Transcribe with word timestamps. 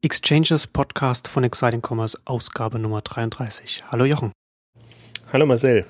Exchanges 0.00 0.68
Podcast 0.68 1.26
von 1.26 1.42
Exciting 1.42 1.82
Commerce, 1.84 2.16
Ausgabe 2.24 2.78
Nummer 2.78 3.00
33. 3.00 3.82
Hallo 3.90 4.04
Jochen. 4.04 4.30
Hallo 5.32 5.44
Marcel. 5.44 5.86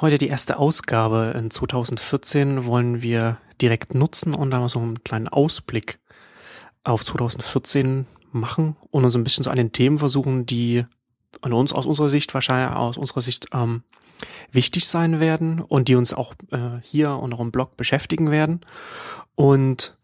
Heute 0.00 0.18
die 0.18 0.28
erste 0.28 0.56
Ausgabe 0.56 1.34
in 1.36 1.50
2014 1.50 2.64
wollen 2.64 3.02
wir 3.02 3.38
direkt 3.60 3.96
nutzen 3.96 4.34
und 4.34 4.52
da 4.52 4.60
mal 4.60 4.68
so 4.68 4.78
einen 4.78 5.02
kleinen 5.02 5.26
Ausblick 5.26 5.98
auf 6.84 7.02
2014 7.02 8.06
machen 8.30 8.76
und 8.90 9.04
uns 9.04 9.16
ein 9.16 9.24
bisschen 9.24 9.42
so 9.42 9.50
an 9.50 9.56
den 9.56 9.72
Themen 9.72 9.98
versuchen, 9.98 10.46
die 10.46 10.86
an 11.40 11.52
uns 11.52 11.72
aus 11.72 11.86
unserer 11.86 12.08
Sicht 12.08 12.34
wahrscheinlich 12.34 12.76
aus 12.76 12.98
unserer 12.98 13.22
Sicht 13.22 13.48
ähm, 13.52 13.82
wichtig 14.52 14.86
sein 14.86 15.18
werden 15.18 15.60
und 15.60 15.88
die 15.88 15.96
uns 15.96 16.14
auch 16.14 16.34
äh, 16.52 16.80
hier 16.84 17.10
und 17.16 17.34
auch 17.34 17.40
im 17.40 17.50
Blog 17.50 17.76
beschäftigen 17.76 18.30
werden. 18.30 18.60
Und 19.34 19.97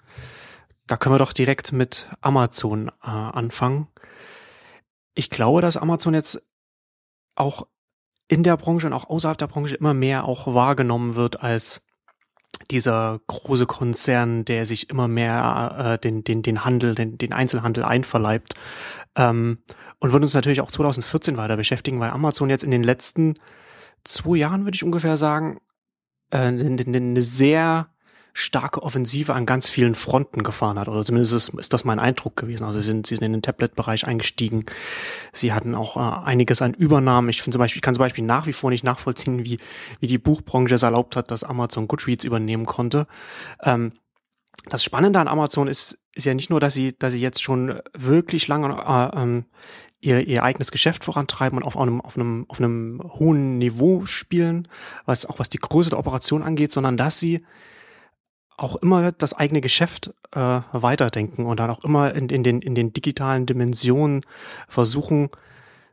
da 0.87 0.97
können 0.97 1.15
wir 1.15 1.19
doch 1.19 1.33
direkt 1.33 1.73
mit 1.73 2.09
Amazon 2.21 2.89
äh, 3.03 3.09
anfangen. 3.09 3.89
Ich 5.15 5.31
glaube, 5.31 5.63
dass 5.63 5.77
Amazon 5.77 6.15
jetzt 6.15 6.43
auch 7.37 7.67
in 8.29 8.43
der 8.43 8.57
Branche 8.57 8.87
und 8.87 8.93
auch 8.93 9.09
außerhalb 9.09 9.39
der 9.39 9.47
Branche 9.47 9.77
immer 9.77 9.95
mehr 9.95 10.25
auch 10.25 10.53
wahrgenommen 10.53 11.15
wird 11.15 11.43
als 11.43 11.83
dieser 12.71 13.21
große 13.27 13.67
Konzern, 13.67 14.45
der 14.45 14.67
sich 14.67 14.91
immer 14.91 15.09
mehr 15.09 15.77
äh, 15.95 15.99
den, 15.99 16.25
den, 16.25 16.43
den 16.43 16.65
Handel, 16.65 16.95
den, 16.95 17.19
den 17.19 17.33
Einzelhandel 17.33 17.85
einverleibt. 17.85 18.55
Ähm, 19.17 19.59
und 19.99 20.13
wird 20.13 20.23
uns 20.23 20.35
natürlich 20.35 20.61
auch 20.61 20.71
2014 20.71 21.37
weiter 21.37 21.57
beschäftigen, 21.57 22.01
weil 22.01 22.11
Amazon 22.11 22.51
jetzt 22.51 22.65
in 22.65 22.71
den 22.71 22.83
letzten 22.83 23.35
zwei 24.05 24.37
Jahren, 24.37 24.65
würde 24.65 24.75
ich 24.75 24.85
ungefähr 24.85 25.17
sagen, 25.17 25.61
äh, 26.31 26.39
eine, 26.39 26.83
eine 26.83 27.23
sehr 27.23 27.94
starke 28.37 28.83
Offensive 28.83 29.33
an 29.33 29.47
ganz 29.47 29.69
vielen 29.69 29.95
Fronten 29.95 30.43
gefahren 30.43 30.79
hat. 30.79 30.89
Oder 30.89 31.05
zumindest 31.05 31.33
ist, 31.33 31.49
ist 31.51 31.73
das 31.73 31.85
mein 31.85 32.01
Eindruck 32.01 32.37
gewesen. 32.37 32.65
Also 32.65 32.81
sie 32.81 32.87
sind, 32.87 33.07
sie 33.07 33.15
sind 33.15 33.25
in 33.25 33.33
den 33.33 33.43
Tablet-Bereich 33.43 34.07
eingestiegen. 34.09 34.67
Sie 35.33 35.53
hatten 35.53 35.77
auch 35.77 35.97
äh, 35.97 36.27
einiges 36.27 36.61
an 36.61 36.75
Übernahmen. 36.75 37.29
Ich 37.29 37.41
finde 37.41 37.55
zum 37.55 37.61
Beispiel, 37.61 37.79
ich 37.79 37.83
kann 37.83 37.95
zum 37.95 38.01
Beispiel 38.01 38.25
nach 38.25 38.47
wie 38.47 38.53
vor 38.53 38.71
nicht 38.71 38.83
nachvollziehen, 38.83 39.45
wie, 39.45 39.61
wie 40.01 40.09
die 40.09 40.19
Buchbranche 40.19 40.75
es 40.75 40.83
erlaubt 40.83 41.15
hat, 41.15 41.31
dass 41.31 41.45
Amazon 41.45 41.87
Goodreads 41.87 42.25
übernehmen 42.25 42.67
konnte. 42.67 43.07
Ähm, 43.63 43.93
das 44.69 44.83
Spannende 44.83 45.21
an 45.21 45.29
Amazon 45.29 45.69
ist, 45.69 45.97
ist 46.15 46.27
ja 46.27 46.35
nicht 46.35 46.51
nur, 46.51 46.59
dass 46.59 46.75
sie, 46.75 46.99
dass 46.99 47.13
sie 47.13 47.21
jetzt 47.21 47.43
schon 47.43 47.81
wirklich 47.97 48.49
lange 48.49 48.69
äh, 48.69 49.23
ähm, 49.23 49.45
ihr, 50.01 50.27
ihr 50.27 50.43
eigenes 50.43 50.73
Geschäft 50.73 51.05
vorantreiben 51.05 51.59
und 51.59 51.65
auf 51.65 51.77
einem, 51.77 52.01
auf 52.01 52.17
einem, 52.17 52.47
auf 52.49 52.59
einem 52.59 53.01
hohen 53.05 53.59
Niveau 53.59 54.07
spielen, 54.07 54.67
was 55.05 55.25
auch 55.25 55.39
was 55.39 55.51
die 55.51 55.59
Größe 55.59 55.91
der 55.91 56.01
Operation 56.01 56.43
angeht, 56.43 56.73
sondern 56.73 56.97
dass 56.97 57.21
sie 57.21 57.45
auch 58.57 58.77
immer 58.77 59.13
das 59.13 59.35
eigene 59.35 59.61
Geschäft 59.61 60.15
äh, 60.33 60.39
weiterdenken 60.73 61.47
und 61.47 61.61
dann 61.61 61.71
auch 61.71 61.85
immer 61.85 62.15
in, 62.15 62.29
in, 62.29 62.43
den, 62.43 62.61
in 62.61 62.75
den 62.75 62.93
digitalen 62.93 63.47
Dimensionen 63.47 64.23
versuchen, 64.69 65.31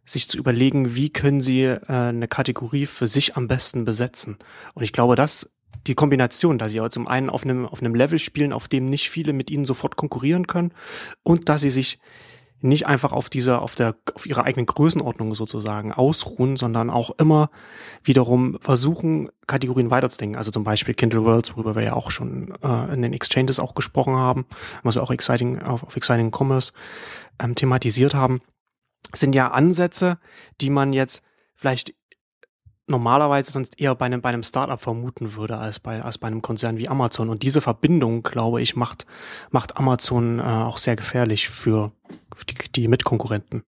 sich 0.05 0.27
zu 0.27 0.37
überlegen, 0.37 0.95
wie 0.95 1.09
können 1.09 1.41
sie 1.41 1.63
äh, 1.63 1.79
eine 1.87 2.27
Kategorie 2.27 2.85
für 2.85 3.07
sich 3.07 3.35
am 3.35 3.47
besten 3.47 3.85
besetzen. 3.85 4.37
Und 4.73 4.83
ich 4.83 4.93
glaube, 4.93 5.15
dass 5.15 5.49
die 5.87 5.95
Kombination, 5.95 6.59
dass 6.59 6.71
sie 6.71 6.89
zum 6.89 7.07
einen 7.07 7.29
auf 7.29 7.43
einem, 7.43 7.65
auf 7.65 7.81
einem 7.81 7.95
Level 7.95 8.19
spielen, 8.19 8.53
auf 8.53 8.67
dem 8.67 8.85
nicht 8.85 9.09
viele 9.09 9.33
mit 9.33 9.49
ihnen 9.49 9.65
sofort 9.65 9.95
konkurrieren 9.95 10.45
können 10.45 10.73
und 11.23 11.49
dass 11.49 11.61
sie 11.61 11.71
sich 11.71 11.99
nicht 12.61 12.85
einfach 12.87 13.11
auf 13.11 13.29
dieser, 13.29 13.61
auf 13.61 13.75
der, 13.75 13.95
auf 14.13 14.25
ihrer 14.25 14.43
eigenen 14.43 14.65
Größenordnung 14.65 15.35
sozusagen 15.35 15.91
ausruhen, 15.91 16.57
sondern 16.57 16.89
auch 16.89 17.11
immer 17.17 17.49
wiederum 18.03 18.57
versuchen, 18.61 19.29
Kategorien 19.47 19.91
weiterzudenken. 19.91 20.37
Also 20.37 20.51
zum 20.51 20.63
Beispiel 20.63 20.93
Kindle 20.93 21.23
Worlds, 21.23 21.55
worüber 21.55 21.75
wir 21.75 21.83
ja 21.83 21.93
auch 21.93 22.11
schon 22.11 22.53
äh, 22.63 22.93
in 22.93 23.01
den 23.01 23.13
Exchanges 23.13 23.59
auch 23.59 23.73
gesprochen 23.73 24.15
haben, 24.15 24.45
was 24.83 24.95
wir 24.95 25.03
auch 25.03 25.11
exciting, 25.11 25.61
auf, 25.61 25.83
auf 25.83 25.95
Exciting 25.95 26.31
Commerce 26.35 26.73
ähm, 27.39 27.55
thematisiert 27.55 28.13
haben, 28.13 28.41
sind 29.13 29.33
ja 29.33 29.49
Ansätze, 29.49 30.19
die 30.61 30.69
man 30.69 30.93
jetzt 30.93 31.23
vielleicht 31.55 31.93
normalerweise 32.91 33.51
sonst 33.51 33.79
eher 33.79 33.95
bei 33.95 34.05
einem, 34.05 34.21
bei 34.21 34.29
einem 34.29 34.43
Startup 34.43 34.79
vermuten 34.79 35.35
würde 35.35 35.57
als 35.57 35.79
bei, 35.79 36.01
als 36.01 36.17
bei 36.17 36.27
einem 36.27 36.41
Konzern 36.41 36.77
wie 36.77 36.89
Amazon. 36.89 37.29
Und 37.29 37.43
diese 37.43 37.61
Verbindung, 37.61 38.21
glaube 38.23 38.61
ich, 38.61 38.75
macht, 38.75 39.05
macht 39.49 39.77
Amazon 39.77 40.39
äh, 40.39 40.43
auch 40.43 40.77
sehr 40.77 40.95
gefährlich 40.95 41.49
für, 41.49 41.91
die, 42.49 42.55
die 42.75 42.87
Mitkonkurrenten. 42.87 43.63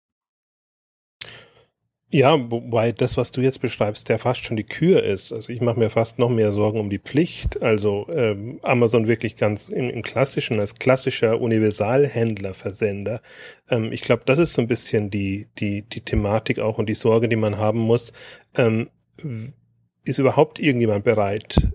Ja, 2.13 2.37
wobei 2.51 2.91
das, 2.91 3.17
was 3.17 3.31
du 3.31 3.41
jetzt 3.41 3.59
beschreibst, 3.59 4.07
ja 4.07 4.19
fast 4.19 4.41
schon 4.41 4.55
die 4.55 4.65
Kür 4.65 5.01
ist. 5.01 5.33
Also 5.33 5.51
ich 5.51 5.61
mache 5.61 5.79
mir 5.79 5.89
fast 5.89 6.19
noch 6.19 6.29
mehr 6.29 6.51
Sorgen 6.51 6.79
um 6.79 6.91
die 6.91 6.99
Pflicht. 6.99 7.63
Also 7.63 8.05
ähm, 8.13 8.59
Amazon 8.61 9.07
wirklich 9.07 9.35
ganz 9.35 9.67
im, 9.67 9.89
im 9.89 10.03
klassischen, 10.03 10.59
als 10.59 10.75
klassischer 10.75 11.41
Universalhändler, 11.41 12.53
Versender. 12.53 13.19
Ähm, 13.67 13.91
ich 13.91 14.01
glaube, 14.01 14.21
das 14.27 14.37
ist 14.37 14.53
so 14.53 14.61
ein 14.61 14.67
bisschen 14.67 15.09
die, 15.09 15.47
die, 15.57 15.81
die 15.81 16.01
Thematik 16.01 16.59
auch 16.59 16.77
und 16.77 16.87
die 16.87 16.93
Sorge, 16.93 17.27
die 17.27 17.35
man 17.35 17.57
haben 17.57 17.79
muss. 17.79 18.13
Ähm, 18.55 18.91
ist 20.03 20.19
überhaupt 20.19 20.59
irgendjemand 20.59 21.03
bereit, 21.03 21.69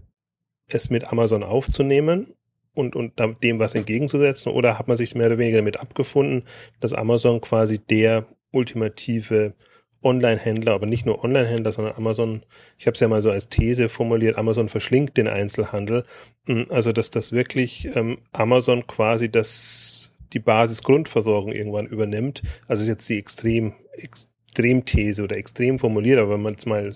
es 0.69 0.91
mit 0.91 1.11
Amazon 1.11 1.43
aufzunehmen 1.43 2.35
und, 2.75 2.95
und 2.95 3.15
dem 3.43 3.59
was 3.59 3.75
entgegenzusetzen? 3.75 4.53
Oder 4.53 4.79
hat 4.79 4.89
man 4.89 4.97
sich 4.97 5.15
mehr 5.15 5.29
oder 5.29 5.39
weniger 5.39 5.59
damit 5.59 5.81
abgefunden, 5.81 6.45
dass 6.81 6.93
Amazon 6.93 7.41
quasi 7.41 7.79
der 7.79 8.27
ultimative 8.53 9.55
Online-Händler, 10.03 10.73
aber 10.73 10.87
nicht 10.87 11.07
nur 11.07 11.25
Online-Händler, 11.25 11.73
sondern 11.73 11.97
Amazon, 11.97 12.45
ich 12.79 12.87
habe 12.87 12.95
es 12.95 13.01
ja 13.01 13.09
mal 13.09 13.21
so 13.21 13.31
als 13.31 13.49
These 13.49 13.89
formuliert, 13.89 14.39
Amazon 14.39 14.69
verschlingt 14.69 15.17
den 15.17 15.27
Einzelhandel. 15.27 16.05
Hm, 16.47 16.67
also 16.71 16.93
dass 16.93 17.11
das 17.11 17.33
wirklich 17.33 17.89
ähm, 17.97 18.19
Amazon 18.33 18.87
quasi 18.87 19.31
das 19.31 20.13
die 20.33 20.39
Basisgrundversorgung 20.41 21.53
irgendwann 21.53 21.87
übernimmt. 21.87 22.43
Also 22.67 22.83
ist 22.83 22.89
jetzt 22.89 23.09
die 23.09 23.19
extrem 23.19 23.73
Extremthese 23.93 25.25
oder 25.25 25.37
extrem 25.37 25.79
formuliert, 25.79 26.19
aber 26.19 26.35
wenn 26.35 26.43
man 26.43 26.55
es 26.55 26.67
mal 26.67 26.93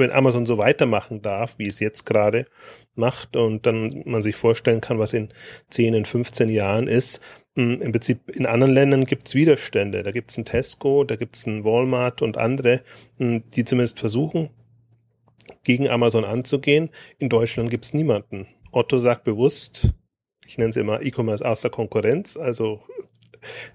wenn 0.00 0.10
Amazon 0.10 0.46
so 0.46 0.58
weitermachen 0.58 1.22
darf, 1.22 1.54
wie 1.58 1.68
es 1.68 1.78
jetzt 1.78 2.04
gerade 2.04 2.46
macht 2.94 3.36
und 3.36 3.66
dann 3.66 4.02
man 4.04 4.22
sich 4.22 4.36
vorstellen 4.36 4.80
kann, 4.80 4.98
was 4.98 5.12
in 5.12 5.28
10, 5.68 5.94
in 5.94 6.04
15 6.04 6.48
Jahren 6.48 6.88
ist, 6.88 7.20
hm, 7.56 7.80
im 7.80 7.92
Prinzip 7.92 8.30
in 8.30 8.46
anderen 8.46 8.74
Ländern 8.74 9.04
gibt 9.04 9.28
es 9.28 9.34
Widerstände. 9.34 10.02
Da 10.02 10.10
gibt 10.10 10.30
es 10.30 10.38
ein 10.38 10.44
Tesco, 10.44 11.04
da 11.04 11.16
gibt 11.16 11.36
es 11.36 11.46
ein 11.46 11.64
Walmart 11.64 12.22
und 12.22 12.38
andere, 12.38 12.82
hm, 13.18 13.42
die 13.54 13.64
zumindest 13.64 14.00
versuchen, 14.00 14.50
gegen 15.62 15.88
Amazon 15.88 16.24
anzugehen. 16.24 16.90
In 17.18 17.28
Deutschland 17.28 17.70
gibt 17.70 17.84
es 17.84 17.94
niemanden. 17.94 18.46
Otto 18.72 18.98
sagt 18.98 19.24
bewusst, 19.24 19.92
ich 20.46 20.58
nenne 20.58 20.70
es 20.70 20.76
immer 20.76 21.02
E-Commerce 21.02 21.46
aus 21.46 21.60
der 21.60 21.70
Konkurrenz, 21.70 22.36
also 22.36 22.82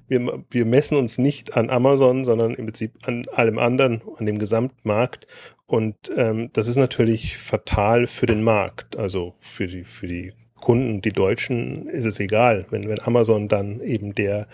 wir, 0.07 0.43
wir 0.49 0.65
messen 0.65 0.97
uns 0.97 1.17
nicht 1.17 1.57
an 1.57 1.69
Amazon, 1.69 2.25
sondern 2.25 2.53
im 2.53 2.65
Prinzip 2.65 2.91
an 3.07 3.25
allem 3.33 3.57
anderen, 3.57 4.01
an 4.17 4.25
dem 4.25 4.39
Gesamtmarkt. 4.39 5.27
Und 5.67 5.95
ähm, 6.15 6.49
das 6.53 6.67
ist 6.67 6.77
natürlich 6.77 7.37
fatal 7.37 8.07
für 8.07 8.27
den 8.27 8.43
Markt, 8.43 8.97
also 8.97 9.33
für 9.39 9.65
die, 9.65 9.83
für 9.83 10.07
die 10.07 10.33
Kunden, 10.65 11.01
die 11.01 11.11
Deutschen, 11.11 11.87
ist 11.89 12.05
es 12.05 12.19
egal, 12.19 12.65
wenn, 12.69 12.87
wenn 12.87 13.01
Amazon 13.01 13.47
dann 13.47 13.81
eben 13.81 14.15
der, 14.15 14.47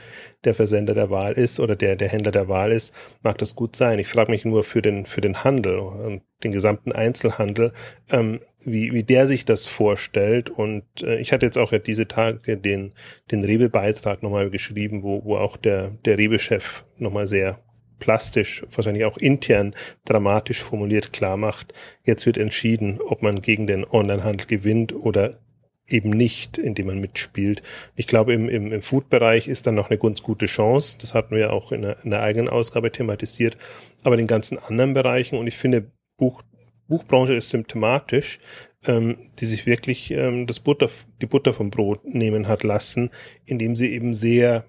der 0.43 0.53
Versender 0.53 0.93
der 0.93 1.09
Wahl 1.09 1.33
ist 1.33 1.59
oder 1.59 1.75
der, 1.75 1.95
der 1.95 2.09
Händler 2.09 2.31
der 2.31 2.47
Wahl 2.47 2.71
ist, 2.71 2.93
mag 3.21 3.37
das 3.37 3.55
gut 3.55 3.75
sein. 3.75 3.99
Ich 3.99 4.07
frage 4.07 4.31
mich 4.31 4.43
nur 4.43 4.63
für 4.63 4.81
den, 4.81 5.05
für 5.05 5.21
den 5.21 5.43
Handel 5.43 5.79
und 5.79 6.23
den 6.43 6.51
gesamten 6.51 6.91
Einzelhandel, 6.91 7.71
ähm, 8.09 8.41
wie, 8.65 8.91
wie 8.93 9.03
der 9.03 9.27
sich 9.27 9.45
das 9.45 9.67
vorstellt. 9.67 10.49
Und 10.49 10.83
äh, 11.01 11.19
ich 11.19 11.31
hatte 11.31 11.45
jetzt 11.45 11.57
auch 11.57 11.71
ja 11.71 11.79
diese 11.79 12.07
Tage 12.07 12.57
den, 12.57 12.93
den 13.31 13.45
Rewe-Beitrag 13.45 14.23
nochmal 14.23 14.49
geschrieben, 14.49 15.03
wo, 15.03 15.23
wo 15.23 15.37
auch 15.37 15.55
der, 15.55 15.91
der 16.03 16.17
Rewe-Chef 16.17 16.83
nochmal 16.97 17.27
sehr 17.27 17.59
plastisch, 18.01 18.65
wahrscheinlich 18.69 19.05
auch 19.05 19.17
intern 19.17 19.73
dramatisch 20.03 20.61
formuliert 20.61 21.13
klar 21.13 21.37
macht, 21.37 21.73
jetzt 22.03 22.25
wird 22.25 22.37
entschieden, 22.37 22.99
ob 22.99 23.21
man 23.21 23.41
gegen 23.41 23.67
den 23.67 23.85
Onlinehandel 23.89 24.47
gewinnt 24.47 24.93
oder 24.93 25.39
eben 25.87 26.09
nicht, 26.09 26.57
indem 26.57 26.87
man 26.87 26.99
mitspielt. 26.99 27.61
Ich 27.95 28.07
glaube, 28.07 28.33
im, 28.33 28.49
im, 28.49 28.71
im 28.71 28.81
Food-Bereich 28.81 29.47
ist 29.47 29.67
dann 29.67 29.75
noch 29.75 29.89
eine 29.89 29.99
ganz 29.99 30.21
gute 30.21 30.45
Chance. 30.45 30.97
Das 30.99 31.13
hatten 31.13 31.35
wir 31.35 31.53
auch 31.53 31.71
in 31.71 31.85
einer, 31.85 31.97
in 32.03 32.13
einer 32.13 32.23
eigenen 32.23 32.49
Ausgabe 32.49 32.91
thematisiert. 32.91 33.57
Aber 34.03 34.15
in 34.15 34.19
den 34.19 34.27
ganzen 34.27 34.57
anderen 34.57 34.93
Bereichen, 34.93 35.37
und 35.37 35.47
ich 35.47 35.57
finde, 35.57 35.91
Buch, 36.17 36.43
Buchbranche 36.87 37.33
ist 37.33 37.49
symptomatisch, 37.49 38.39
ähm, 38.85 39.17
die 39.39 39.45
sich 39.45 39.65
wirklich 39.65 40.11
ähm, 40.11 40.47
das 40.47 40.59
Butter, 40.59 40.89
die 41.21 41.25
Butter 41.25 41.53
vom 41.53 41.69
Brot 41.69 42.05
nehmen 42.05 42.47
hat 42.47 42.63
lassen, 42.63 43.11
indem 43.45 43.75
sie 43.75 43.93
eben 43.93 44.13
sehr 44.13 44.65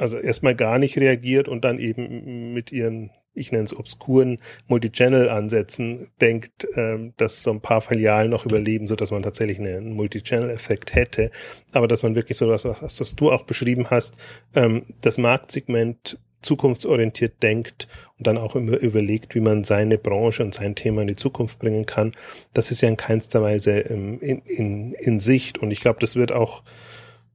also 0.00 0.18
erstmal 0.18 0.54
gar 0.54 0.78
nicht 0.78 0.96
reagiert 0.96 1.48
und 1.48 1.64
dann 1.64 1.78
eben 1.78 2.52
mit 2.52 2.72
ihren, 2.72 3.10
ich 3.34 3.52
nenne 3.52 3.64
es 3.64 3.76
obskuren 3.76 4.38
Multichannel-Ansätzen 4.68 6.08
denkt, 6.20 6.66
ähm, 6.74 7.12
dass 7.16 7.42
so 7.42 7.50
ein 7.50 7.60
paar 7.60 7.80
Filialen 7.80 8.30
noch 8.30 8.46
überleben, 8.46 8.88
so 8.88 8.96
dass 8.96 9.10
man 9.10 9.22
tatsächlich 9.22 9.58
einen 9.58 9.94
Multichannel-Effekt 9.94 10.94
hätte. 10.94 11.30
Aber 11.72 11.88
dass 11.88 12.02
man 12.02 12.14
wirklich 12.14 12.38
so 12.38 12.48
was, 12.48 12.64
was, 12.64 13.00
was 13.00 13.14
du 13.14 13.30
auch 13.30 13.42
beschrieben 13.42 13.90
hast, 13.90 14.16
ähm, 14.54 14.82
das 15.00 15.18
Marktsegment 15.18 16.18
zukunftsorientiert 16.42 17.42
denkt 17.42 17.86
und 18.18 18.26
dann 18.26 18.38
auch 18.38 18.56
immer 18.56 18.78
überlegt, 18.78 19.34
wie 19.34 19.40
man 19.40 19.62
seine 19.62 19.98
Branche 19.98 20.42
und 20.42 20.54
sein 20.54 20.74
Thema 20.74 21.02
in 21.02 21.08
die 21.08 21.16
Zukunft 21.16 21.58
bringen 21.58 21.84
kann. 21.84 22.12
Das 22.54 22.70
ist 22.70 22.80
ja 22.80 22.88
in 22.88 22.96
keinster 22.96 23.42
Weise 23.42 23.80
ähm, 23.80 24.18
in, 24.20 24.38
in, 24.46 24.92
in 24.94 25.20
Sicht. 25.20 25.58
Und 25.58 25.70
ich 25.70 25.80
glaube, 25.80 26.00
das 26.00 26.16
wird 26.16 26.32
auch 26.32 26.64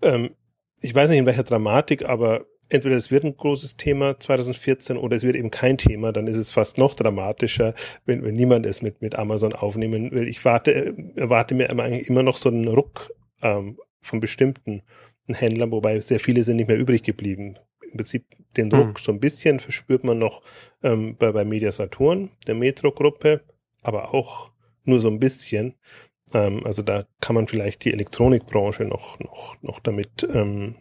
ähm, 0.02 0.32
ich 0.86 0.94
weiß 0.94 1.10
nicht 1.10 1.20
in 1.20 1.26
welcher 1.26 1.44
Dramatik, 1.44 2.08
aber 2.08 2.46
entweder 2.70 2.96
es 2.96 3.12
wird 3.12 3.24
ein 3.24 3.38
großes 3.38 3.78
Thema 3.78 4.20
2014 4.20 4.98
oder 4.98 5.16
es 5.16 5.24
wird 5.24 5.36
eben 5.36 5.52
kein 5.52 5.78
Thema, 5.78 6.12
dann 6.12 6.28
ist 6.28 6.38
es 6.38 6.52
fast 6.52 6.78
noch 6.78 6.96
dramatischer, 6.96 7.74
wenn, 8.06 8.24
wenn 8.24 8.36
niemand 8.36 8.66
es 8.66 8.82
mit, 8.82 9.02
mit 9.02 9.16
Amazon 9.16 9.54
aufnehmen 9.54 10.12
will. 10.12 10.28
Ich 10.28 10.44
warte, 10.46 10.96
erwarte 11.16 11.56
mir 11.56 11.70
immer 11.70 12.24
noch 12.24 12.38
so 12.38 12.50
einen 12.50 12.68
Ruck 12.68 13.12
ähm, 13.42 13.78
von 14.02 14.20
bestimmten 14.20 14.84
Händlern, 15.28 15.72
wobei 15.72 16.00
sehr 16.00 16.20
viele 16.20 16.44
sind 16.44 16.58
nicht 16.58 16.68
mehr 16.68 16.78
übrig 16.78 17.04
geblieben. 17.04 17.56
Im 17.84 17.98
Prinzip 17.98 18.26
den 18.58 18.70
Druck 18.70 18.98
hm. 18.98 19.04
so 19.04 19.12
ein 19.12 19.20
bisschen 19.20 19.60
verspürt 19.60 20.04
man 20.04 20.20
noch 20.20 20.42
ähm, 20.84 21.16
bei, 21.18 21.32
bei 21.32 21.46
Media 21.46 21.72
Saturn, 21.72 22.30
der 22.48 22.56
Metro-Gruppe, 22.56 23.42
aber 23.82 24.14
auch 24.14 24.52
nur 24.84 25.00
so 25.00 25.08
ein 25.08 25.20
bisschen. 25.20 25.76
Ähm, 26.34 26.66
also 26.66 26.82
da 26.82 27.06
kann 27.22 27.36
man 27.36 27.48
vielleicht 27.48 27.86
die 27.86 27.94
Elektronikbranche 27.94 28.86
noch, 28.86 29.20
noch, 29.20 29.62
noch 29.62 29.80
damit 29.80 30.28
ähm, 30.32 30.76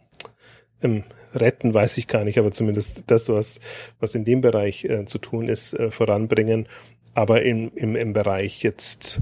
ähm, 0.84 1.04
retten, 1.34 1.74
weiß 1.74 1.98
ich 1.98 2.06
gar 2.06 2.24
nicht, 2.24 2.38
aber 2.38 2.52
zumindest 2.52 3.04
das, 3.08 3.28
was, 3.28 3.60
was 3.98 4.14
in 4.14 4.24
dem 4.24 4.40
Bereich 4.40 4.84
äh, 4.84 5.04
zu 5.04 5.18
tun 5.18 5.48
ist, 5.48 5.74
äh, 5.74 5.90
voranbringen. 5.90 6.68
Aber 7.14 7.42
im, 7.42 7.72
im, 7.74 7.96
im 7.96 8.12
Bereich 8.12 8.62
jetzt 8.62 9.20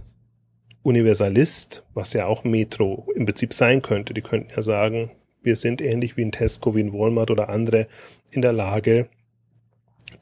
Universalist, 0.82 1.84
was 1.94 2.12
ja 2.12 2.26
auch 2.26 2.44
Metro 2.44 3.08
im 3.14 3.26
Prinzip 3.26 3.54
sein 3.54 3.82
könnte, 3.82 4.14
die 4.14 4.22
könnten 4.22 4.50
ja 4.54 4.62
sagen, 4.62 5.10
wir 5.42 5.56
sind 5.56 5.80
ähnlich 5.80 6.16
wie 6.16 6.24
ein 6.24 6.32
Tesco, 6.32 6.74
wie 6.74 6.82
ein 6.82 6.92
Walmart 6.92 7.30
oder 7.30 7.48
andere 7.48 7.86
in 8.30 8.42
der 8.42 8.52
Lage, 8.52 9.08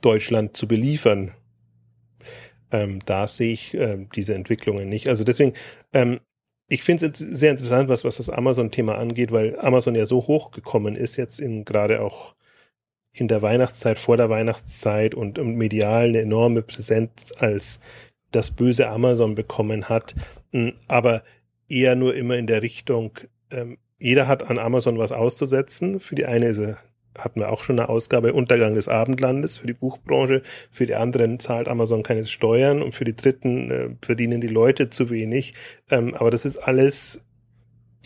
Deutschland 0.03 0.57
zu 0.57 0.67
beliefern. 0.67 1.33
Ähm, 2.73 3.01
da 3.05 3.27
sehe 3.27 3.53
ich 3.53 3.75
äh, 3.75 4.07
diese 4.15 4.35
Entwicklungen 4.35 4.89
nicht. 4.89 5.09
Also 5.09 5.25
deswegen, 5.25 5.55
ähm, 5.93 6.21
ich 6.71 6.85
finde 6.85 7.07
es 7.07 7.19
sehr 7.19 7.51
interessant, 7.51 7.89
was, 7.89 8.05
was 8.05 8.17
das 8.17 8.31
Amazon-Thema 8.31 8.97
angeht, 8.97 9.33
weil 9.33 9.59
Amazon 9.59 9.97
ja 9.97 10.07
so 10.07 10.29
hochgekommen 10.29 10.95
ist, 10.95 11.17
jetzt 11.17 11.41
in 11.41 11.65
gerade 11.65 12.01
auch 12.01 12.37
in 13.13 13.27
der 13.27 13.43
Weihnachtszeit, 13.43 13.99
vor 13.99 14.17
der 14.17 14.31
Weihnachtszeit 14.31 15.17
und, 15.17 15.41
und 15.41 15.57
medial 15.57 16.09
eine 16.09 16.21
enorme 16.21 16.63
Präsenz 16.63 17.33
als 17.39 17.81
das 18.31 18.53
böse 18.53 18.89
Amazon 18.89 19.35
bekommen 19.35 19.89
hat, 19.89 20.15
hm, 20.53 20.75
aber 20.87 21.25
eher 21.69 21.97
nur 21.97 22.15
immer 22.15 22.37
in 22.37 22.47
der 22.47 22.63
Richtung, 22.63 23.19
ähm, 23.51 23.79
jeder 23.99 24.29
hat 24.29 24.49
an 24.49 24.61
Amazon 24.61 24.97
was 24.97 25.11
auszusetzen. 25.11 25.99
Für 25.99 26.15
die 26.15 26.25
eine 26.25 26.47
ist 26.47 26.59
er 26.59 26.79
hatten 27.19 27.41
wir 27.41 27.51
auch 27.51 27.65
schon 27.65 27.79
eine 27.79 27.89
Ausgabe 27.89 28.33
Untergang 28.33 28.75
des 28.75 28.89
Abendlandes 28.89 29.59
für 29.59 29.67
die 29.67 29.73
Buchbranche. 29.73 30.43
Für 30.71 30.87
die 30.87 30.95
anderen 30.95 31.39
zahlt 31.39 31.69
Amazon 31.69 32.03
keine 32.03 32.27
Steuern 32.27 32.83
und 32.83 32.95
für 32.95 33.05
die 33.05 33.17
dritten 33.17 33.71
äh, 33.71 33.91
verdienen 34.01 34.41
die 34.41 34.49
Leute 34.49 34.91
zu 34.91 35.11
wenig. 35.11 35.55
Ähm, 35.91 36.15
aber 36.15 36.31
das 36.31 36.45
ist 36.45 36.57
alles 36.57 37.23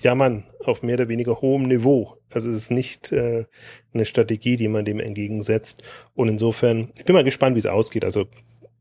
Jammern 0.00 0.44
auf 0.64 0.82
mehr 0.82 0.94
oder 0.94 1.08
weniger 1.08 1.40
hohem 1.40 1.64
Niveau. 1.64 2.16
Also 2.30 2.50
es 2.50 2.56
ist 2.56 2.70
nicht 2.70 3.12
äh, 3.12 3.44
eine 3.92 4.04
Strategie, 4.04 4.56
die 4.56 4.68
man 4.68 4.84
dem 4.84 5.00
entgegensetzt. 5.00 5.82
Und 6.14 6.28
insofern, 6.28 6.90
ich 6.96 7.04
bin 7.04 7.14
mal 7.14 7.24
gespannt, 7.24 7.56
wie 7.56 7.60
es 7.60 7.66
ausgeht. 7.66 8.04
Also 8.04 8.26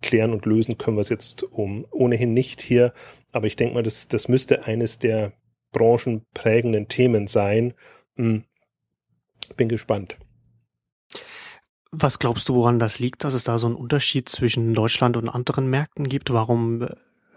klären 0.02 0.34
und 0.34 0.46
lösen 0.46 0.78
können 0.78 0.98
wir 0.98 1.02
es 1.02 1.10
jetzt 1.10 1.44
um 1.44 1.86
ohnehin 1.92 2.34
nicht 2.34 2.62
hier. 2.62 2.94
Aber 3.32 3.48
ich 3.48 3.56
denke 3.56 3.76
mal, 3.76 3.84
das, 3.84 4.08
das 4.08 4.28
müsste 4.28 4.66
eines 4.66 5.00
der 5.00 5.34
branchenprägenden 5.72 6.88
Themen 6.88 7.28
sein. 7.28 7.74
Hm, 8.16 8.44
bin 9.46 9.70
gespannt. 9.70 10.18
Was 11.92 12.18
glaubst 12.18 12.50
du, 12.50 12.56
woran 12.56 12.80
das 12.80 12.98
liegt, 12.98 13.24
dass 13.24 13.36
es 13.36 13.44
da 13.44 13.60
so 13.60 13.68
einen 13.68 13.76
Unterschied 13.76 14.28
zwischen 14.28 14.74
Deutschland 14.74 15.16
und 15.16 15.30
anderen 15.30 15.68
Märkten 15.68 16.10
gibt? 16.10 16.34
Warum 16.34 16.82
äh, 16.82 16.88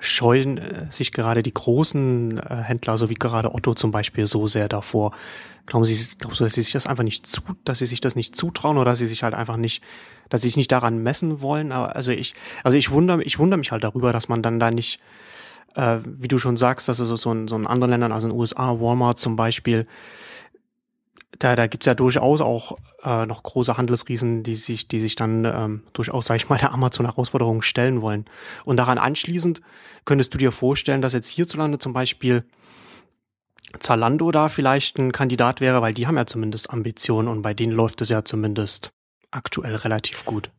scheuen 0.00 0.56
äh, 0.56 0.90
sich 0.90 1.12
gerade 1.12 1.42
die 1.42 1.52
großen 1.52 2.38
äh, 2.38 2.56
Händler, 2.62 2.96
so 2.96 3.10
wie 3.10 3.14
gerade 3.14 3.54
Otto 3.54 3.74
zum 3.74 3.90
Beispiel, 3.90 4.26
so 4.26 4.46
sehr 4.46 4.68
davor? 4.68 5.12
Glauben 5.66 5.84
Sie, 5.84 6.16
glaubst 6.18 6.40
du, 6.40 6.44
dass 6.44 6.54
sie 6.54 6.62
sich 6.62 6.72
das 6.72 6.86
einfach 6.86 7.04
nicht 7.04 7.26
zu, 7.26 7.42
dass 7.64 7.80
sie 7.80 7.86
sich 7.86 8.00
das 8.00 8.14
nicht 8.14 8.34
zutrauen 8.34 8.78
oder 8.78 8.92
dass 8.92 8.98
sie 8.98 9.06
sich 9.06 9.22
halt 9.22 9.34
einfach 9.34 9.58
nicht, 9.58 9.82
dass 10.30 10.40
sie 10.40 10.48
sich 10.48 10.56
nicht 10.56 10.72
daran 10.72 11.02
messen 11.02 11.42
wollen? 11.42 11.70
Aber 11.70 11.94
also 11.94 12.12
ich, 12.12 12.34
also 12.64 12.78
ich 12.78 12.90
wundere, 12.90 13.22
ich 13.24 13.38
wundere 13.38 13.58
mich 13.58 13.72
halt 13.72 13.84
darüber, 13.84 14.12
dass 14.12 14.28
man 14.28 14.42
dann 14.42 14.58
da 14.58 14.70
nicht, 14.70 15.00
äh, 15.74 15.98
wie 16.02 16.28
du 16.28 16.38
schon 16.38 16.56
sagst, 16.56 16.88
dass 16.88 16.98
es 16.98 17.08
so 17.08 17.32
in, 17.32 17.46
so 17.46 17.56
in 17.56 17.66
anderen 17.66 17.90
Ländern, 17.90 18.12
also 18.12 18.26
in 18.26 18.32
den 18.32 18.40
USA, 18.40 18.80
Walmart 18.80 19.18
zum 19.18 19.36
Beispiel, 19.36 19.86
da, 21.38 21.56
da 21.56 21.67
gibt's 21.67 21.87
ja 21.87 21.94
durchaus 21.94 22.40
auch 22.40 22.78
äh, 23.02 23.26
noch 23.26 23.43
große 23.43 23.76
Handelsriesen, 23.76 24.43
die 24.43 24.55
sich, 24.55 24.88
die 24.88 25.00
sich 25.00 25.17
dann 25.17 25.44
ähm, 25.44 25.82
durchaus, 25.93 26.26
sag 26.26 26.37
ich 26.37 26.49
mal, 26.49 26.58
der 26.58 26.73
Amazon-Herausforderung 26.73 27.62
stellen 27.62 28.00
wollen. 28.00 28.25
Und 28.64 28.76
daran 28.78 28.99
anschließend 28.99 29.61
könntest 30.05 30.32
du 30.34 30.38
dir 30.38 30.52
vorstellen, 30.52 31.02
dass 31.02 31.12
jetzt 31.12 31.28
hierzulande 31.28 31.78
zum 31.78 31.93
Beispiel 31.93 32.44
Zalando 33.81 34.31
da 34.31 34.49
vielleicht 34.49 34.99
ein 34.99 35.12
Kandidat 35.12 35.61
wäre, 35.61 35.82
weil 35.82 35.93
die 35.93 36.06
haben 36.06 36.17
ja 36.17 36.26
zumindest 36.26 36.70
Ambitionen 36.70 37.28
und 37.28 37.43
bei 37.43 37.52
denen 37.52 37.73
läuft 37.73 38.00
es 38.00 38.08
ja 38.08 38.25
zumindest 38.25 38.90
aktuell 39.31 39.75
relativ 39.75 40.25
gut 40.25 40.50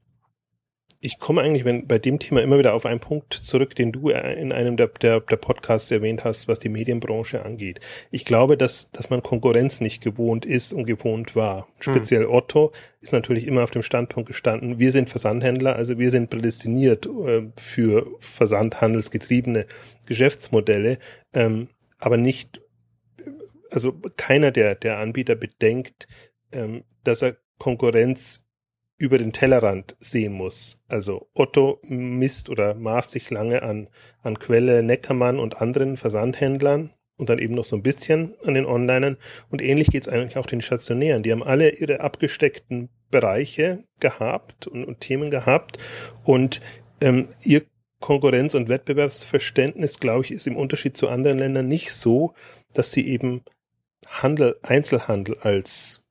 ich 0.99 1.19
komme 1.19 1.41
eigentlich 1.41 1.63
wenn, 1.63 1.87
bei 1.87 1.99
dem 1.99 2.17
Thema 2.19 2.41
immer 2.41 2.57
wieder 2.57 2.73
auf 2.73 2.85
einen 2.85 2.99
Punkt 2.99 3.33
zurück, 3.33 3.75
den 3.75 3.91
du 3.91 4.09
in 4.09 4.51
einem 4.51 4.77
der, 4.77 4.87
der, 4.87 5.19
der 5.19 5.35
Podcasts 5.35 5.91
erwähnt 5.91 6.23
hast, 6.23 6.47
was 6.47 6.59
die 6.59 6.69
Medienbranche 6.69 7.45
angeht. 7.45 7.79
Ich 8.09 8.25
glaube, 8.25 8.57
dass, 8.57 8.89
dass 8.91 9.09
man 9.09 9.21
Konkurrenz 9.21 9.79
nicht 9.79 10.01
gewohnt 10.01 10.45
ist 10.45 10.73
und 10.73 10.85
gewohnt 10.85 11.35
war. 11.35 11.67
Hm. 11.67 11.93
Speziell 11.93 12.23
hm. 12.23 12.31
Otto 12.31 12.71
ist 12.99 13.13
natürlich 13.13 13.45
immer 13.45 13.63
auf 13.63 13.71
dem 13.71 13.83
Standpunkt 13.83 14.27
gestanden, 14.27 14.79
wir 14.79 14.91
sind 14.91 15.09
Versandhändler, 15.09 15.75
also 15.75 15.99
wir 15.99 16.09
sind 16.09 16.29
prädestiniert 16.29 17.05
äh, 17.05 17.43
für 17.57 18.07
versandhandelsgetriebene 18.19 19.67
Geschäftsmodelle, 20.07 20.97
ähm, 21.33 21.69
aber 21.99 22.17
nicht, 22.17 22.61
also 23.69 23.93
keiner 24.17 24.51
der, 24.51 24.75
der 24.75 24.97
Anbieter 24.97 25.35
bedenkt, 25.35 26.07
ähm, 26.51 26.83
dass 27.03 27.21
er 27.21 27.37
Konkurrenz 27.59 28.46
über 28.97 29.17
den 29.17 29.31
Tellerrand 29.31 29.95
sehen 29.99 30.33
muss. 30.33 30.81
Also 30.87 31.29
Otto 31.33 31.79
misst 31.87 32.49
oder 32.49 32.73
maßt 32.73 33.11
sich 33.11 33.29
lange 33.29 33.61
an, 33.61 33.89
an 34.23 34.39
Quelle, 34.39 34.81
Neckermann 34.83 35.39
und 35.39 35.61
anderen 35.61 35.97
Versandhändlern 35.97 36.91
und 37.17 37.29
dann 37.29 37.39
eben 37.39 37.55
noch 37.55 37.65
so 37.65 37.75
ein 37.75 37.83
bisschen 37.83 38.35
an 38.43 38.55
den 38.55 38.65
Onlinern. 38.65 39.17
Und 39.49 39.61
ähnlich 39.61 39.87
geht's 39.87 40.07
eigentlich 40.07 40.37
auch 40.37 40.47
den 40.47 40.61
Stationären. 40.61 41.23
Die 41.23 41.31
haben 41.31 41.43
alle 41.43 41.71
ihre 41.71 41.99
abgesteckten 41.99 42.89
Bereiche 43.11 43.83
gehabt 43.99 44.67
und, 44.67 44.83
und 44.85 44.99
Themen 44.99 45.29
gehabt. 45.29 45.77
Und 46.23 46.61
ähm, 47.01 47.29
ihr 47.41 47.63
Konkurrenz- 47.99 48.55
und 48.55 48.69
Wettbewerbsverständnis, 48.69 49.99
glaube 49.99 50.25
ich, 50.25 50.31
ist 50.31 50.47
im 50.47 50.55
Unterschied 50.55 50.97
zu 50.97 51.09
anderen 51.09 51.39
Ländern 51.39 51.67
nicht 51.67 51.91
so, 51.93 52.33
dass 52.73 52.91
sie 52.91 53.07
eben 53.07 53.43
Handel, 54.05 54.57
Einzelhandel 54.61 55.37
als 55.39 56.03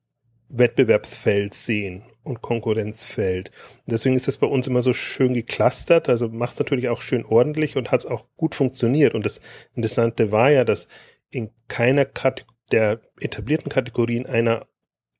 Wettbewerbsfeld 0.49 1.53
sehen 1.53 2.03
und 2.27 2.41
Konkurrenzfeld. 2.41 3.51
Und 3.85 3.91
deswegen 3.91 4.15
ist 4.15 4.27
das 4.27 4.37
bei 4.37 4.47
uns 4.47 4.67
immer 4.67 4.81
so 4.81 4.93
schön 4.93 5.33
geklustert, 5.33 6.09
also 6.09 6.29
macht 6.29 6.53
es 6.53 6.59
natürlich 6.59 6.89
auch 6.89 7.01
schön 7.01 7.25
ordentlich 7.25 7.77
und 7.77 7.91
hat 7.91 8.01
es 8.01 8.05
auch 8.05 8.25
gut 8.35 8.55
funktioniert. 8.55 9.15
Und 9.15 9.25
das 9.25 9.41
Interessante 9.73 10.31
war 10.31 10.51
ja, 10.51 10.63
dass 10.63 10.87
in 11.29 11.49
keiner 11.67 12.05
Kate 12.05 12.43
der 12.71 13.01
etablierten 13.19 13.69
Kategorien 13.69 14.25
einer 14.25 14.67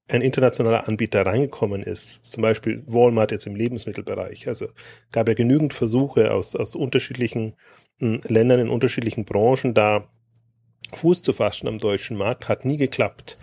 ein 0.10 0.22
internationaler 0.22 0.88
Anbieter 0.88 1.26
reingekommen 1.26 1.84
ist, 1.84 2.26
zum 2.26 2.42
Beispiel 2.42 2.84
Walmart 2.86 3.32
jetzt 3.32 3.46
im 3.46 3.56
Lebensmittelbereich. 3.56 4.48
Also 4.48 4.68
gab 5.12 5.28
ja 5.28 5.34
genügend 5.34 5.74
Versuche 5.74 6.32
aus, 6.34 6.56
aus 6.56 6.76
unterschiedlichen 6.76 7.56
hm, 8.00 8.22
Ländern 8.28 8.60
in 8.60 8.70
unterschiedlichen 8.70 9.26
Branchen 9.26 9.74
da 9.74 10.08
Fuß 10.94 11.22
zu 11.22 11.34
fassen 11.34 11.68
am 11.68 11.80
deutschen 11.80 12.16
Markt, 12.16 12.48
hat 12.48 12.64
nie 12.64 12.78
geklappt. 12.78 13.38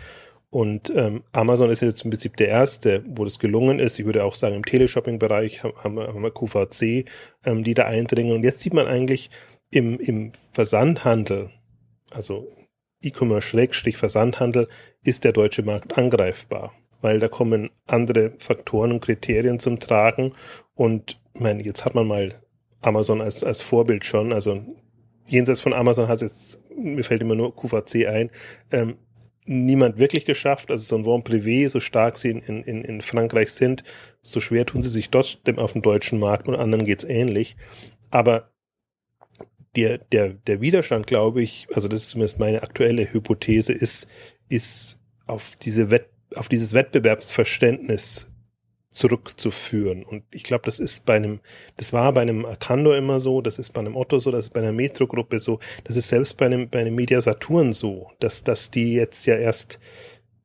Und 0.55 0.93
ähm, 0.95 1.25
Amazon 1.33 1.69
ist 1.69 1.83
jetzt 1.83 2.05
im 2.05 2.13
Prinzip 2.13 2.37
der 2.37 2.47
erste, 2.47 3.03
wo 3.09 3.25
das 3.25 3.41
gelungen 3.41 3.81
ist. 3.81 3.99
Ich 3.99 4.07
würde 4.07 4.23
auch 4.23 4.37
sagen, 4.37 4.55
im 4.55 4.65
Teleshopping-Bereich 4.65 5.65
haben, 5.65 5.99
haben 5.99 6.23
wir 6.23 6.31
QVC, 6.31 7.07
ähm, 7.45 7.65
die 7.65 7.75
da 7.75 7.87
eindringen. 7.87 8.37
Und 8.37 8.45
jetzt 8.45 8.61
sieht 8.61 8.73
man 8.73 8.87
eigentlich 8.87 9.31
im, 9.73 9.99
im 9.99 10.31
Versandhandel, 10.53 11.51
also 12.13 12.47
E-Commerce-Versandhandel, 13.03 14.69
ist 15.03 15.25
der 15.25 15.33
deutsche 15.33 15.65
Markt 15.65 15.99
angreifbar, 15.99 16.73
weil 17.01 17.19
da 17.19 17.27
kommen 17.27 17.71
andere 17.89 18.35
Faktoren 18.39 18.93
und 18.93 19.01
Kriterien 19.01 19.59
zum 19.59 19.81
Tragen. 19.81 20.35
Und 20.77 21.21
ich 21.35 21.41
meine, 21.41 21.65
jetzt 21.65 21.85
hat 21.85 21.97
man 21.97 22.07
mal 22.07 22.33
Amazon 22.81 23.21
als, 23.21 23.43
als 23.43 23.61
Vorbild 23.61 24.05
schon, 24.05 24.33
also 24.33 24.63
jenseits 25.27 25.59
von 25.59 25.73
Amazon 25.73 26.07
hat 26.07 26.23
es 26.23 26.23
jetzt, 26.23 26.77
mir 26.77 27.03
fällt 27.03 27.23
immer 27.23 27.35
nur 27.35 27.57
QVC 27.57 28.07
ein, 28.07 28.31
ähm, 28.71 28.99
niemand 29.45 29.99
wirklich 29.99 30.25
geschafft. 30.25 30.71
Also 30.71 30.85
so 30.85 30.97
ein 30.97 31.05
Vent 31.05 31.29
Privé, 31.29 31.69
so 31.69 31.81
stark 31.81 32.17
sie 32.17 32.31
in, 32.31 32.63
in, 32.63 32.85
in 32.85 33.01
Frankreich 33.01 33.53
sind, 33.53 33.85
so 34.23 34.41
schwer 34.41 34.67
tun 34.67 34.83
sie 34.83 34.89
sich 34.89 35.11
trotzdem 35.11 35.59
auf 35.59 35.73
dem 35.73 35.83
deutschen 35.83 36.19
Markt 36.19 36.49
und 36.49 36.57
anderen 36.57 36.85
geht's 36.85 37.05
ähnlich. 37.05 37.57
Aber 38.11 38.51
der, 39.77 39.99
der, 39.99 40.31
der 40.31 40.61
Widerstand, 40.61 41.07
glaube 41.07 41.43
ich, 41.43 41.67
also 41.75 41.89
das 41.89 42.03
ist 42.03 42.11
zumindest 42.11 42.39
meine 42.39 42.63
aktuelle 42.63 43.13
Hypothese, 43.13 43.73
ist, 43.73 44.07
ist 44.49 44.99
auf 45.27 45.57
diese 45.57 45.91
Wett, 45.91 46.09
auf 46.37 46.49
dieses 46.49 46.73
Wettbewerbsverständnis 46.73 48.31
zurückzuführen. 48.95 50.05
Und 50.05 50.23
ich 50.31 50.45
glaube, 50.45 50.65
das 50.65 50.79
ist 50.79 51.05
bei 51.05 51.15
einem, 51.15 51.41
das 51.77 51.93
war 51.93 52.13
bei 52.13 52.23
einem 52.23 52.47
Arcando 52.47 52.95
immer 52.95 53.21
so, 53.21 53.41
das 53.41 53.59
ist 53.59 53.71
bei 53.73 53.81
einem 53.81 53.97
Otto 53.97 54.19
so, 54.19 54.31
das 54.31 54.47
ist 54.47 54.55
bei 54.55 54.61
einer 54.61 54.73
Metro-Gruppe 54.73 55.39
so, 55.39 55.59
das 55.83 55.97
ist 55.97 56.09
selbst 56.09 56.37
bei 56.37 56.47
einem, 56.47 56.69
bei 56.69 56.81
einem 56.81 56.95
Media 56.95 57.21
Saturn 57.21 57.73
so, 57.73 58.11
dass, 58.21 58.45
dass 58.45 58.71
die 58.71 58.95
jetzt 58.95 59.27
ja 59.27 59.37
erst 59.37 59.81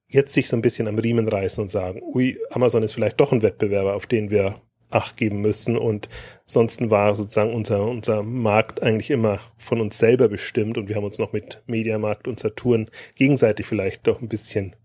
jetzt 0.08 0.34
sich 0.34 0.50
so 0.50 0.58
ein 0.58 0.64
bisschen 0.64 0.88
am 0.88 0.98
Riemen 0.98 1.28
reißen 1.28 1.62
und 1.62 1.70
sagen, 1.70 2.02
ui, 2.02 2.40
Amazon 2.50 2.84
ist 2.84 2.94
vielleicht 2.94 3.20
doch 3.20 3.32
ein 3.32 3.44
Wettbewerber, 3.44 3.94
auf 3.94 4.08
den 4.08 4.32
wir 4.32 4.56
Acht 4.92 5.18
geben 5.18 5.42
müssen. 5.42 5.78
Und 5.78 6.10
sonst 6.46 6.90
war 6.90 7.14
sozusagen 7.14 7.54
unser, 7.54 7.86
unser 7.86 8.24
Markt 8.24 8.82
eigentlich 8.82 9.12
immer 9.12 9.40
von 9.56 9.82
uns 9.82 10.00
selber 10.00 10.28
bestimmt 10.30 10.80
und 10.80 10.90
wir 10.90 10.96
haben 10.96 11.04
uns 11.04 11.20
noch 11.20 11.32
mit 11.32 11.62
Mediamarkt 11.68 12.28
und 12.28 12.40
Saturn 12.40 12.90
gegenseitig 13.14 13.68
vielleicht 13.68 14.08
doch 14.08 14.20
ein 14.20 14.30
bisschen 14.30 14.76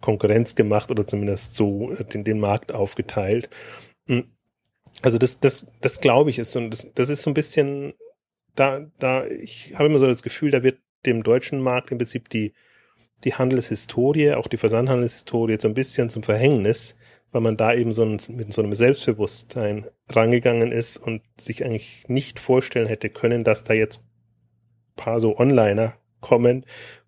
Konkurrenz 0.00 0.54
gemacht 0.54 0.90
oder 0.90 1.06
zumindest 1.06 1.54
so 1.54 1.94
den, 2.12 2.24
den 2.24 2.40
Markt 2.40 2.72
aufgeteilt. 2.72 3.48
Hm. 4.06 4.24
Also 5.02 5.18
das, 5.18 5.40
das, 5.40 5.66
das 5.80 6.00
glaube 6.00 6.30
ich 6.30 6.38
ist 6.38 6.56
und 6.56 6.70
das, 6.70 6.90
das 6.94 7.08
ist 7.08 7.22
so 7.22 7.30
ein 7.30 7.34
bisschen 7.34 7.94
da, 8.56 8.86
da, 8.98 9.26
ich 9.26 9.74
habe 9.74 9.86
immer 9.86 9.98
so 9.98 10.06
das 10.06 10.22
Gefühl, 10.22 10.50
da 10.50 10.62
wird 10.62 10.78
dem 11.04 11.22
deutschen 11.22 11.60
Markt 11.60 11.92
im 11.92 11.98
Prinzip 11.98 12.28
die, 12.30 12.54
die 13.24 13.34
Handelshistorie, 13.34 14.32
auch 14.32 14.48
die 14.48 14.56
Versandhandelshistorie 14.56 15.58
so 15.60 15.68
ein 15.68 15.74
bisschen 15.74 16.10
zum 16.10 16.22
Verhängnis, 16.22 16.96
weil 17.30 17.42
man 17.42 17.56
da 17.56 17.74
eben 17.74 17.92
so 17.92 18.02
ein, 18.02 18.18
mit 18.30 18.52
so 18.52 18.62
einem 18.62 18.74
Selbstbewusstsein 18.74 19.86
rangegangen 20.08 20.72
ist 20.72 20.96
und 20.96 21.22
sich 21.38 21.64
eigentlich 21.64 22.04
nicht 22.08 22.40
vorstellen 22.40 22.86
hätte 22.86 23.10
können, 23.10 23.44
dass 23.44 23.62
da 23.62 23.74
jetzt 23.74 24.04
paar 24.96 25.20
so 25.20 25.38
Onliner 25.38 25.94
kommen 26.20 26.64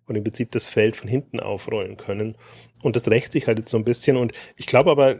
und 0.09 0.15
im 0.15 0.23
Prinzip 0.23 0.51
das 0.51 0.67
Feld 0.67 0.95
von 0.95 1.07
hinten 1.07 1.39
aufrollen 1.39 1.95
können. 1.95 2.35
Und 2.81 2.95
das 2.95 3.07
rächt 3.07 3.31
sich 3.31 3.47
halt 3.47 3.59
jetzt 3.59 3.69
so 3.69 3.77
ein 3.77 3.85
bisschen. 3.85 4.17
Und 4.17 4.33
ich 4.57 4.65
glaube 4.65 4.89
aber, 4.89 5.19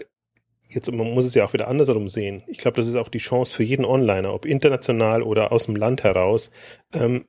jetzt 0.68 0.92
man 0.92 1.14
muss 1.14 1.26
es 1.26 1.36
ja 1.36 1.46
auch 1.46 1.54
wieder 1.54 1.68
andersrum 1.68 2.08
sehen. 2.08 2.44
Ich 2.48 2.58
glaube, 2.58 2.78
das 2.78 2.88
ist 2.88 2.96
auch 2.96 3.08
die 3.08 3.20
Chance 3.20 3.54
für 3.54 3.64
jeden 3.64 3.86
Onliner, 3.86 4.34
ob 4.34 4.46
international 4.46 5.22
oder 5.22 5.52
aus 5.52 5.68
dem 5.68 5.76
Land 5.76 6.04
heraus. 6.04 6.52
Ähm, 6.92 7.26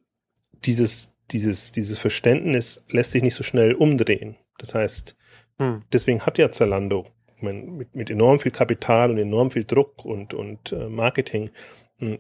dieses, 0.65 1.15
dieses, 1.31 1.73
dieses 1.73 1.99
Verständnis 1.99 2.85
lässt 2.89 3.13
sich 3.13 3.23
nicht 3.23 3.35
so 3.35 3.45
schnell 3.45 3.75
umdrehen. 3.75 4.37
Das 4.59 4.75
heißt, 4.75 5.17
hm. 5.59 5.83
deswegen 5.93 6.25
hat 6.25 6.39
ja 6.39 6.51
Zalando 6.51 7.05
mit, 7.41 7.95
mit 7.95 8.11
enorm 8.11 8.41
viel 8.41 8.53
Kapital 8.53 9.11
und 9.11 9.19
enorm 9.19 9.51
viel 9.51 9.65
Druck 9.65 10.05
und, 10.05 10.33
und 10.33 10.73
äh, 10.73 10.89
Marketing 10.89 11.51
hm, 11.99 12.19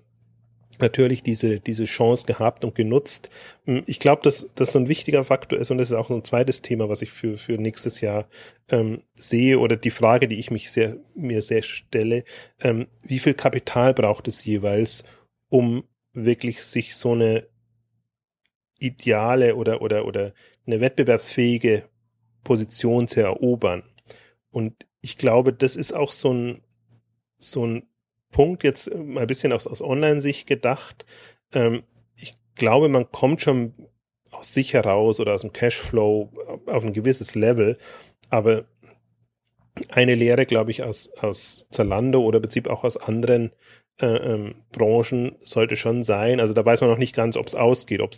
natürlich 0.80 1.22
diese, 1.22 1.60
diese 1.60 1.84
Chance 1.84 2.26
gehabt 2.26 2.64
und 2.64 2.74
genutzt. 2.74 3.30
Hm, 3.64 3.82
ich 3.86 3.98
glaube, 3.98 4.22
dass 4.22 4.52
das 4.54 4.72
so 4.72 4.78
ein 4.78 4.88
wichtiger 4.88 5.24
Faktor 5.24 5.58
ist 5.58 5.70
und 5.70 5.78
das 5.78 5.90
ist 5.90 5.96
auch 5.96 6.10
ein 6.10 6.24
zweites 6.24 6.62
Thema, 6.62 6.88
was 6.88 7.02
ich 7.02 7.10
für, 7.10 7.36
für 7.36 7.52
nächstes 7.52 8.00
Jahr 8.00 8.28
ähm, 8.68 9.02
sehe 9.14 9.58
oder 9.58 9.76
die 9.76 9.90
Frage, 9.90 10.28
die 10.28 10.38
ich 10.38 10.50
mich 10.50 10.70
sehr, 10.70 10.96
mir 11.14 11.42
sehr 11.42 11.62
stelle, 11.62 12.24
ähm, 12.60 12.86
wie 13.02 13.18
viel 13.18 13.34
Kapital 13.34 13.94
braucht 13.94 14.28
es 14.28 14.44
jeweils, 14.44 15.04
um 15.48 15.84
wirklich 16.12 16.62
sich 16.62 16.96
so 16.96 17.12
eine 17.12 17.46
ideale 18.78 19.56
oder, 19.56 19.82
oder, 19.82 20.06
oder 20.06 20.32
eine 20.66 20.80
wettbewerbsfähige 20.80 21.84
Position 22.44 23.06
zu 23.08 23.20
erobern. 23.20 23.82
Und 24.50 24.86
ich 25.00 25.18
glaube, 25.18 25.52
das 25.52 25.76
ist 25.76 25.92
auch 25.92 26.12
so 26.12 26.32
ein, 26.32 26.60
so 27.38 27.66
ein 27.66 27.89
Punkt 28.30 28.64
jetzt 28.64 28.94
mal 28.94 29.22
ein 29.22 29.26
bisschen 29.26 29.52
aus, 29.52 29.66
aus 29.66 29.82
Online-Sicht 29.82 30.46
gedacht. 30.46 31.04
Ähm, 31.52 31.82
ich 32.16 32.36
glaube, 32.54 32.88
man 32.88 33.10
kommt 33.10 33.40
schon 33.40 33.74
aus 34.30 34.54
sich 34.54 34.74
heraus 34.74 35.20
oder 35.20 35.34
aus 35.34 35.42
dem 35.42 35.52
Cashflow 35.52 36.30
auf 36.66 36.84
ein 36.84 36.92
gewisses 36.92 37.34
Level. 37.34 37.78
Aber 38.28 38.64
eine 39.88 40.14
Lehre, 40.14 40.46
glaube 40.46 40.70
ich, 40.70 40.82
aus, 40.82 41.10
aus 41.20 41.66
Zalando 41.70 42.20
oder 42.20 42.40
Prinzip 42.40 42.68
auch 42.68 42.84
aus 42.84 42.96
anderen 42.96 43.52
äh, 44.00 44.06
ähm, 44.06 44.54
Branchen 44.72 45.36
sollte 45.40 45.76
schon 45.76 46.02
sein. 46.02 46.40
Also 46.40 46.54
da 46.54 46.64
weiß 46.64 46.80
man 46.80 46.90
noch 46.90 46.98
nicht 46.98 47.14
ganz, 47.14 47.36
ob 47.36 47.46
es 47.46 47.54
ausgeht, 47.54 48.00
ob 48.00 48.14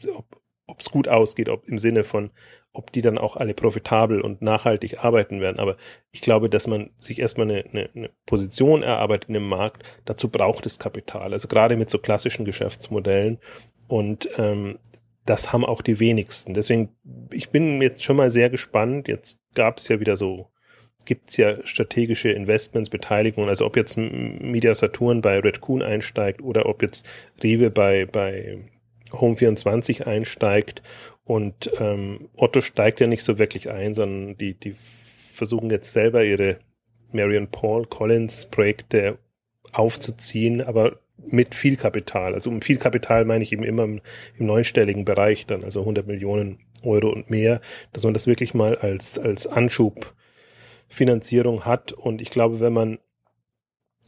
es 0.79 0.91
gut 0.91 1.09
ausgeht, 1.09 1.49
ob 1.49 1.69
im 1.69 1.79
Sinne 1.79 2.05
von 2.05 2.31
ob 2.73 2.93
die 2.93 3.03
dann 3.03 3.19
auch 3.19 3.37
alle 3.37 3.55
profitabel 3.55 4.21
und 4.21 4.41
nachhaltig 4.41 5.05
arbeiten 5.05 5.41
werden. 5.41 5.59
Aber 5.59 5.77
ich 6.11 6.23
glaube, 6.23 6.49
dass 6.49 6.67
man 6.67 6.91
sich 6.97 7.19
erstmal 7.19 7.51
eine, 7.51 7.65
eine, 7.71 7.91
eine 7.95 8.11
Position 8.27 8.83
erarbeitet 8.83 9.29
in 9.29 9.35
dem 9.35 9.49
Markt, 9.49 9.85
dazu 10.05 10.29
braucht 10.31 10.65
es 10.65 10.79
Kapital. 10.79 11.33
Also 11.33 11.49
gerade 11.49 11.77
mit 11.77 11.91
so 11.91 11.99
klassischen 11.99 12.45
Geschäftsmodellen. 12.45 13.39
Und 13.89 14.29
ähm, 14.39 14.79
das 15.27 15.53
haben 15.53 15.65
auch 15.65 15.83
die 15.83 16.01
wenigsten. 16.01 16.55
Deswegen, 16.55 16.91
ich 17.31 17.51
bin 17.51 17.83
jetzt 17.83 18.03
schon 18.03 18.17
mal 18.17 18.31
sehr 18.31 18.49
gespannt. 18.49 19.07
Jetzt 19.07 19.39
gab 19.55 19.79
es 19.79 19.89
ja 19.89 20.01
wieder 20.01 20.17
so, 20.17 20.49
gibt 21.05 21.29
es 21.29 21.37
ja 21.37 21.65
strategische 21.65 22.31
Investments, 22.31 22.89
Beteiligungen. 22.89 23.51
Also 23.51 23.67
ob 23.67 23.77
jetzt 23.77 23.99
Media 23.99 24.75
Saturn 24.75 25.21
bei 25.21 25.39
Redcoon 25.39 25.83
einsteigt 25.83 26.41
oder 26.41 26.67
ob 26.67 26.83
jetzt 26.83 27.07
Rewe 27.43 27.71
bei, 27.71 28.07
bei 28.07 28.59
Home24 29.11 30.05
einsteigt 30.05 30.83
und 31.25 31.71
ähm, 31.79 32.29
Otto 32.37 32.61
steigt 32.61 33.01
ja 33.01 33.07
nicht 33.07 33.23
so 33.23 33.39
wirklich 33.39 33.71
ein, 33.71 33.95
sondern 33.95 34.37
die, 34.37 34.55
die 34.55 34.75
versuchen 34.77 35.71
jetzt 35.71 35.93
selber 35.93 36.25
ihre 36.25 36.59
Marion 37.13 37.49
Paul 37.49 37.87
Collins 37.87 38.47
Projekte 38.47 39.19
aufzuziehen, 39.73 40.61
aber 40.61 40.99
mit 41.25 41.55
viel 41.55 41.77
Kapital. 41.77 42.35
Also 42.35 42.51
um 42.51 42.63
viel 42.63 42.79
Kapital 42.79 43.25
meine 43.25 43.45
ich 43.45 43.53
eben 43.53 43.63
immer 43.63 43.85
im, 43.85 44.01
im 44.39 44.47
neunstelligen 44.47 45.05
Bereich 45.05 45.47
dann, 45.47 45.63
also 45.63 45.79
100 45.81 46.05
Millionen 46.07 46.59
Euro 46.83 47.11
und 47.11 47.31
mehr, 47.31 47.61
dass 47.93 48.03
man 48.05 48.15
das 48.15 48.27
wirklich 48.27 48.55
mal 48.55 48.77
als, 48.77 49.19
als 49.19 49.47
Anschubfinanzierung 49.47 51.65
hat. 51.65 51.93
Und 51.93 52.21
ich 52.21 52.31
glaube, 52.31 52.59
wenn 52.61 52.73
man 52.73 52.99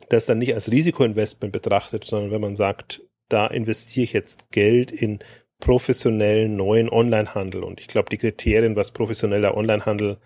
das 0.09 0.27
dann 0.27 0.39
nicht 0.39 0.55
als 0.55 0.73
Risikoinvestment 0.73 1.53
betrachtet, 1.53 2.05
sondern 2.05 2.33
wenn 2.33 2.41
man 2.41 2.57
sagt, 2.57 3.03
da 3.29 3.47
investiere 3.47 4.05
ich 4.05 4.13
jetzt 4.13 4.51
Geld 4.51 4.91
in 4.91 5.21
professionellen 5.65 6.57
neuen 6.57 6.91
Onlinehandel. 6.91 7.65
Und 7.65 7.81
ich 7.81 7.89
glaube, 7.89 8.11
die 8.11 8.19
Kriterien, 8.19 8.77
was 8.77 8.93
professioneller 8.93 9.57
Onlinehandel 9.57 10.19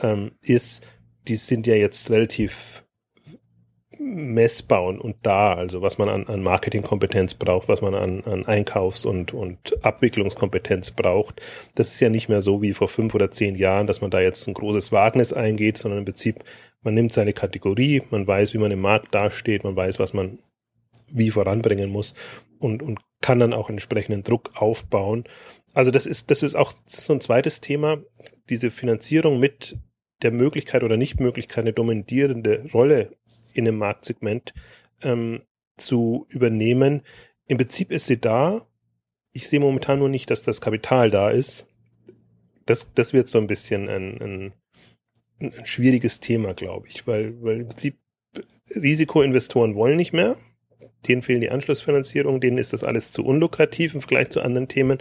ähm, 0.00 0.32
ist, 0.42 0.86
die 1.28 1.36
sind 1.36 1.66
ja 1.68 1.76
jetzt 1.76 2.10
relativ 2.10 2.84
messbar 4.00 4.82
und 4.82 5.16
da, 5.22 5.52
also 5.52 5.82
was 5.82 5.98
man 5.98 6.08
an, 6.08 6.26
an 6.26 6.42
Marketingkompetenz 6.42 7.34
braucht, 7.34 7.68
was 7.68 7.82
man 7.82 7.94
an, 7.94 8.24
an 8.24 8.46
Einkaufs- 8.46 9.04
und, 9.04 9.32
und 9.32 9.76
Abwicklungskompetenz 9.84 10.90
braucht. 10.92 11.40
Das 11.74 11.92
ist 11.92 12.00
ja 12.00 12.08
nicht 12.08 12.28
mehr 12.28 12.40
so 12.40 12.62
wie 12.62 12.72
vor 12.72 12.88
fünf 12.88 13.14
oder 13.14 13.30
zehn 13.30 13.54
Jahren, 13.54 13.86
dass 13.86 14.00
man 14.00 14.10
da 14.10 14.20
jetzt 14.20 14.48
ein 14.48 14.54
großes 14.54 14.90
Wagnis 14.90 15.32
eingeht, 15.32 15.78
sondern 15.78 16.00
im 16.00 16.04
Prinzip, 16.06 16.42
man 16.82 16.94
nimmt 16.94 17.12
seine 17.12 17.34
Kategorie, 17.34 18.02
man 18.10 18.26
weiß, 18.26 18.54
wie 18.54 18.58
man 18.58 18.72
im 18.72 18.80
Markt 18.80 19.14
dasteht, 19.14 19.62
man 19.62 19.76
weiß, 19.76 20.00
was 20.00 20.14
man 20.14 20.38
wie 21.12 21.30
voranbringen 21.30 21.90
muss 21.90 22.14
und, 22.58 22.82
und 22.82 22.98
kann 23.20 23.38
dann 23.38 23.52
auch 23.52 23.70
entsprechenden 23.70 24.22
Druck 24.22 24.50
aufbauen. 24.54 25.24
Also 25.74 25.90
das 25.90 26.06
ist, 26.06 26.30
das 26.30 26.42
ist 26.42 26.54
auch 26.54 26.72
so 26.86 27.12
ein 27.12 27.20
zweites 27.20 27.60
Thema, 27.60 28.02
diese 28.48 28.70
Finanzierung 28.70 29.38
mit 29.38 29.78
der 30.22 30.32
Möglichkeit 30.32 30.82
oder 30.82 30.96
Nichtmöglichkeit, 30.96 31.64
eine 31.64 31.72
dominierende 31.72 32.66
Rolle 32.72 33.16
in 33.54 33.66
einem 33.66 33.78
Marktsegment 33.78 34.52
ähm, 35.02 35.42
zu 35.76 36.26
übernehmen. 36.28 37.02
Im 37.46 37.56
Prinzip 37.56 37.90
ist 37.90 38.06
sie 38.06 38.20
da. 38.20 38.66
Ich 39.32 39.48
sehe 39.48 39.60
momentan 39.60 39.98
nur 39.98 40.08
nicht, 40.08 40.30
dass 40.30 40.42
das 40.42 40.60
Kapital 40.60 41.10
da 41.10 41.30
ist. 41.30 41.66
Das, 42.66 42.92
das 42.94 43.12
wird 43.12 43.28
so 43.28 43.38
ein 43.38 43.46
bisschen 43.46 43.88
ein, 43.88 44.20
ein, 44.20 44.52
ein 45.40 45.66
schwieriges 45.66 46.20
Thema, 46.20 46.54
glaube 46.54 46.88
ich, 46.88 47.06
weil, 47.06 47.40
weil 47.42 47.60
im 47.60 47.68
Prinzip 47.68 47.98
Risikoinvestoren 48.74 49.74
wollen 49.74 49.96
nicht 49.96 50.12
mehr 50.12 50.36
denen 51.08 51.22
fehlen 51.22 51.40
die 51.40 51.50
Anschlussfinanzierung, 51.50 52.40
denen 52.40 52.58
ist 52.58 52.72
das 52.72 52.84
alles 52.84 53.12
zu 53.12 53.24
unlukrativ 53.24 53.94
im 53.94 54.00
Vergleich 54.00 54.30
zu 54.30 54.42
anderen 54.42 54.68
Themen 54.68 54.98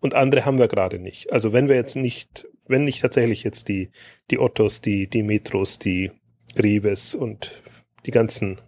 und 0.00 0.14
andere 0.14 0.44
haben 0.44 0.58
wir 0.58 0.68
gerade 0.68 0.98
nicht. 0.98 1.32
Also 1.32 1.52
wenn 1.52 1.68
wir 1.68 1.76
jetzt 1.76 1.96
nicht, 1.96 2.46
wenn 2.66 2.84
nicht 2.84 3.00
tatsächlich 3.00 3.42
jetzt 3.42 3.68
die, 3.68 3.90
die 4.30 4.38
Ottos, 4.38 4.80
die, 4.80 5.08
die 5.08 5.22
Metros, 5.22 5.78
die 5.78 6.10
Reves 6.58 7.14
und 7.14 7.62
die 8.04 8.10
ganzen 8.10 8.60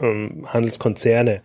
ähm, 0.00 0.46
Handelskonzerne 0.52 1.42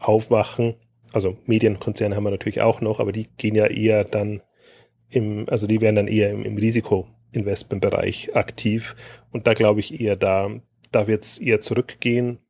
aufwachen, 0.00 0.74
also 1.12 1.36
Medienkonzerne 1.46 2.16
haben 2.16 2.24
wir 2.24 2.30
natürlich 2.30 2.62
auch 2.62 2.80
noch, 2.80 3.00
aber 3.00 3.12
die 3.12 3.28
gehen 3.36 3.54
ja 3.54 3.66
eher 3.66 4.04
dann 4.04 4.42
im, 5.10 5.46
also 5.48 5.66
die 5.66 5.80
werden 5.80 5.96
dann 5.96 6.08
eher 6.08 6.30
im, 6.30 6.42
im 6.42 6.56
Risikoinvestmentbereich 6.56 8.34
aktiv 8.34 8.96
und 9.30 9.46
da 9.46 9.52
glaube 9.54 9.80
ich 9.80 10.00
eher 10.00 10.16
da, 10.16 10.50
da 10.90 11.06
wird 11.06 11.24
es 11.24 11.38
eher 11.38 11.60
zurückgehen 11.60 12.41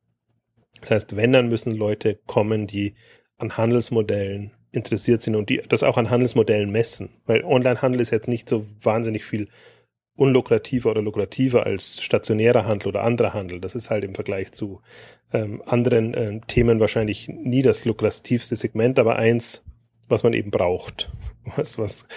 das 0.83 0.91
heißt, 0.91 1.15
wenn, 1.15 1.31
dann 1.31 1.47
müssen 1.47 1.73
Leute 1.73 2.19
kommen, 2.27 2.67
die 2.67 2.95
an 3.37 3.55
Handelsmodellen 3.55 4.51
interessiert 4.73 5.21
sind 5.21 5.35
und 5.35 5.49
die 5.49 5.61
das 5.69 5.81
auch 5.81 5.97
an 5.97 6.09
Handelsmodellen 6.09 6.71
messen. 6.71 7.09
Weil 7.25 7.45
Onlinehandel 7.45 8.01
ist 8.01 8.11
jetzt 8.11 8.27
nicht 8.27 8.49
so 8.49 8.65
wahnsinnig 8.81 9.23
viel 9.23 9.47
unlukrativer 10.15 10.91
oder 10.91 11.01
lukrativer 11.01 11.65
als 11.65 12.03
stationärer 12.03 12.65
Handel 12.65 12.89
oder 12.89 13.03
anderer 13.03 13.33
Handel. 13.33 13.61
Das 13.61 13.75
ist 13.75 13.89
halt 13.89 14.03
im 14.03 14.13
Vergleich 14.13 14.51
zu 14.51 14.81
ähm, 15.31 15.63
anderen 15.65 16.13
äh, 16.13 16.41
Themen 16.47 16.81
wahrscheinlich 16.81 17.29
nie 17.29 17.61
das 17.61 17.85
lukrativste 17.85 18.57
Segment, 18.57 18.99
aber 18.99 19.15
eins, 19.15 19.63
was 20.09 20.23
man 20.23 20.33
eben 20.33 20.51
braucht. 20.51 21.09
Was, 21.57 21.77
was, 21.77 22.07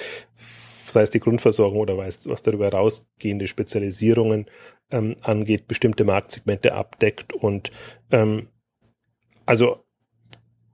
sei 0.88 1.02
es 1.02 1.10
die 1.10 1.18
Grundversorgung 1.18 1.80
oder 1.80 1.98
was, 1.98 2.28
was 2.28 2.42
darüber 2.42 2.66
herausgehende 2.66 3.48
Spezialisierungen 3.48 4.46
ähm, 4.92 5.16
angeht, 5.20 5.66
bestimmte 5.66 6.04
Marktsegmente 6.04 6.74
abdeckt 6.74 7.32
und 7.32 7.72
ähm, 8.12 8.48
also 9.46 9.84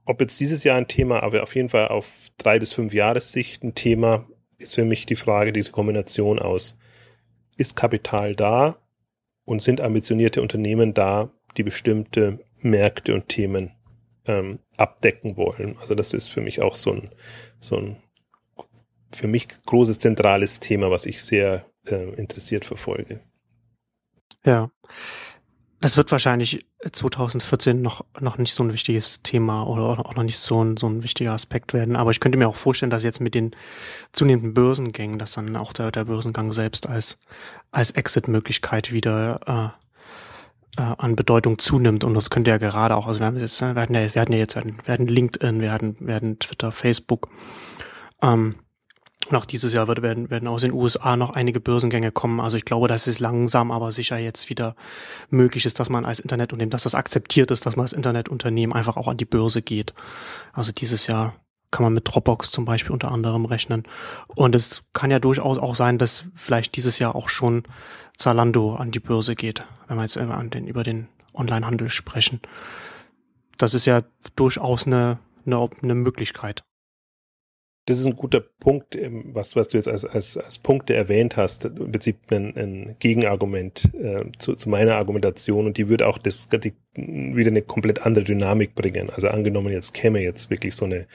ob 0.05 0.19
jetzt 0.19 0.39
dieses 0.39 0.63
Jahr 0.63 0.77
ein 0.77 0.87
Thema, 0.87 1.23
aber 1.23 1.43
auf 1.43 1.55
jeden 1.55 1.69
Fall 1.69 1.87
auf 1.87 2.27
drei 2.37 2.59
bis 2.59 2.73
fünf 2.73 2.93
Jahressicht 2.93 3.63
ein 3.63 3.75
Thema, 3.75 4.27
ist 4.57 4.75
für 4.75 4.85
mich 4.85 5.05
die 5.05 5.15
Frage, 5.15 5.53
diese 5.53 5.71
Kombination 5.71 6.39
aus 6.39 6.77
ist 7.55 7.75
Kapital 7.75 8.35
da 8.35 8.77
und 9.45 9.61
sind 9.61 9.81
ambitionierte 9.81 10.41
Unternehmen 10.41 10.93
da, 10.93 11.31
die 11.57 11.63
bestimmte 11.63 12.39
Märkte 12.59 13.13
und 13.13 13.29
Themen 13.29 13.71
ähm, 14.25 14.59
abdecken 14.77 15.37
wollen. 15.37 15.77
Also 15.79 15.95
das 15.95 16.13
ist 16.13 16.29
für 16.29 16.41
mich 16.41 16.61
auch 16.61 16.75
so 16.75 16.93
ein, 16.93 17.09
so 17.59 17.77
ein 17.77 17.97
für 19.11 19.27
mich 19.27 19.47
großes 19.65 19.99
zentrales 19.99 20.59
Thema, 20.59 20.89
was 20.89 21.05
ich 21.05 21.21
sehr 21.21 21.65
äh, 21.87 22.13
interessiert 22.15 22.65
verfolge. 22.65 23.19
Ja. 24.45 24.71
Das 25.83 25.97
wird 25.97 26.13
wahrscheinlich 26.13 26.65
2014 26.89 27.81
noch, 27.81 28.05
noch 28.21 28.37
nicht 28.37 28.53
so 28.53 28.63
ein 28.63 28.71
wichtiges 28.71 29.21
Thema 29.21 29.67
oder 29.67 29.83
auch 29.83 30.15
noch 30.15 30.23
nicht 30.23 30.39
so 30.39 30.63
ein, 30.63 30.77
so 30.77 30.87
ein 30.87 31.03
wichtiger 31.03 31.33
Aspekt 31.33 31.73
werden. 31.73 31.97
Aber 31.97 32.11
ich 32.11 32.21
könnte 32.21 32.37
mir 32.37 32.47
auch 32.47 32.55
vorstellen, 32.55 32.89
dass 32.89 33.03
jetzt 33.03 33.19
mit 33.19 33.35
den 33.35 33.51
zunehmenden 34.13 34.53
Börsengängen, 34.53 35.19
dass 35.19 35.33
dann 35.33 35.57
auch 35.57 35.73
der, 35.73 35.91
der 35.91 36.05
Börsengang 36.05 36.53
selbst 36.53 36.87
als, 36.87 37.17
als 37.71 37.91
Exit-Möglichkeit 37.91 38.93
wieder 38.93 39.73
äh, 40.77 40.81
äh, 40.81 40.95
an 40.99 41.17
Bedeutung 41.17 41.59
zunimmt. 41.59 42.05
Und 42.05 42.13
das 42.13 42.29
könnte 42.29 42.51
ja 42.51 42.59
gerade 42.59 42.95
auch, 42.95 43.05
also 43.05 43.19
wir 43.19 43.27
haben 43.27 43.37
jetzt, 43.37 43.61
ne, 43.61 43.75
wir 43.75 43.81
hatten 43.81 43.93
ja, 43.93 44.15
wir 44.15 44.21
hatten 44.21 44.31
ja 44.31 44.39
jetzt, 44.39 44.55
wir 44.55 44.63
werden 44.85 45.07
LinkedIn, 45.07 45.59
wir 45.59 45.73
hatten, 45.73 45.97
wir 45.99 46.15
hatten 46.15 46.39
Twitter, 46.39 46.71
Facebook. 46.71 47.27
Ähm, 48.21 48.55
und 49.29 49.37
auch 49.37 49.45
dieses 49.45 49.73
Jahr 49.73 49.87
werden, 49.87 50.29
werden 50.29 50.47
aus 50.47 50.61
den 50.61 50.73
USA 50.73 51.15
noch 51.15 51.31
einige 51.31 51.59
Börsengänge 51.59 52.11
kommen. 52.11 52.39
Also 52.39 52.57
ich 52.57 52.65
glaube, 52.65 52.87
dass 52.87 53.07
es 53.07 53.19
langsam 53.19 53.71
aber 53.71 53.91
sicher 53.91 54.17
jetzt 54.17 54.49
wieder 54.49 54.75
möglich 55.29 55.65
ist, 55.65 55.79
dass 55.79 55.89
man 55.89 56.05
als 56.05 56.19
Internetunternehmen, 56.19 56.71
dass 56.71 56.83
das 56.83 56.95
akzeptiert 56.95 57.49
ist, 57.51 57.65
dass 57.65 57.75
man 57.75 57.83
als 57.83 57.93
Internetunternehmen 57.93 58.75
einfach 58.75 58.97
auch 58.97 59.07
an 59.07 59.17
die 59.17 59.25
Börse 59.25 59.61
geht. 59.61 59.93
Also 60.51 60.71
dieses 60.71 61.07
Jahr 61.07 61.35
kann 61.71 61.83
man 61.83 61.93
mit 61.93 62.07
Dropbox 62.07 62.51
zum 62.51 62.65
Beispiel 62.65 62.91
unter 62.91 63.11
anderem 63.11 63.45
rechnen. 63.45 63.83
Und 64.27 64.55
es 64.55 64.83
kann 64.93 65.09
ja 65.09 65.19
durchaus 65.19 65.57
auch 65.57 65.73
sein, 65.73 65.97
dass 65.97 66.25
vielleicht 66.35 66.75
dieses 66.75 66.99
Jahr 66.99 67.15
auch 67.15 67.29
schon 67.29 67.63
Zalando 68.15 68.75
an 68.75 68.91
die 68.91 68.99
Börse 68.99 69.35
geht, 69.35 69.65
wenn 69.87 69.97
wir 69.97 70.03
jetzt 70.03 70.15
den, 70.17 70.67
über 70.67 70.83
den 70.83 71.07
Onlinehandel 71.33 71.89
sprechen. 71.89 72.41
Das 73.57 73.73
ist 73.73 73.85
ja 73.85 74.03
durchaus 74.35 74.85
eine, 74.85 75.17
eine, 75.45 75.69
eine 75.81 75.95
Möglichkeit. 75.95 76.63
Das 77.85 77.99
ist 77.99 78.05
ein 78.05 78.15
guter 78.15 78.39
Punkt, 78.39 78.95
ähm, 78.95 79.31
was, 79.33 79.55
was 79.57 79.67
du 79.67 79.77
jetzt 79.77 79.89
als, 79.89 80.05
als, 80.05 80.37
als 80.37 80.57
Punkte 80.57 80.93
erwähnt 80.93 81.35
hast, 81.35 81.65
im 81.65 81.91
Prinzip 81.91 82.31
ein, 82.31 82.55
ein 82.55 82.95
Gegenargument 82.99 83.89
äh, 83.93 84.23
zu, 84.37 84.55
zu 84.55 84.69
meiner 84.69 84.95
Argumentation 84.95 85.65
und 85.65 85.77
die 85.77 85.89
würde 85.89 86.07
auch 86.07 86.17
das 86.17 86.47
die, 86.49 86.73
wieder 86.95 87.49
eine 87.49 87.61
komplett 87.61 88.05
andere 88.05 88.23
Dynamik 88.23 88.73
bringen. 88.73 89.09
Also 89.09 89.27
angenommen, 89.27 89.73
jetzt 89.73 89.93
käme 89.93 90.21
jetzt 90.21 90.49
wirklich 90.49 90.75
so 90.75 90.85
eine, 90.85 91.07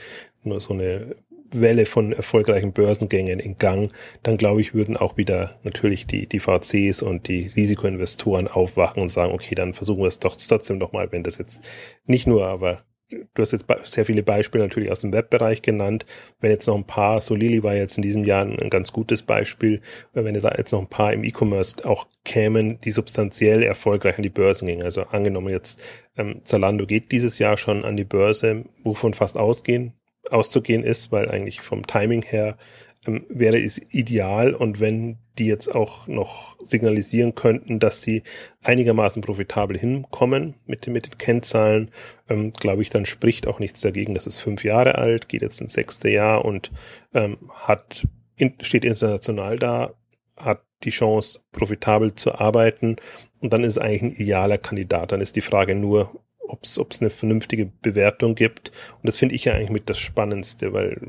nur 0.42 0.60
so 0.60 0.74
eine 0.74 1.16
Welle 1.50 1.86
von 1.86 2.12
erfolgreichen 2.12 2.72
Börsengängen 2.72 3.40
in 3.40 3.56
Gang, 3.58 3.92
dann 4.22 4.36
glaube 4.36 4.60
ich, 4.60 4.74
würden 4.74 4.96
auch 4.96 5.16
wieder 5.16 5.58
natürlich 5.62 6.06
die, 6.06 6.26
die 6.26 6.40
VCs 6.40 7.02
und 7.02 7.28
die 7.28 7.50
Risikoinvestoren 7.56 8.48
aufwachen 8.48 9.02
und 9.02 9.08
sagen, 9.08 9.32
okay, 9.32 9.54
dann 9.54 9.72
versuchen 9.72 10.00
wir 10.00 10.08
es 10.08 10.18
doch 10.18 10.36
trotzdem 10.36 10.78
nochmal, 10.78 11.10
wenn 11.12 11.22
das 11.22 11.38
jetzt 11.38 11.62
nicht 12.04 12.26
nur 12.26 12.46
aber 12.46 12.84
du 13.10 13.42
hast 13.42 13.52
jetzt 13.52 13.66
sehr 13.84 14.04
viele 14.04 14.22
Beispiele 14.22 14.64
natürlich 14.64 14.90
aus 14.90 15.00
dem 15.00 15.12
Webbereich 15.12 15.62
genannt. 15.62 16.04
Wenn 16.40 16.50
jetzt 16.50 16.66
noch 16.66 16.76
ein 16.76 16.86
paar, 16.86 17.20
so 17.20 17.34
Lili 17.34 17.62
war 17.62 17.74
jetzt 17.74 17.96
in 17.96 18.02
diesem 18.02 18.24
Jahr 18.24 18.44
ein 18.44 18.70
ganz 18.70 18.92
gutes 18.92 19.22
Beispiel, 19.22 19.80
wenn 20.12 20.34
da 20.34 20.54
jetzt 20.56 20.72
noch 20.72 20.80
ein 20.80 20.88
paar 20.88 21.12
im 21.12 21.24
E-Commerce 21.24 21.84
auch 21.84 22.06
kämen, 22.24 22.80
die 22.80 22.90
substanziell 22.90 23.62
erfolgreich 23.62 24.16
an 24.16 24.22
die 24.22 24.28
Börsen 24.28 24.66
gingen. 24.66 24.82
Also 24.82 25.02
angenommen 25.02 25.48
jetzt 25.48 25.80
ähm, 26.16 26.42
Zalando 26.44 26.86
geht 26.86 27.12
dieses 27.12 27.38
Jahr 27.38 27.56
schon 27.56 27.84
an 27.84 27.96
die 27.96 28.04
Börse, 28.04 28.64
wovon 28.82 29.14
fast 29.14 29.38
ausgehen, 29.38 29.94
auszugehen 30.30 30.84
ist, 30.84 31.10
weil 31.10 31.30
eigentlich 31.30 31.60
vom 31.60 31.86
Timing 31.86 32.22
her 32.22 32.58
ähm, 33.06 33.24
wäre 33.28 33.58
es 33.58 33.80
ideal 33.92 34.54
und 34.54 34.80
wenn 34.80 35.18
die 35.38 35.46
jetzt 35.46 35.74
auch 35.74 36.06
noch 36.06 36.56
signalisieren 36.60 37.34
könnten, 37.34 37.78
dass 37.78 38.02
sie 38.02 38.22
einigermaßen 38.62 39.22
profitabel 39.22 39.78
hinkommen 39.78 40.54
mit, 40.66 40.86
mit 40.88 41.06
den 41.06 41.18
Kennzahlen, 41.18 41.90
ähm, 42.28 42.52
glaube 42.52 42.82
ich, 42.82 42.90
dann 42.90 43.06
spricht 43.06 43.46
auch 43.46 43.58
nichts 43.58 43.80
dagegen. 43.80 44.14
Das 44.14 44.26
ist 44.26 44.40
fünf 44.40 44.64
Jahre 44.64 44.96
alt, 44.96 45.28
geht 45.28 45.42
jetzt 45.42 45.60
ins 45.60 45.72
sechste 45.72 46.10
Jahr 46.10 46.44
und 46.44 46.70
ähm, 47.14 47.38
hat 47.54 48.06
in, 48.36 48.54
steht 48.60 48.84
international 48.84 49.58
da, 49.58 49.94
hat 50.36 50.62
die 50.84 50.90
Chance, 50.90 51.40
profitabel 51.52 52.14
zu 52.14 52.34
arbeiten 52.34 52.96
und 53.40 53.52
dann 53.52 53.64
ist 53.64 53.76
es 53.76 53.78
eigentlich 53.78 54.02
ein 54.02 54.12
idealer 54.12 54.58
Kandidat. 54.58 55.12
Dann 55.12 55.20
ist 55.20 55.36
die 55.36 55.40
Frage 55.40 55.74
nur, 55.74 56.10
ob 56.40 56.64
es 56.64 57.00
eine 57.00 57.10
vernünftige 57.10 57.66
Bewertung 57.66 58.34
gibt. 58.34 58.70
Und 58.96 59.06
das 59.06 59.16
finde 59.16 59.34
ich 59.34 59.44
ja 59.44 59.54
eigentlich 59.54 59.70
mit 59.70 59.88
das 59.88 59.98
Spannendste, 59.98 60.72
weil 60.72 61.00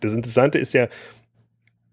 das 0.00 0.14
Interessante 0.14 0.58
ist 0.58 0.72
ja, 0.72 0.88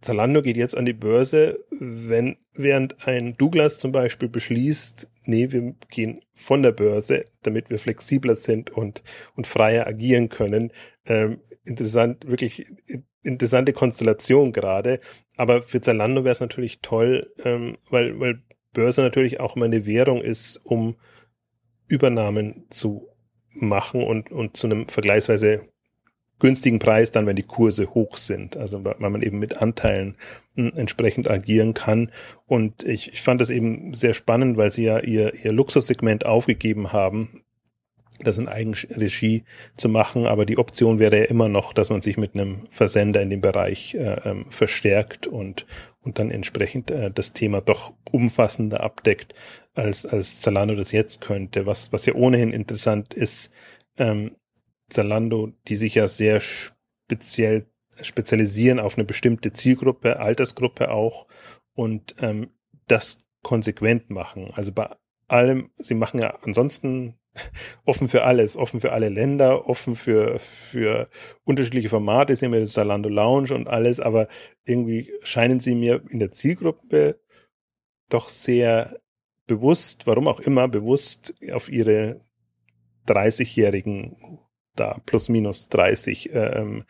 Zalando 0.01 0.41
geht 0.41 0.57
jetzt 0.57 0.77
an 0.77 0.86
die 0.86 0.93
Börse, 0.93 1.60
wenn 1.71 2.38
während 2.53 3.07
ein 3.07 3.33
Douglas 3.33 3.79
zum 3.79 3.91
Beispiel 3.91 4.29
beschließt, 4.29 5.10
nee, 5.23 5.51
wir 5.51 5.75
gehen 5.89 6.21
von 6.33 6.62
der 6.62 6.71
Börse, 6.71 7.25
damit 7.41 7.69
wir 7.69 7.79
flexibler 7.79 8.36
sind 8.36 8.69
und, 8.69 9.03
und 9.36 9.47
freier 9.47 9.88
agieren 9.88 10.29
können. 10.29 10.71
Ähm, 11.05 11.39
interessant, 11.63 12.27
wirklich 12.27 12.67
interessante 13.23 13.73
Konstellation 13.73 14.53
gerade. 14.53 14.99
Aber 15.36 15.62
für 15.62 15.81
Zalando 15.81 16.23
wäre 16.23 16.31
es 16.31 16.39
natürlich 16.39 16.79
toll, 16.81 17.33
ähm, 17.43 17.77
weil, 17.89 18.19
weil 18.19 18.41
Börse 18.73 19.01
natürlich 19.01 19.39
auch 19.39 19.55
immer 19.55 19.65
eine 19.65 19.86
Währung 19.86 20.21
ist, 20.21 20.57
um 20.63 20.95
Übernahmen 21.88 22.67
zu 22.69 23.07
machen 23.49 24.03
und, 24.03 24.31
und 24.31 24.57
zu 24.57 24.67
einem 24.67 24.88
vergleichsweise 24.88 25.62
günstigen 26.39 26.80
Preis 26.80 27.12
dann, 27.12 27.26
wenn 27.26 27.36
die 27.36 27.43
Kurse 27.43 27.93
hoch 27.93 28.17
sind. 28.17 28.58
Also 28.58 28.84
weil 28.84 29.10
man 29.10 29.21
eben 29.21 29.39
mit 29.39 29.62
Anteilen 29.62 30.15
hm, 30.56 30.73
entsprechend 30.76 31.30
agieren 31.30 31.73
kann. 31.73 32.12
Und 32.45 32.84
ich, 32.84 33.13
ich 33.13 33.21
fand 33.21 33.41
das 33.41 33.50
eben 33.50 33.93
sehr 33.93 34.13
spannend, 34.13 34.58
weil 34.58 34.71
sie 34.71 34.84
ja 34.84 35.00
ihr, 35.00 35.34
ihr 35.43 35.52
Luxussegment 35.52 36.26
aufgegeben 36.26 36.93
haben, 36.93 37.43
das 38.19 38.38
in 38.38 38.47
Eigenregie 38.47 39.43
zu 39.76 39.89
machen. 39.89 40.26
Aber 40.26 40.45
die 40.45 40.58
Option 40.58 41.00
wäre 41.00 41.17
ja 41.19 41.26
immer 41.26 41.50
noch, 41.50 41.73
dass 41.73 41.89
man 41.89 42.02
sich 42.02 42.17
mit 42.17 42.34
einem 42.34 42.67
Versender 42.69 43.21
in 43.21 43.30
dem 43.30 43.41
Bereich 43.41 43.95
äh, 43.95 44.19
ähm, 44.26 44.45
verstärkt 44.50 45.28
und, 45.28 45.65
und 46.02 46.19
dann 46.19 46.32
entsprechend 46.32 46.91
äh, 46.91 47.12
das 47.12 47.34
Thema 47.34 47.62
doch 47.62 47.93
umfassender 48.12 48.82
abdeckt, 48.82 49.34
als, 49.73 50.06
als 50.06 50.41
Zalando 50.41 50.76
das 50.76 50.91
jetzt 50.91 51.21
könnte. 51.21 51.65
Was, 51.65 51.91
was 51.91 52.06
ja 52.06 52.13
ohnehin 52.13 52.52
interessant 52.52 53.13
ist, 53.13 53.52
ähm, 53.97 54.32
Zalando, 54.89 55.54
die 55.67 55.76
sich 55.76 55.95
ja 55.95 56.08
sehr 56.08 56.39
speziell 56.39 57.67
spezialisieren 58.02 58.80
auf 58.80 58.95
eine 58.95 59.06
bestimmte 59.06 59.54
Zielgruppe, 59.54 60.19
Altersgruppe 60.19 60.91
auch 60.91 61.28
und 61.73 62.15
ähm, 62.21 62.52
das 62.88 63.23
konsequent 63.43 64.10
machen. 64.10 64.52
Also 64.54 64.71
bei 64.71 64.89
allem, 65.28 65.71
sie 65.78 65.95
machen 65.95 66.21
ja 66.21 66.38
ansonsten 66.41 67.15
offen 67.86 68.08
für 68.08 68.23
alles, 68.23 68.58
offen 68.58 68.80
für 68.80 68.93
alle 68.93 69.10
Länder, 69.10 69.67
offen 69.67 69.95
für, 69.95 70.39
für 70.39 71.10
unterschiedliche 71.43 71.89
Formate, 71.89 72.36
sie 72.36 72.45
haben 72.45 72.54
ja 72.54 72.65
Zalando 72.65 73.10
Lounge 73.10 73.54
und 73.54 73.67
alles, 73.67 74.00
aber 74.00 74.28
irgendwie 74.65 75.12
scheinen 75.21 75.60
sie 75.60 75.76
mir 75.76 76.04
in 76.10 76.19
der 76.19 76.32
Zielgruppe 76.32 77.19
doch 78.10 78.30
sehr 78.30 79.00
bewusst, 79.47 80.08
warum 80.08 80.28
auch 80.28 80.39
immer, 80.39 80.67
bewusst 80.67 81.36
auf 81.52 81.69
ihre 81.69 82.21
30-jährigen 83.08 84.39
da 84.79 85.01
plus 85.05 85.29
minus 85.29 85.69
30 85.69 86.29
ähm, 86.33 86.83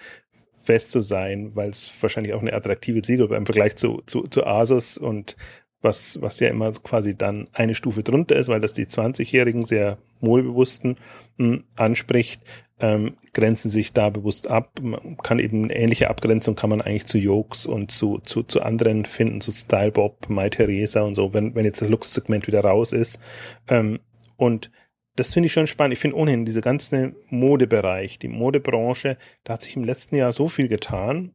fest 0.54 0.92
zu 0.92 1.02
sein, 1.02 1.52
weil 1.56 1.70
es 1.70 1.92
wahrscheinlich 2.02 2.34
auch 2.34 2.42
eine 2.42 2.54
attraktive 2.54 3.02
Zielgruppe 3.02 3.36
im 3.36 3.46
Vergleich 3.46 3.76
zu, 3.76 4.02
zu, 4.06 4.24
zu 4.24 4.46
Asus 4.46 4.98
und 4.98 5.38
was, 5.82 6.22
was 6.22 6.40
ja 6.40 6.50
immer 6.50 6.72
quasi 6.72 7.16
dann 7.16 7.48
eine 7.54 7.76
Stufe 7.76 8.04
drunter 8.04 8.36
ist, 8.36 8.50
weil 8.50 8.60
das 8.60 8.74
die 8.74 8.86
20-Jährigen 8.86 9.64
sehr 9.64 9.98
wohlbewussten 10.20 10.98
mh, 11.38 11.54
hm, 11.54 11.64
anspricht, 11.76 12.42
ähm, 12.80 13.16
grenzen 13.34 13.70
sich 13.70 13.94
da 13.94 14.10
bewusst 14.10 14.48
ab. 14.48 14.80
Man 14.82 15.18
kann 15.18 15.40
eben 15.40 15.66
eine 15.66 15.76
ähnliche 15.76 16.10
Abgrenzung 16.10 16.56
kann 16.56 16.70
man 16.70 16.82
eigentlich 16.82 17.06
zu 17.06 17.18
Jokes 17.18 17.66
und 17.66 17.92
zu, 17.92 18.20
zu, 18.20 18.44
zu 18.44 18.62
anderen 18.62 19.06
finden, 19.06 19.42
zu 19.42 19.52
Stylebob, 19.52 20.30
My 20.30 20.50
Theresa 20.50 21.02
und 21.02 21.16
so, 21.16 21.34
wenn, 21.34 21.56
wenn 21.56 21.66
jetzt 21.66 21.82
das 21.82 21.90
Luxussegment 21.90 22.48
wieder 22.48 22.62
raus 22.62 22.92
ist. 22.92 23.20
Ähm, 23.68 24.00
und 24.36 24.72
das 25.18 25.34
finde 25.34 25.48
ich 25.48 25.54
schon 25.54 25.68
spannend. 25.68 25.94
Ich 25.94 26.00
finde 26.00 26.18
ohnehin 26.18 26.46
dieser 26.46 26.62
ganze 26.62 27.16
Modebereich, 27.30 28.20
die 28.20 28.28
Modebranche, 28.28 29.18
da 29.44 29.54
hat 29.54 29.64
sich 29.64 29.76
im 29.76 29.84
letzten 29.84 30.16
Jahr 30.16 30.32
so 30.32 30.48
viel 30.48 30.68
getan. 30.68 31.34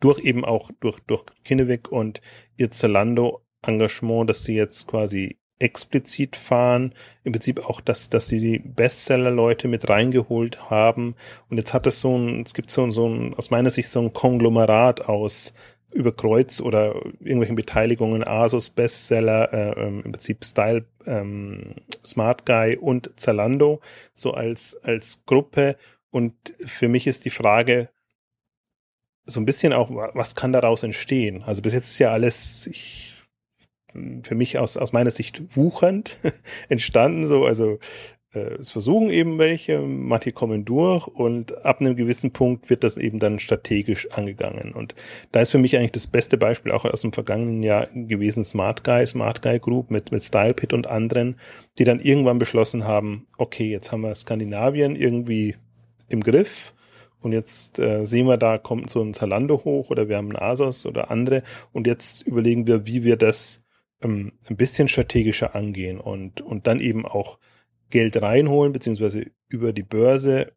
Durch 0.00 0.18
eben 0.20 0.44
auch 0.44 0.70
durch, 0.80 1.00
durch 1.00 1.24
Kinneweg 1.44 1.90
und 1.90 2.20
ihr 2.56 2.70
Zalando 2.70 3.42
Engagement, 3.62 4.30
dass 4.30 4.44
sie 4.44 4.54
jetzt 4.54 4.86
quasi 4.86 5.38
explizit 5.58 6.36
fahren. 6.36 6.94
Im 7.22 7.32
Prinzip 7.32 7.60
auch, 7.60 7.80
dass, 7.80 8.08
dass 8.08 8.28
sie 8.28 8.40
die 8.40 8.58
Bestseller-Leute 8.58 9.68
mit 9.68 9.88
reingeholt 9.88 10.70
haben. 10.70 11.14
Und 11.50 11.58
jetzt 11.58 11.74
hat 11.74 11.86
es 11.86 12.00
so 12.00 12.16
ein, 12.16 12.42
es 12.42 12.54
gibt 12.54 12.70
so, 12.70 12.90
so 12.90 13.06
ein, 13.06 13.34
aus 13.34 13.50
meiner 13.50 13.70
Sicht 13.70 13.90
so 13.90 14.00
ein 14.00 14.12
Konglomerat 14.12 15.02
aus 15.02 15.54
über 15.92 16.12
Kreuz 16.12 16.60
oder 16.60 16.94
irgendwelchen 17.18 17.56
Beteiligungen, 17.56 18.24
Asus, 18.26 18.70
Bestseller, 18.70 19.52
äh, 19.52 19.86
ähm, 19.86 20.02
im 20.04 20.12
Prinzip 20.12 20.44
Style, 20.44 20.84
ähm, 21.06 21.74
Smart 22.04 22.46
Guy 22.46 22.76
und 22.76 23.10
Zalando, 23.16 23.80
so 24.14 24.32
als, 24.32 24.76
als 24.82 25.24
Gruppe. 25.26 25.76
Und 26.10 26.34
für 26.64 26.88
mich 26.88 27.06
ist 27.06 27.24
die 27.24 27.30
Frage 27.30 27.88
so 29.26 29.40
ein 29.40 29.46
bisschen 29.46 29.72
auch, 29.72 29.90
was 29.90 30.34
kann 30.34 30.52
daraus 30.52 30.82
entstehen? 30.82 31.42
Also 31.42 31.62
bis 31.62 31.72
jetzt 31.72 31.88
ist 31.88 31.98
ja 31.98 32.10
alles, 32.10 32.66
ich 32.66 33.14
für 34.22 34.34
mich 34.34 34.58
aus, 34.58 34.76
aus 34.76 34.92
meiner 34.92 35.10
Sicht 35.10 35.56
wuchernd 35.56 36.16
entstanden, 36.68 37.26
so, 37.26 37.44
also 37.44 37.78
es 38.32 38.70
versuchen 38.70 39.10
eben 39.10 39.38
welche, 39.38 39.80
manche 39.80 40.30
kommen 40.30 40.64
durch 40.64 41.08
und 41.08 41.64
ab 41.64 41.80
einem 41.80 41.96
gewissen 41.96 42.32
Punkt 42.32 42.70
wird 42.70 42.84
das 42.84 42.96
eben 42.96 43.18
dann 43.18 43.40
strategisch 43.40 44.08
angegangen. 44.12 44.72
Und 44.72 44.94
da 45.32 45.40
ist 45.40 45.50
für 45.50 45.58
mich 45.58 45.76
eigentlich 45.76 45.92
das 45.92 46.06
beste 46.06 46.36
Beispiel 46.36 46.70
auch 46.70 46.84
aus 46.84 47.00
dem 47.00 47.12
vergangenen 47.12 47.62
Jahr 47.64 47.88
gewesen 47.92 48.44
Smart 48.44 48.84
Guy, 48.84 49.04
Smart 49.06 49.42
Guy 49.42 49.58
Group 49.58 49.90
mit, 49.90 50.12
mit 50.12 50.22
StylePit 50.22 50.72
und 50.72 50.86
anderen, 50.86 51.40
die 51.78 51.84
dann 51.84 51.98
irgendwann 51.98 52.38
beschlossen 52.38 52.84
haben, 52.84 53.26
okay, 53.36 53.68
jetzt 53.68 53.90
haben 53.90 54.02
wir 54.02 54.14
Skandinavien 54.14 54.94
irgendwie 54.94 55.56
im 56.08 56.20
Griff. 56.20 56.72
Und 57.20 57.32
jetzt 57.32 57.80
äh, 57.80 58.06
sehen 58.06 58.26
wir, 58.26 58.36
da 58.36 58.58
kommt 58.58 58.90
so 58.90 59.02
ein 59.02 59.12
Zalando 59.12 59.64
hoch 59.64 59.90
oder 59.90 60.08
wir 60.08 60.16
haben 60.16 60.34
einen 60.34 60.50
Asos 60.50 60.86
oder 60.86 61.10
andere. 61.10 61.42
Und 61.72 61.86
jetzt 61.86 62.22
überlegen 62.22 62.66
wir, 62.66 62.86
wie 62.86 63.02
wir 63.02 63.16
das 63.16 63.60
ähm, 64.02 64.32
ein 64.48 64.56
bisschen 64.56 64.88
strategischer 64.88 65.54
angehen 65.54 65.98
und, 65.98 66.40
und 66.40 66.66
dann 66.66 66.80
eben 66.80 67.04
auch 67.04 67.38
Geld 67.90 68.20
reinholen, 68.20 68.72
beziehungsweise 68.72 69.26
über 69.48 69.72
die 69.72 69.82
Börse 69.82 70.52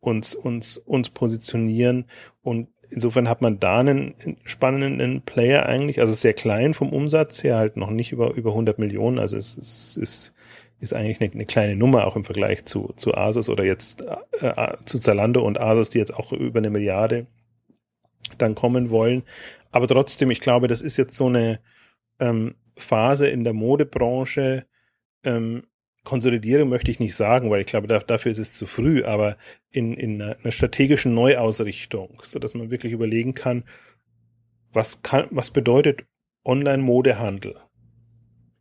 uns, 0.00 0.34
uns, 0.34 0.76
uns 0.76 1.10
positionieren. 1.10 2.06
Und 2.42 2.68
insofern 2.90 3.28
hat 3.28 3.42
man 3.42 3.58
da 3.58 3.80
einen 3.80 4.14
spannenden 4.44 5.22
Player 5.22 5.66
eigentlich, 5.66 6.00
also 6.00 6.12
sehr 6.12 6.34
klein 6.34 6.74
vom 6.74 6.92
Umsatz 6.92 7.42
her, 7.42 7.56
halt 7.56 7.76
noch 7.76 7.90
nicht 7.90 8.12
über, 8.12 8.34
über 8.34 8.50
100 8.50 8.78
Millionen. 8.78 9.18
Also 9.18 9.36
es, 9.36 9.56
es 9.56 9.96
ist, 9.96 10.34
ist 10.78 10.94
eigentlich 10.94 11.20
eine, 11.20 11.32
eine 11.32 11.46
kleine 11.46 11.76
Nummer 11.76 12.06
auch 12.06 12.16
im 12.16 12.24
Vergleich 12.24 12.64
zu, 12.64 12.92
zu 12.96 13.14
Asus 13.14 13.48
oder 13.48 13.64
jetzt 13.64 14.02
äh, 14.40 14.46
äh, 14.46 14.76
zu 14.84 14.98
Zalando 14.98 15.42
und 15.42 15.60
Asus, 15.60 15.90
die 15.90 15.98
jetzt 15.98 16.14
auch 16.14 16.32
über 16.32 16.58
eine 16.58 16.70
Milliarde 16.70 17.26
dann 18.38 18.54
kommen 18.54 18.90
wollen. 18.90 19.22
Aber 19.70 19.88
trotzdem, 19.88 20.30
ich 20.30 20.40
glaube, 20.40 20.68
das 20.68 20.80
ist 20.80 20.96
jetzt 20.96 21.16
so 21.16 21.26
eine 21.26 21.60
ähm, 22.18 22.54
Phase 22.76 23.28
in 23.28 23.44
der 23.44 23.52
Modebranche, 23.52 24.66
ähm, 25.24 25.64
Konsolidierung 26.06 26.68
möchte 26.68 26.90
ich 26.90 27.00
nicht 27.00 27.16
sagen, 27.16 27.50
weil 27.50 27.60
ich 27.60 27.66
glaube, 27.66 27.88
da, 27.88 27.98
dafür 27.98 28.30
ist 28.30 28.38
es 28.38 28.52
zu 28.52 28.64
früh, 28.64 29.04
aber 29.04 29.36
in, 29.70 29.92
in 29.94 30.22
einer, 30.22 30.52
strategischen 30.52 31.14
Neuausrichtung, 31.14 32.22
so 32.22 32.38
dass 32.38 32.54
man 32.54 32.70
wirklich 32.70 32.92
überlegen 32.92 33.34
kann, 33.34 33.64
was 34.72 35.02
kann, 35.02 35.26
was 35.30 35.50
bedeutet 35.50 36.04
Online-Modehandel 36.44 37.56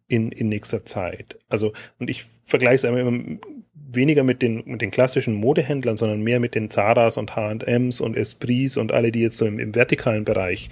in, 0.08 0.32
in 0.32 0.50
nächster 0.50 0.86
Zeit? 0.86 1.38
Also, 1.48 1.72
und 2.00 2.10
ich 2.10 2.26
vergleiche 2.46 2.76
es 2.76 2.86
einmal 2.86 3.40
weniger 3.74 4.24
mit 4.24 4.42
den, 4.42 4.64
mit 4.66 4.82
den 4.82 4.90
klassischen 4.90 5.36
Modehändlern, 5.36 5.98
sondern 5.98 6.22
mehr 6.22 6.40
mit 6.40 6.56
den 6.56 6.72
Zaras 6.72 7.16
und 7.16 7.36
H&Ms 7.36 8.02
und 8.02 8.18
Esprits 8.18 8.76
und 8.76 8.92
alle, 8.92 9.12
die 9.12 9.22
jetzt 9.22 9.38
so 9.38 9.46
im, 9.46 9.60
im 9.60 9.76
vertikalen 9.76 10.26
Bereich 10.26 10.70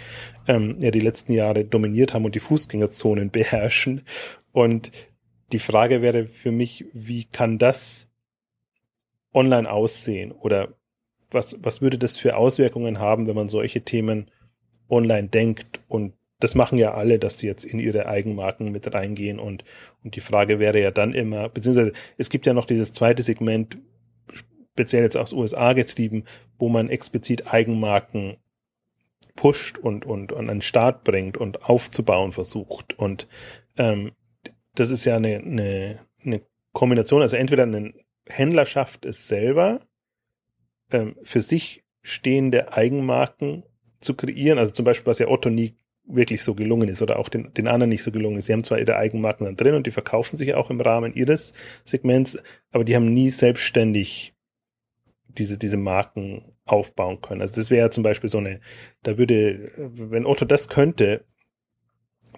ähm, 0.47 0.77
ja 0.79 0.89
die 0.89 0.99
letzten 0.99 1.33
Jahre 1.33 1.65
dominiert 1.65 2.15
haben 2.15 2.25
und 2.25 2.33
die 2.33 2.39
Fußgängerzonen 2.39 3.29
beherrschen. 3.31 4.01
Und 4.51 4.91
die 5.53 5.59
Frage 5.59 6.01
wäre 6.01 6.25
für 6.25 6.51
mich, 6.51 6.85
wie 6.93 7.25
kann 7.25 7.57
das 7.57 8.09
online 9.33 9.69
aussehen? 9.69 10.31
Oder 10.31 10.69
was, 11.29 11.57
was 11.63 11.81
würde 11.81 11.97
das 11.97 12.17
für 12.17 12.35
Auswirkungen 12.35 12.99
haben, 12.99 13.27
wenn 13.27 13.35
man 13.35 13.49
solche 13.49 13.81
Themen 13.81 14.29
online 14.89 15.29
denkt? 15.29 15.79
Und 15.87 16.13
das 16.39 16.55
machen 16.55 16.77
ja 16.77 16.93
alle, 16.93 17.19
dass 17.19 17.37
sie 17.37 17.47
jetzt 17.47 17.63
in 17.63 17.79
ihre 17.79 18.07
Eigenmarken 18.07 18.71
mit 18.71 18.91
reingehen. 18.93 19.39
Und, 19.39 19.63
und 20.03 20.15
die 20.15 20.21
Frage 20.21 20.59
wäre 20.59 20.81
ja 20.81 20.91
dann 20.91 21.13
immer, 21.13 21.49
beziehungsweise 21.49 21.93
es 22.17 22.29
gibt 22.29 22.45
ja 22.45 22.53
noch 22.53 22.65
dieses 22.65 22.91
zweite 22.91 23.23
Segment, 23.23 23.77
speziell 24.33 25.03
jetzt 25.03 25.17
aus 25.17 25.33
USA 25.33 25.73
getrieben, 25.73 26.25
wo 26.57 26.67
man 26.67 26.89
explizit 26.89 27.53
Eigenmarken 27.53 28.37
pusht 29.35 29.77
und, 29.77 30.05
und 30.05 30.33
an 30.33 30.47
den 30.47 30.61
Start 30.61 31.03
bringt 31.03 31.37
und 31.37 31.63
aufzubauen 31.63 32.31
versucht. 32.31 32.97
Und 32.97 33.27
ähm, 33.77 34.11
das 34.75 34.89
ist 34.89 35.05
ja 35.05 35.17
eine, 35.17 35.37
eine, 35.37 35.99
eine 36.23 36.41
Kombination, 36.71 37.21
also 37.21 37.35
entweder 37.35 37.65
ein 37.65 37.93
Händler 38.27 38.65
schafft 38.65 39.05
es 39.05 39.27
selber, 39.27 39.81
ähm, 40.91 41.15
für 41.21 41.41
sich 41.41 41.83
stehende 42.01 42.73
Eigenmarken 42.73 43.63
zu 43.99 44.15
kreieren, 44.15 44.59
also 44.59 44.73
zum 44.73 44.85
Beispiel, 44.85 45.07
was 45.07 45.19
ja 45.19 45.27
Otto 45.27 45.49
nie 45.49 45.77
wirklich 46.05 46.43
so 46.43 46.53
gelungen 46.53 46.89
ist 46.89 47.01
oder 47.01 47.17
auch 47.17 47.29
den, 47.29 47.53
den 47.53 47.67
anderen 47.67 47.89
nicht 47.89 48.03
so 48.03 48.11
gelungen 48.11 48.37
ist. 48.37 48.47
Sie 48.47 48.53
haben 48.53 48.63
zwar 48.63 48.79
ihre 48.79 48.97
Eigenmarken 48.97 49.45
dann 49.45 49.55
drin 49.55 49.75
und 49.75 49.87
die 49.87 49.91
verkaufen 49.91 50.35
sich 50.35 50.53
auch 50.53 50.69
im 50.69 50.81
Rahmen 50.81 51.13
ihres 51.13 51.53
Segments, 51.85 52.41
aber 52.71 52.83
die 52.83 52.95
haben 52.95 53.13
nie 53.13 53.29
selbstständig 53.29 54.35
diese, 55.27 55.57
diese 55.57 55.77
Marken 55.77 56.53
aufbauen 56.65 57.21
können. 57.21 57.41
Also 57.41 57.55
das 57.55 57.71
wäre 57.71 57.85
ja 57.85 57.91
zum 57.91 58.03
Beispiel 58.03 58.29
so 58.29 58.37
eine, 58.37 58.59
da 59.03 59.17
würde, 59.17 59.71
wenn 59.77 60.25
Otto 60.25 60.45
das 60.45 60.67
könnte, 60.67 61.25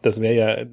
das 0.02 0.22
wäre 0.22 0.36
ja, 0.36 0.66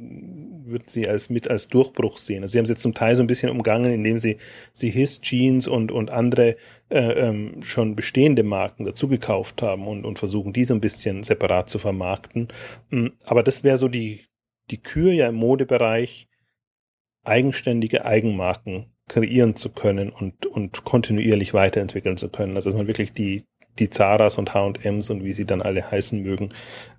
würden 0.72 0.88
sie 0.88 1.08
als 1.08 1.30
mit 1.30 1.48
als 1.48 1.68
Durchbruch 1.68 2.18
sehen. 2.18 2.42
Also 2.42 2.52
sie 2.52 2.58
haben 2.58 2.64
es 2.64 2.70
jetzt 2.70 2.82
zum 2.82 2.94
Teil 2.94 3.14
so 3.14 3.22
ein 3.22 3.26
bisschen 3.26 3.50
umgangen, 3.50 3.92
indem 3.92 4.18
sie 4.18 4.38
sie 4.74 4.90
His 4.90 5.20
Jeans 5.20 5.68
und 5.68 5.92
und 5.92 6.10
andere 6.10 6.56
äh, 6.90 7.12
ähm, 7.12 7.62
schon 7.62 7.94
bestehende 7.94 8.42
Marken 8.42 8.84
dazu 8.84 9.08
gekauft 9.08 9.62
haben 9.62 9.86
und 9.86 10.04
und 10.04 10.18
versuchen 10.18 10.52
die 10.52 10.64
so 10.64 10.74
ein 10.74 10.80
bisschen 10.80 11.22
separat 11.22 11.68
zu 11.68 11.78
vermarkten. 11.78 12.48
Mm, 12.90 13.08
aber 13.24 13.42
das 13.42 13.64
wäre 13.64 13.76
so 13.76 13.88
die 13.88 14.26
die 14.70 14.82
Kür 14.82 15.12
ja 15.12 15.28
im 15.28 15.36
Modebereich 15.36 16.28
eigenständige 17.24 18.04
Eigenmarken 18.04 18.92
kreieren 19.08 19.56
zu 19.56 19.70
können 19.70 20.10
und 20.10 20.46
und 20.46 20.84
kontinuierlich 20.84 21.54
weiterentwickeln 21.54 22.16
zu 22.16 22.28
können. 22.28 22.56
Also 22.56 22.70
dass 22.70 22.76
man 22.76 22.86
wirklich 22.86 23.12
die 23.12 23.44
die 23.78 23.90
Zaras 23.90 24.38
und 24.38 24.54
H&Ms 24.54 25.10
und 25.10 25.24
wie 25.24 25.32
sie 25.32 25.46
dann 25.46 25.62
alle 25.62 25.90
heißen 25.90 26.20
mögen, 26.20 26.50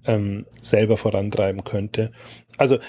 ähm, 0.05 0.45
selber 0.61 0.97
vorantreiben 0.97 1.63
könnte. 1.63 2.11
Also 2.57 2.79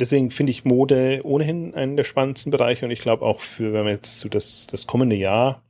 deswegen 0.00 0.30
finde 0.30 0.52
ich 0.52 0.64
Mode 0.64 1.20
ohnehin 1.24 1.74
einen 1.74 1.96
der 1.96 2.04
spannendsten 2.04 2.50
Bereiche 2.50 2.84
und 2.84 2.90
ich 2.90 3.00
glaube 3.00 3.24
auch 3.24 3.40
für, 3.40 3.72
wenn 3.72 3.84
man 3.84 3.94
jetzt 3.94 4.20
so 4.20 4.28
das, 4.28 4.66
das 4.66 4.86
kommende 4.86 5.16
Jahr 5.16 5.64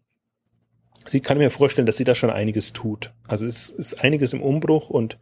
sie 1.07 1.21
kann 1.21 1.39
mir 1.39 1.51
vorstellen, 1.51 1.87
dass 1.87 1.97
sie 1.97 2.05
da 2.05 2.15
schon 2.15 2.31
einiges 2.31 2.73
tut. 2.73 3.13
Also 3.27 3.47
es 3.47 3.69
ist 3.69 4.03
einiges 4.03 4.33
im 4.33 4.43
Umbruch 4.43 4.91
und 4.91 5.19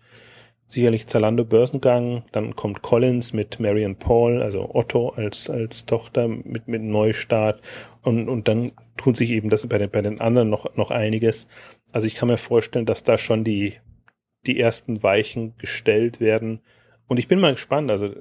sicherlich 0.68 1.06
Zalando 1.06 1.44
Börsengang, 1.44 2.24
dann 2.32 2.56
kommt 2.56 2.82
Collins 2.82 3.32
mit 3.32 3.60
Marion 3.60 3.96
Paul, 3.96 4.40
also 4.40 4.74
Otto 4.74 5.10
als, 5.10 5.50
als 5.50 5.84
Tochter 5.84 6.28
mit, 6.28 6.66
mit 6.66 6.82
Neustart 6.82 7.60
und, 8.02 8.28
und 8.28 8.48
dann 8.48 8.72
tut 8.96 9.16
sich 9.16 9.30
eben 9.30 9.50
das 9.50 9.66
bei 9.66 9.78
den, 9.78 9.90
bei 9.90 10.00
den 10.00 10.20
anderen 10.20 10.48
noch, 10.48 10.76
noch 10.76 10.90
einiges. 10.90 11.48
Also 11.92 12.06
ich 12.06 12.14
kann 12.14 12.28
mir 12.28 12.38
vorstellen, 12.38 12.86
dass 12.86 13.04
da 13.04 13.18
schon 13.18 13.44
die, 13.44 13.74
die 14.46 14.58
ersten 14.58 15.02
Weichen 15.02 15.54
gestellt 15.58 16.20
werden. 16.20 16.60
Und 17.06 17.18
ich 17.18 17.28
bin 17.28 17.40
mal 17.40 17.52
gespannt, 17.52 17.90
also 17.90 18.14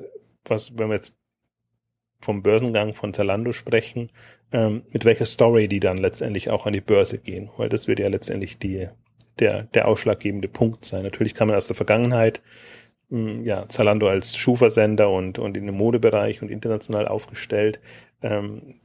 was, 0.46 0.78
wenn 0.78 0.90
wir 0.90 0.96
jetzt 0.96 1.16
vom 2.22 2.44
Börsengang 2.44 2.94
von 2.94 3.14
Zalando 3.14 3.52
sprechen, 3.52 4.12
ähm, 4.52 4.84
mit 4.92 5.06
welcher 5.06 5.26
Story 5.26 5.68
die 5.68 5.80
dann 5.80 5.98
letztendlich 5.98 6.50
auch 6.50 6.66
an 6.66 6.74
die 6.74 6.82
Börse 6.82 7.18
gehen, 7.18 7.50
weil 7.58 7.70
das 7.70 7.88
wird 7.88 8.00
ja 8.00 8.08
letztendlich 8.10 8.58
die, 8.58 8.88
der, 9.40 9.64
der 9.64 9.88
ausschlaggebende 9.88 10.48
Punkt 10.48 10.86
sein. 10.86 11.04
Natürlich 11.04 11.34
kann 11.34 11.48
man 11.48 11.58
aus 11.58 11.68
der 11.68 11.76
Vergangenheit 11.76 12.42
mh, 13.10 13.32
hm, 13.32 13.46
ja, 13.46 13.68
Zalando 13.70 14.08
als 14.08 14.38
Schuhversender 14.38 15.10
und, 15.10 15.40
und 15.40 15.58
in 15.58 15.66
dem 15.66 15.76
Modebereich 15.76 16.42
und 16.42 16.52
international 16.52 17.08
aufgestellt 17.08 17.80
ähm, 18.22 18.76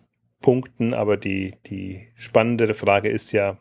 punkten, 0.40 0.94
aber 0.94 1.16
die, 1.16 1.54
die 1.66 2.08
spannendere 2.14 2.74
Frage 2.74 3.08
ist 3.08 3.32
ja, 3.32 3.58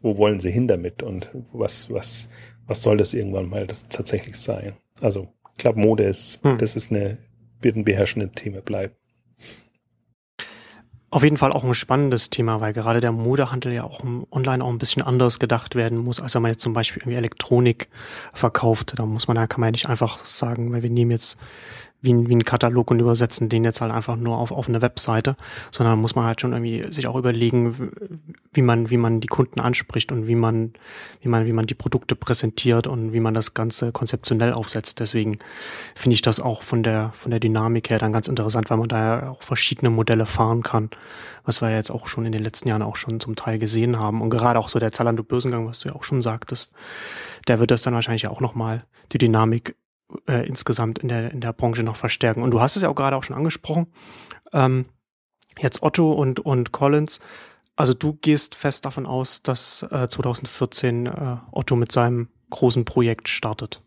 wo 0.00 0.18
wollen 0.18 0.40
sie 0.40 0.50
hin 0.50 0.66
damit 0.66 1.02
und 1.02 1.30
was, 1.52 1.90
was, 1.90 2.28
was 2.66 2.82
soll 2.82 2.96
das 2.96 3.14
irgendwann 3.14 3.48
mal 3.48 3.68
tatsächlich 3.88 4.36
sein? 4.36 4.76
Also, 5.00 5.28
glaube, 5.62 5.80
Mode 5.80 6.04
ist, 6.04 6.40
hm. 6.42 6.58
das 6.58 6.76
ist 6.76 6.90
eine, 6.90 7.18
wird 7.60 7.76
ein 7.76 7.84
beherrschendes 7.84 8.32
Thema 8.32 8.60
bleiben. 8.60 8.94
Auf 11.10 11.24
jeden 11.24 11.36
Fall 11.36 11.52
auch 11.52 11.62
ein 11.62 11.74
spannendes 11.74 12.30
Thema, 12.30 12.62
weil 12.62 12.72
gerade 12.72 13.00
der 13.00 13.12
Modehandel 13.12 13.72
ja 13.72 13.84
auch 13.84 14.00
online 14.30 14.64
auch 14.64 14.70
ein 14.70 14.78
bisschen 14.78 15.02
anders 15.02 15.38
gedacht 15.38 15.74
werden 15.74 15.98
muss, 15.98 16.20
als 16.20 16.34
wenn 16.34 16.40
man 16.40 16.52
jetzt 16.52 16.62
zum 16.62 16.72
Beispiel 16.72 17.02
irgendwie 17.02 17.18
Elektronik 17.18 17.88
verkauft. 18.32 18.94
Da 18.96 19.04
muss 19.04 19.28
man, 19.28 19.34
da 19.34 19.46
kann 19.46 19.60
man 19.60 19.68
ja 19.68 19.72
nicht 19.72 19.88
einfach 19.90 20.24
sagen, 20.24 20.72
weil 20.72 20.82
wir 20.82 20.88
nehmen 20.88 21.10
jetzt 21.10 21.36
wie, 22.02 22.28
wie 22.28 22.34
ein 22.34 22.44
Katalog 22.44 22.90
und 22.90 23.00
übersetzen 23.00 23.48
den 23.48 23.64
jetzt 23.64 23.80
halt 23.80 23.92
einfach 23.92 24.16
nur 24.16 24.36
auf, 24.36 24.50
auf 24.50 24.68
eine 24.68 24.82
Webseite, 24.82 25.36
sondern 25.70 26.00
muss 26.00 26.16
man 26.16 26.24
halt 26.24 26.40
schon 26.40 26.52
irgendwie 26.52 26.92
sich 26.92 27.06
auch 27.06 27.16
überlegen, 27.16 27.92
wie 28.52 28.62
man, 28.62 28.90
wie 28.90 28.96
man 28.96 29.20
die 29.20 29.28
Kunden 29.28 29.60
anspricht 29.60 30.10
und 30.10 30.26
wie 30.26 30.34
man, 30.34 30.72
wie 31.20 31.28
man, 31.28 31.46
wie 31.46 31.52
man 31.52 31.66
die 31.66 31.74
Produkte 31.74 32.16
präsentiert 32.16 32.88
und 32.88 33.12
wie 33.12 33.20
man 33.20 33.34
das 33.34 33.54
Ganze 33.54 33.92
konzeptionell 33.92 34.52
aufsetzt. 34.52 34.98
Deswegen 34.98 35.38
finde 35.94 36.14
ich 36.14 36.22
das 36.22 36.40
auch 36.40 36.62
von 36.62 36.82
der, 36.82 37.12
von 37.14 37.30
der 37.30 37.40
Dynamik 37.40 37.88
her 37.88 37.98
dann 37.98 38.12
ganz 38.12 38.26
interessant, 38.26 38.68
weil 38.68 38.78
man 38.78 38.88
da 38.88 38.98
ja 38.98 39.30
auch 39.30 39.42
verschiedene 39.42 39.90
Modelle 39.90 40.26
fahren 40.26 40.64
kann, 40.64 40.90
was 41.44 41.62
wir 41.62 41.70
ja 41.70 41.76
jetzt 41.76 41.90
auch 41.90 42.08
schon 42.08 42.26
in 42.26 42.32
den 42.32 42.42
letzten 42.42 42.68
Jahren 42.68 42.82
auch 42.82 42.96
schon 42.96 43.20
zum 43.20 43.36
Teil 43.36 43.60
gesehen 43.60 44.00
haben. 44.00 44.22
Und 44.22 44.30
gerade 44.30 44.58
auch 44.58 44.68
so 44.68 44.80
der 44.80 44.90
Zalando 44.90 45.22
Börsengang, 45.22 45.68
was 45.68 45.80
du 45.80 45.88
ja 45.88 45.94
auch 45.94 46.04
schon 46.04 46.20
sagtest, 46.20 46.72
der 47.46 47.60
wird 47.60 47.70
das 47.70 47.82
dann 47.82 47.94
wahrscheinlich 47.94 48.26
auch 48.26 48.40
nochmal 48.40 48.82
die 49.12 49.18
Dynamik 49.18 49.76
äh, 50.28 50.46
insgesamt 50.46 50.98
in 50.98 51.08
der, 51.08 51.30
in 51.32 51.40
der 51.40 51.52
Branche 51.52 51.82
noch 51.82 51.96
verstärken. 51.96 52.42
Und 52.42 52.50
du 52.50 52.60
hast 52.60 52.76
es 52.76 52.82
ja 52.82 52.88
auch 52.88 52.94
gerade 52.94 53.16
auch 53.16 53.24
schon 53.24 53.36
angesprochen. 53.36 53.86
Ähm, 54.52 54.86
jetzt 55.58 55.82
Otto 55.82 56.12
und, 56.12 56.40
und 56.40 56.72
Collins. 56.72 57.20
Also 57.76 57.94
du 57.94 58.14
gehst 58.14 58.54
fest 58.54 58.84
davon 58.84 59.06
aus, 59.06 59.42
dass 59.42 59.82
äh, 59.90 60.08
2014 60.08 61.06
äh, 61.06 61.36
Otto 61.50 61.76
mit 61.76 61.92
seinem 61.92 62.28
großen 62.50 62.84
Projekt 62.84 63.28
startet. 63.28 63.82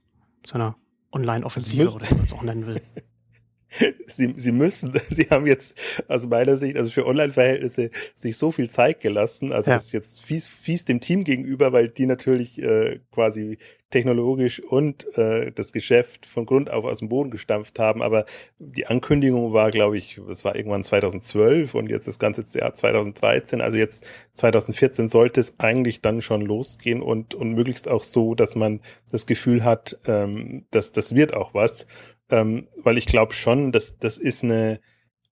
Seiner 0.46 0.76
Online-Offensive 1.12 1.94
oder 1.94 2.10
wie 2.10 2.16
man 2.16 2.26
es 2.26 2.34
auch 2.34 2.42
nennen 2.42 2.68
will. 2.68 2.82
sie, 4.08 4.34
sie 4.38 4.52
müssen, 4.52 4.94
sie 5.10 5.28
haben 5.30 5.48
jetzt 5.48 5.78
aus 6.08 6.28
meiner 6.28 6.58
Sicht, 6.58 6.78
also 6.78 6.92
für 6.92 7.06
Online-Verhältnisse, 7.06 7.90
sich 8.14 8.38
so 8.38 8.52
viel 8.52 8.70
Zeit 8.70 9.02
gelassen. 9.02 9.52
Also 9.52 9.72
ja. 9.72 9.78
das 9.78 9.88
ist 9.88 9.92
jetzt 9.92 10.22
fies, 10.22 10.48
fies 10.48 10.86
dem 10.86 11.02
Team 11.02 11.24
gegenüber, 11.24 11.74
weil 11.74 11.90
die 11.90 12.06
natürlich 12.06 12.62
äh, 12.62 13.00
quasi 13.12 13.58
technologisch 13.92 14.60
und 14.60 15.18
äh, 15.18 15.52
das 15.54 15.72
Geschäft 15.72 16.26
von 16.26 16.46
Grund 16.46 16.70
auf 16.70 16.86
aus 16.86 17.00
dem 17.00 17.08
Boden 17.08 17.30
gestampft 17.30 17.80
haben. 17.80 18.02
Aber 18.02 18.26
die 18.60 18.88
Ankündigung 18.88 19.54
war, 19.54 19.72
glaube 19.72 19.98
ich, 19.98 20.18
es 20.30 20.44
war 20.44 20.56
irgendwann 20.56 20.84
2012 20.84 21.74
und 21.76 21.90
jetzt 21.90 22.08
das 22.08 22.20
ganze 22.20 22.44
Jahr 22.60 22.74
2013. 22.74 23.62
Also 23.62 23.78
jetzt 23.78 24.06
2014 24.34 25.08
sollte 25.08 25.40
es 25.40 25.56
eigentlich 25.60 26.02
dann 26.02 26.22
schon 26.22 26.42
losgehen 26.42 27.02
und, 27.02 27.36
und 27.36 27.54
möglichst 27.54 27.88
auch 27.88 28.04
so, 28.04 28.36
dass 28.36 28.56
man 28.56 28.82
das 29.12 29.28
Gefühl 29.28 29.64
hat, 29.64 29.98
ähm, 30.08 30.66
dass 30.72 30.92
das 30.92 31.16
wird 31.16 31.34
auch 31.34 31.54
was 31.54 31.88
ähm, 32.30 32.68
weil 32.84 32.98
ich 32.98 33.06
glaube 33.06 33.34
schon, 33.34 33.72
dass 33.72 33.98
das 33.98 34.18
ist 34.18 34.44
eine, 34.44 34.80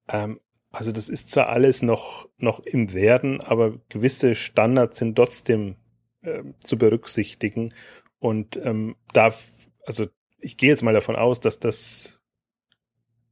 ähm, 0.09 0.39
also 0.71 0.91
das 0.91 1.09
ist 1.09 1.31
zwar 1.31 1.49
alles 1.49 1.81
noch, 1.81 2.27
noch 2.37 2.59
im 2.59 2.93
Werden, 2.93 3.41
aber 3.41 3.79
gewisse 3.89 4.35
Standards 4.35 4.97
sind 4.97 5.15
trotzdem 5.15 5.77
äh, 6.21 6.43
zu 6.63 6.77
berücksichtigen. 6.77 7.73
Und 8.19 8.57
ähm, 8.63 8.95
da, 9.13 9.33
also 9.85 10.07
ich 10.39 10.57
gehe 10.57 10.69
jetzt 10.69 10.83
mal 10.83 10.93
davon 10.93 11.15
aus, 11.15 11.39
dass 11.39 11.59
das 11.59 12.19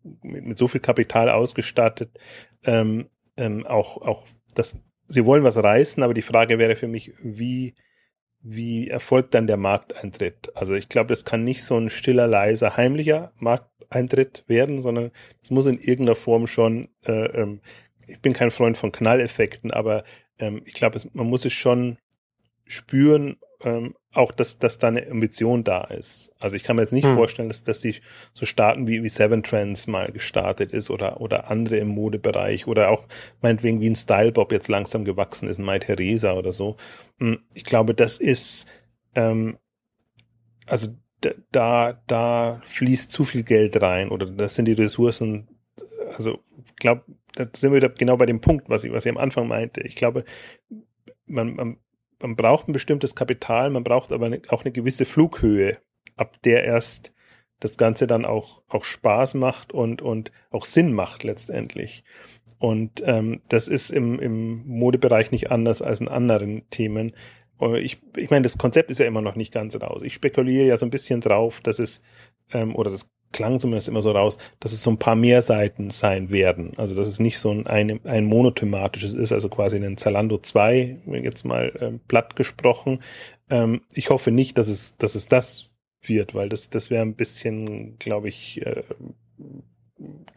mit, 0.04 0.46
mit 0.46 0.58
so 0.58 0.68
viel 0.68 0.82
Kapital 0.82 1.30
ausgestattet 1.30 2.18
ähm, 2.64 3.10
ähm, 3.38 3.66
auch, 3.66 3.98
auch 3.98 4.26
das, 4.56 4.80
sie 5.08 5.26
wollen 5.26 5.44
was 5.44 5.58
reißen, 5.58 6.04
aber 6.04 6.14
die 6.14 6.22
Frage 6.22 6.60
wäre 6.60 6.76
für 6.76 6.88
mich, 6.88 7.14
wie 7.22 7.76
wie 8.44 8.88
erfolgt 8.88 9.34
dann 9.34 9.48
der 9.48 9.58
Markteintritt? 9.58 10.52
Also 10.56 10.74
ich 10.74 10.90
glaube, 10.90 11.08
das 11.08 11.26
kann 11.26 11.44
nicht 11.44 11.64
so 11.64 11.78
ein 11.78 11.90
stiller, 11.90 12.28
leiser, 12.28 12.78
heimlicher 12.78 13.32
Markteintritt 13.38 14.44
werden, 14.48 14.80
sondern 14.80 15.12
es 15.42 15.52
muss 15.52 15.66
in 15.66 15.78
irgendeiner 15.78 16.16
Form 16.16 16.48
schon, 16.48 16.90
äh, 17.06 17.26
ähm, 17.28 17.62
ich 18.08 18.20
bin 18.20 18.34
kein 18.34 18.52
Freund 18.52 18.78
von 18.78 18.92
Knalleffekten, 18.92 19.72
aber 19.72 20.04
ähm, 20.40 20.62
ich 20.66 20.74
glaube, 20.74 21.00
man 21.14 21.28
muss 21.28 21.46
es 21.46 21.54
schon 21.54 21.98
spüren, 22.66 23.38
ähm, 23.64 23.96
auch, 24.14 24.32
dass, 24.32 24.60
dass 24.60 24.78
da 24.78 24.90
eine 24.90 25.10
Ambition 25.10 25.64
da 25.64 25.86
ist. 25.86 26.34
Also 26.40 26.58
ich 26.58 26.64
kann 26.64 26.76
mir 26.76 26.82
jetzt 26.82 26.92
nicht 26.92 27.08
hm. 27.08 27.16
vorstellen, 27.16 27.48
dass, 27.48 27.64
dass 27.64 27.80
sie 27.80 27.96
so 28.34 28.46
starten 28.46 28.88
wie, 28.88 29.04
wie 29.04 29.10
Seven 29.10 29.42
Trends 29.42 29.88
mal 29.88 30.12
gestartet 30.12 30.74
ist 30.74 30.90
oder, 30.90 31.22
oder 31.22 31.50
andere 31.50 31.78
im 31.78 31.88
Modebereich 31.88 32.68
oder 32.68 32.90
auch 32.90 33.06
meinetwegen 33.42 33.80
wie 33.80 33.90
ein 33.90 33.96
Stylebob 33.96 34.52
jetzt 34.52 34.68
langsam 34.68 35.06
gewachsen 35.06 35.48
ist, 35.48 35.60
Mai 35.60 35.80
Theresa 35.80 36.34
oder 36.34 36.52
so. 36.52 36.76
Hm, 37.20 37.40
ich 37.54 37.64
glaube, 37.64 37.94
das 37.94 38.20
ist, 38.20 38.68
ähm, 39.16 39.58
also 40.66 40.90
da, 41.52 42.02
da 42.08 42.62
fließt 42.64 43.12
zu 43.12 43.24
viel 43.24 43.44
Geld 43.44 43.82
rein 43.82 44.10
oder 44.10 44.26
das 44.26 44.56
sind 44.56 44.66
die 44.66 44.74
Ressourcen, 44.74 45.48
also 46.10 46.40
ich 46.66 46.76
glaube, 46.76 47.04
da 47.36 47.48
sind 47.56 47.72
wir 47.72 47.78
wieder 47.78 47.90
genau 47.90 48.18
bei 48.18 48.26
dem 48.26 48.42
Punkt, 48.42 48.70
was 48.70 48.84
ich, 48.84 48.92
was 48.92 49.06
ich 49.06 49.12
am 49.12 49.18
Anfang 49.18 49.48
meinte. 49.48 49.82
Ich 49.82 49.96
glaube, 49.96 50.26
man, 51.26 51.56
man 51.56 51.78
man 52.22 52.36
braucht 52.36 52.68
ein 52.68 52.74
bestimmtes 52.74 53.16
Kapital, 53.16 53.70
man 53.70 53.84
braucht 53.84 54.12
aber 54.12 54.32
auch 54.50 54.64
eine 54.64 54.72
gewisse 54.72 55.06
Flughöhe, 55.06 55.78
ab 56.16 56.38
der 56.44 56.64
erst 56.64 57.14
das 57.60 57.78
Ganze 57.78 58.08
dann 58.08 58.26
auch, 58.26 58.64
auch 58.68 58.84
Spaß 58.84 59.36
macht 59.36 59.72
und, 59.72 60.02
und 60.02 60.32
auch 60.50 60.66
Sinn 60.66 60.94
macht 60.94 61.24
letztendlich. 61.24 62.04
Und 62.58 63.04
ähm, 63.06 63.42
das 63.50 63.68
ist 63.68 63.92
im, 63.92 64.20
im 64.20 64.68
Modebereich 64.68 65.32
nicht 65.32 65.52
anders 65.52 65.82
als 65.82 66.00
in 66.00 66.08
anderen 66.08 66.70
Themen. 66.70 67.16
Ich, 67.76 68.02
ich 68.18 68.32
meine, 68.32 68.44
das 68.44 68.58
Konzept 68.58 68.90
ist 68.90 69.00
ja 69.00 69.06
immer 69.06 69.22
noch 69.22 69.36
nicht 69.36 69.54
ganz 69.54 69.80
raus. 69.80 70.02
Ich 70.02 70.16
spekuliere 70.16 70.66
ja 70.66 70.78
so 70.78 70.86
ein 70.86 70.90
bisschen 70.90 71.22
drauf, 71.22 71.60
dass 71.60 71.78
es, 71.78 72.02
ähm, 72.52 72.76
oder 72.76 72.90
das 72.90 73.08
klang 73.32 73.60
zumindest 73.60 73.88
immer 73.88 74.02
so 74.02 74.12
raus, 74.12 74.38
dass 74.60 74.74
es 74.74 74.84
so 74.84 74.92
ein 74.92 75.00
paar 75.00 75.16
mehr 75.16 75.42
Seiten 75.42 75.90
sein 75.90 76.30
werden. 76.30 76.74
Also 76.78 76.96
dass 76.96 77.08
es 77.08 77.20
nicht 77.20 77.40
so 77.40 77.52
ein, 77.52 77.68
ein, 77.68 78.00
ein 78.06 78.26
monothematisches 78.26 79.16
ist, 79.16 79.32
also 79.32 79.50
quasi 79.50 79.78
ein 79.78 79.98
Zalando 79.98 80.38
2, 80.38 81.02
jetzt 81.24 81.44
mal 81.46 81.72
ähm, 81.80 82.00
platt 82.08 82.36
gesprochen. 82.36 83.00
Ähm, 83.50 83.82
ich 83.94 84.10
hoffe 84.10 84.32
nicht, 84.32 84.58
dass 84.58 84.68
es, 84.68 84.98
dass 84.98 85.16
es 85.16 85.28
das 85.28 85.72
wird, 86.02 86.34
weil 86.34 86.50
das, 86.50 86.70
das 86.70 86.90
wäre 86.90 87.04
ein 87.04 87.16
bisschen, 87.16 87.98
glaube 88.00 88.30
ich, 88.30 88.66
äh, 88.66 88.84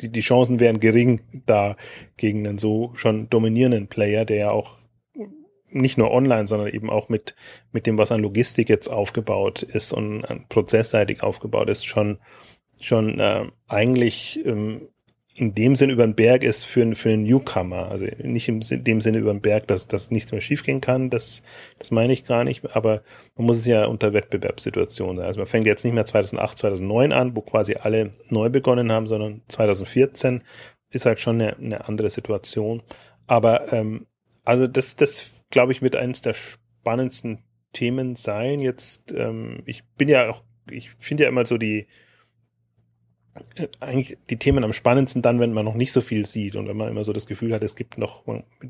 die, 0.00 0.10
die 0.10 0.20
Chancen 0.20 0.60
wären 0.60 0.80
gering 0.80 1.20
da 1.46 1.76
gegen 2.16 2.46
einen 2.46 2.58
so 2.58 2.92
schon 2.94 3.30
dominierenden 3.30 3.88
Player, 3.88 4.24
der 4.24 4.36
ja 4.36 4.50
auch 4.50 4.76
nicht 5.74 5.98
nur 5.98 6.12
online, 6.12 6.46
sondern 6.46 6.68
eben 6.68 6.88
auch 6.88 7.08
mit, 7.08 7.34
mit 7.72 7.86
dem, 7.86 7.98
was 7.98 8.12
an 8.12 8.22
Logistik 8.22 8.68
jetzt 8.68 8.88
aufgebaut 8.88 9.62
ist 9.62 9.92
und 9.92 10.22
prozessseitig 10.48 11.22
aufgebaut 11.22 11.68
ist, 11.68 11.84
schon 11.84 12.18
schon 12.86 13.18
äh, 13.20 13.46
eigentlich 13.68 14.40
ähm, 14.44 14.88
in 15.36 15.54
dem 15.54 15.74
Sinn 15.74 15.90
über 15.90 16.06
den 16.06 16.14
Berg 16.14 16.44
ist 16.44 16.62
für, 16.64 16.94
für 16.94 17.10
einen 17.10 17.24
Newcomer. 17.24 17.88
Also 17.90 18.06
nicht 18.22 18.48
in 18.48 18.60
dem 18.84 19.00
Sinne 19.00 19.18
über 19.18 19.32
den 19.32 19.40
Berg, 19.40 19.66
dass, 19.66 19.88
dass 19.88 20.12
nichts 20.12 20.30
mehr 20.30 20.40
schiefgehen 20.40 20.80
kann, 20.80 21.10
das, 21.10 21.42
das 21.78 21.90
meine 21.90 22.12
ich 22.12 22.24
gar 22.24 22.44
nicht, 22.44 22.76
aber 22.76 23.02
man 23.34 23.46
muss 23.46 23.58
es 23.58 23.66
ja 23.66 23.86
unter 23.86 24.12
Wettbewerbssituationen 24.12 25.16
sein. 25.16 25.26
Also 25.26 25.40
man 25.40 25.48
fängt 25.48 25.66
jetzt 25.66 25.84
nicht 25.84 25.94
mehr 25.94 26.04
2008, 26.04 26.58
2009 26.58 27.12
an, 27.12 27.34
wo 27.34 27.40
quasi 27.40 27.74
alle 27.74 28.12
neu 28.28 28.48
begonnen 28.48 28.92
haben, 28.92 29.08
sondern 29.08 29.42
2014 29.48 30.44
ist 30.90 31.06
halt 31.06 31.18
schon 31.18 31.40
eine, 31.40 31.56
eine 31.56 31.88
andere 31.88 32.10
Situation. 32.10 32.82
Aber 33.26 33.72
ähm, 33.72 34.06
also 34.44 34.68
das, 34.68 34.94
das 34.94 35.32
glaube 35.50 35.72
ich, 35.72 35.82
wird 35.82 35.96
eines 35.96 36.22
der 36.22 36.34
spannendsten 36.34 37.42
Themen 37.72 38.14
sein. 38.14 38.60
Jetzt, 38.60 39.12
ähm, 39.12 39.62
ich 39.66 39.82
bin 39.96 40.08
ja 40.08 40.30
auch, 40.30 40.44
ich 40.70 40.90
finde 40.90 41.24
ja 41.24 41.28
immer 41.28 41.44
so 41.44 41.58
die, 41.58 41.88
eigentlich 43.80 44.16
die 44.30 44.36
Themen 44.36 44.62
am 44.62 44.72
spannendsten 44.72 45.22
dann, 45.22 45.40
wenn 45.40 45.52
man 45.52 45.64
noch 45.64 45.74
nicht 45.74 45.92
so 45.92 46.00
viel 46.00 46.24
sieht 46.24 46.54
und 46.54 46.68
wenn 46.68 46.76
man 46.76 46.88
immer 46.88 47.02
so 47.02 47.12
das 47.12 47.26
Gefühl 47.26 47.52
hat, 47.52 47.62
es 47.64 47.74
gibt 47.74 47.98
noch, 47.98 48.22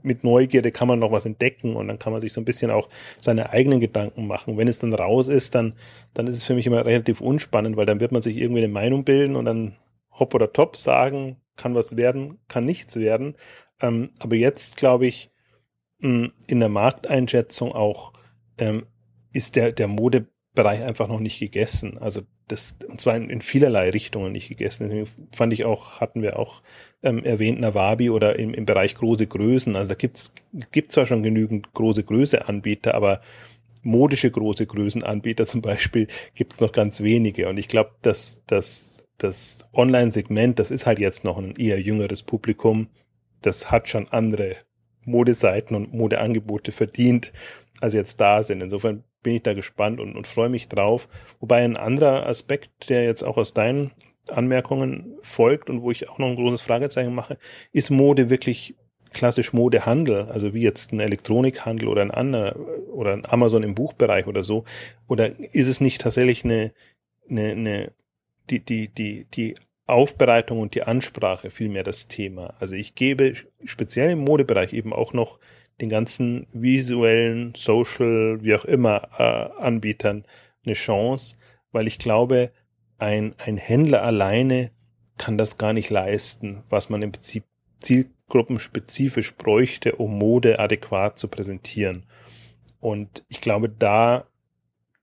mit 0.02 0.24
Neugierde 0.24 0.72
kann 0.72 0.88
man 0.88 0.98
noch 0.98 1.12
was 1.12 1.26
entdecken 1.26 1.76
und 1.76 1.88
dann 1.88 1.98
kann 1.98 2.12
man 2.12 2.22
sich 2.22 2.32
so 2.32 2.40
ein 2.40 2.46
bisschen 2.46 2.70
auch 2.70 2.88
seine 3.20 3.50
eigenen 3.50 3.80
Gedanken 3.80 4.26
machen. 4.26 4.56
Wenn 4.56 4.68
es 4.68 4.78
dann 4.78 4.94
raus 4.94 5.28
ist, 5.28 5.54
dann, 5.54 5.74
dann 6.14 6.26
ist 6.26 6.36
es 6.36 6.44
für 6.44 6.54
mich 6.54 6.66
immer 6.66 6.84
relativ 6.84 7.20
unspannend, 7.20 7.76
weil 7.76 7.86
dann 7.86 8.00
wird 8.00 8.12
man 8.12 8.22
sich 8.22 8.38
irgendwie 8.38 8.62
eine 8.62 8.72
Meinung 8.72 9.04
bilden 9.04 9.36
und 9.36 9.44
dann 9.44 9.76
hopp 10.12 10.34
oder 10.34 10.52
top 10.52 10.76
sagen, 10.76 11.36
kann 11.56 11.74
was 11.74 11.96
werden, 11.96 12.38
kann 12.48 12.64
nichts 12.64 12.96
werden. 12.96 13.36
Ähm, 13.80 14.10
aber 14.18 14.36
jetzt 14.36 14.76
glaube 14.76 15.06
ich, 15.06 15.30
in 16.00 16.32
der 16.48 16.68
Markteinschätzung 16.68 17.72
auch, 17.72 18.12
ähm, 18.58 18.86
ist 19.32 19.56
der, 19.56 19.72
der 19.72 19.88
Modebereich 20.54 20.82
einfach 20.84 21.08
noch 21.08 21.18
nicht 21.18 21.40
gegessen. 21.40 21.98
Also 21.98 22.22
das, 22.46 22.78
und 22.88 23.00
zwar 23.00 23.16
in, 23.16 23.28
in 23.28 23.40
vielerlei 23.40 23.90
Richtungen 23.90 24.32
nicht 24.32 24.48
gegessen. 24.48 24.84
Deswegen 24.88 25.28
fand 25.32 25.52
ich 25.52 25.64
auch, 25.64 26.00
hatten 26.00 26.22
wir 26.22 26.38
auch 26.38 26.62
ähm, 27.02 27.24
erwähnt, 27.24 27.60
Nawabi 27.60 28.10
oder 28.10 28.38
im, 28.38 28.54
im 28.54 28.64
Bereich 28.64 28.94
große 28.94 29.26
Größen. 29.26 29.74
Also 29.74 29.88
da 29.88 29.94
gibt's 29.96 30.32
gibt 30.70 30.92
zwar 30.92 31.06
schon 31.06 31.24
genügend 31.24 31.72
große 31.74 32.04
Größe-Anbieter, 32.04 32.94
aber 32.94 33.20
modische 33.82 34.30
große 34.30 34.66
Größenanbieter 34.66 35.44
zum 35.46 35.60
Beispiel 35.60 36.06
gibt's 36.36 36.60
noch 36.60 36.70
ganz 36.70 37.02
wenige. 37.02 37.48
Und 37.48 37.58
ich 37.58 37.66
glaube, 37.66 37.90
dass 38.02 38.44
dass 38.46 39.04
das 39.18 39.66
Online-Segment, 39.72 40.58
das 40.58 40.70
ist 40.70 40.86
halt 40.86 40.98
jetzt 41.00 41.24
noch 41.24 41.38
ein 41.38 41.56
eher 41.56 41.80
jüngeres 41.80 42.22
Publikum. 42.22 42.88
Das 43.42 43.70
hat 43.72 43.88
schon 43.88 44.08
andere 44.08 44.56
Modeseiten 45.04 45.76
und 45.76 45.92
Modeangebote 45.92 46.72
verdient, 46.72 47.32
als 47.80 47.92
jetzt 47.92 48.20
da 48.20 48.42
sind. 48.42 48.62
Insofern 48.62 49.04
bin 49.24 49.34
ich 49.34 49.42
da 49.42 49.54
gespannt 49.54 49.98
und, 49.98 50.14
und 50.14 50.28
freue 50.28 50.48
mich 50.48 50.68
drauf. 50.68 51.08
Wobei 51.40 51.64
ein 51.64 51.76
anderer 51.76 52.26
Aspekt, 52.26 52.88
der 52.88 53.04
jetzt 53.04 53.24
auch 53.24 53.36
aus 53.36 53.54
deinen 53.54 53.90
Anmerkungen 54.28 55.16
folgt 55.22 55.68
und 55.68 55.82
wo 55.82 55.90
ich 55.90 56.08
auch 56.08 56.18
noch 56.18 56.28
ein 56.28 56.36
großes 56.36 56.62
Fragezeichen 56.62 57.14
mache, 57.14 57.38
ist 57.72 57.90
Mode 57.90 58.30
wirklich 58.30 58.76
klassisch 59.12 59.52
Modehandel, 59.52 60.26
also 60.30 60.54
wie 60.54 60.62
jetzt 60.62 60.92
ein 60.92 61.00
Elektronikhandel 61.00 61.88
oder 61.88 62.02
ein 62.02 62.10
anderer 62.10 62.56
oder 62.92 63.12
ein 63.12 63.26
Amazon 63.26 63.62
im 63.62 63.74
Buchbereich 63.74 64.26
oder 64.26 64.42
so, 64.42 64.64
oder 65.08 65.30
ist 65.52 65.68
es 65.68 65.80
nicht 65.80 66.00
tatsächlich 66.00 66.44
eine, 66.44 66.72
eine, 67.30 67.52
eine 67.52 67.92
die, 68.50 68.60
die, 68.60 68.88
die, 68.88 69.24
die 69.26 69.54
Aufbereitung 69.86 70.60
und 70.60 70.74
die 70.74 70.82
Ansprache 70.82 71.50
vielmehr 71.50 71.84
das 71.84 72.08
Thema. 72.08 72.54
Also 72.58 72.74
ich 72.74 72.94
gebe 72.94 73.34
speziell 73.64 74.10
im 74.10 74.20
Modebereich 74.20 74.72
eben 74.72 74.92
auch 74.92 75.12
noch 75.12 75.38
den 75.80 75.88
ganzen 75.88 76.46
visuellen, 76.52 77.54
social, 77.56 78.38
wie 78.42 78.54
auch 78.54 78.64
immer 78.64 79.08
äh, 79.18 79.62
Anbietern 79.62 80.24
eine 80.64 80.74
Chance, 80.74 81.36
weil 81.72 81.86
ich 81.86 81.98
glaube, 81.98 82.52
ein, 82.98 83.34
ein 83.38 83.56
Händler 83.56 84.02
alleine 84.02 84.70
kann 85.18 85.38
das 85.38 85.58
gar 85.58 85.72
nicht 85.72 85.90
leisten, 85.90 86.62
was 86.70 86.90
man 86.90 87.02
im 87.02 87.12
Prinzip 87.12 87.44
zielgruppenspezifisch 87.80 89.34
bräuchte, 89.36 89.96
um 89.96 90.18
Mode 90.18 90.58
adäquat 90.58 91.18
zu 91.18 91.28
präsentieren. 91.28 92.06
Und 92.80 93.24
ich 93.28 93.40
glaube, 93.40 93.68
da, 93.68 94.26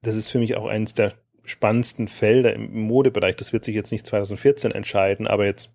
das 0.01 0.15
ist 0.15 0.29
für 0.29 0.39
mich 0.39 0.55
auch 0.55 0.65
eines 0.65 0.93
der 0.93 1.13
spannendsten 1.43 2.07
Felder 2.07 2.53
im 2.53 2.81
Modebereich. 2.83 3.35
Das 3.35 3.53
wird 3.53 3.63
sich 3.63 3.75
jetzt 3.75 3.91
nicht 3.91 4.05
2014 4.05 4.71
entscheiden, 4.71 5.27
aber 5.27 5.45
jetzt 5.45 5.73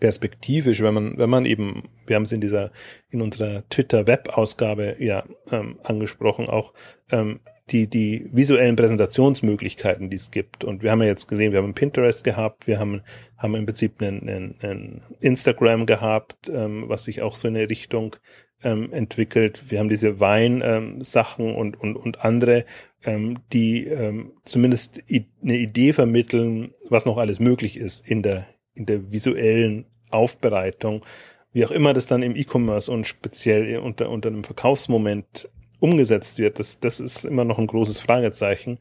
perspektivisch, 0.00 0.80
wenn 0.80 0.94
man, 0.94 1.18
wenn 1.18 1.30
man 1.30 1.46
eben, 1.46 1.88
wir 2.06 2.16
haben 2.16 2.22
es 2.24 2.32
in 2.32 2.40
dieser, 2.40 2.70
in 3.10 3.22
unserer 3.22 3.68
Twitter-Web-Ausgabe 3.68 4.96
ja 4.98 5.24
ähm, 5.50 5.78
angesprochen, 5.82 6.48
auch 6.48 6.72
ähm, 7.10 7.40
die, 7.70 7.86
die 7.86 8.28
visuellen 8.32 8.76
Präsentationsmöglichkeiten, 8.76 10.10
die 10.10 10.16
es 10.16 10.30
gibt. 10.30 10.64
Und 10.64 10.82
wir 10.82 10.90
haben 10.90 11.02
ja 11.02 11.08
jetzt 11.08 11.28
gesehen, 11.28 11.52
wir 11.52 11.62
haben 11.62 11.74
Pinterest 11.74 12.24
gehabt, 12.24 12.66
wir 12.66 12.78
haben, 12.78 13.02
haben 13.36 13.54
im 13.54 13.66
Prinzip 13.66 14.00
einen, 14.00 14.28
einen, 14.28 14.54
einen 14.62 15.02
Instagram 15.20 15.86
gehabt, 15.86 16.48
ähm, 16.48 16.84
was 16.86 17.04
sich 17.04 17.22
auch 17.22 17.34
so 17.34 17.48
in 17.48 17.56
eine 17.56 17.68
Richtung 17.68 18.16
ähm, 18.62 18.92
entwickelt. 18.92 19.64
Wir 19.68 19.78
haben 19.78 19.88
diese 19.88 20.20
Wein-Sachen 20.20 21.48
ähm, 21.48 21.54
und, 21.54 21.80
und, 21.80 21.96
und 21.96 22.24
andere, 22.24 22.64
ähm, 23.04 23.38
die 23.52 23.86
ähm, 23.86 24.32
zumindest 24.44 25.02
eine 25.08 25.56
Idee 25.56 25.92
vermitteln, 25.92 26.72
was 26.88 27.06
noch 27.06 27.18
alles 27.18 27.38
möglich 27.38 27.76
ist 27.76 28.08
in 28.08 28.22
der, 28.22 28.46
in 28.78 28.86
der 28.86 29.10
visuellen 29.12 29.86
Aufbereitung. 30.10 31.04
Wie 31.52 31.64
auch 31.64 31.70
immer 31.70 31.92
das 31.92 32.06
dann 32.06 32.22
im 32.22 32.36
E-Commerce 32.36 32.90
und 32.90 33.06
speziell 33.06 33.78
unter, 33.78 34.10
unter 34.10 34.28
einem 34.28 34.44
Verkaufsmoment 34.44 35.48
umgesetzt 35.80 36.38
wird, 36.38 36.58
das, 36.58 36.80
das 36.80 37.00
ist 37.00 37.24
immer 37.24 37.44
noch 37.44 37.58
ein 37.58 37.66
großes 37.66 37.98
Fragezeichen. 37.98 38.78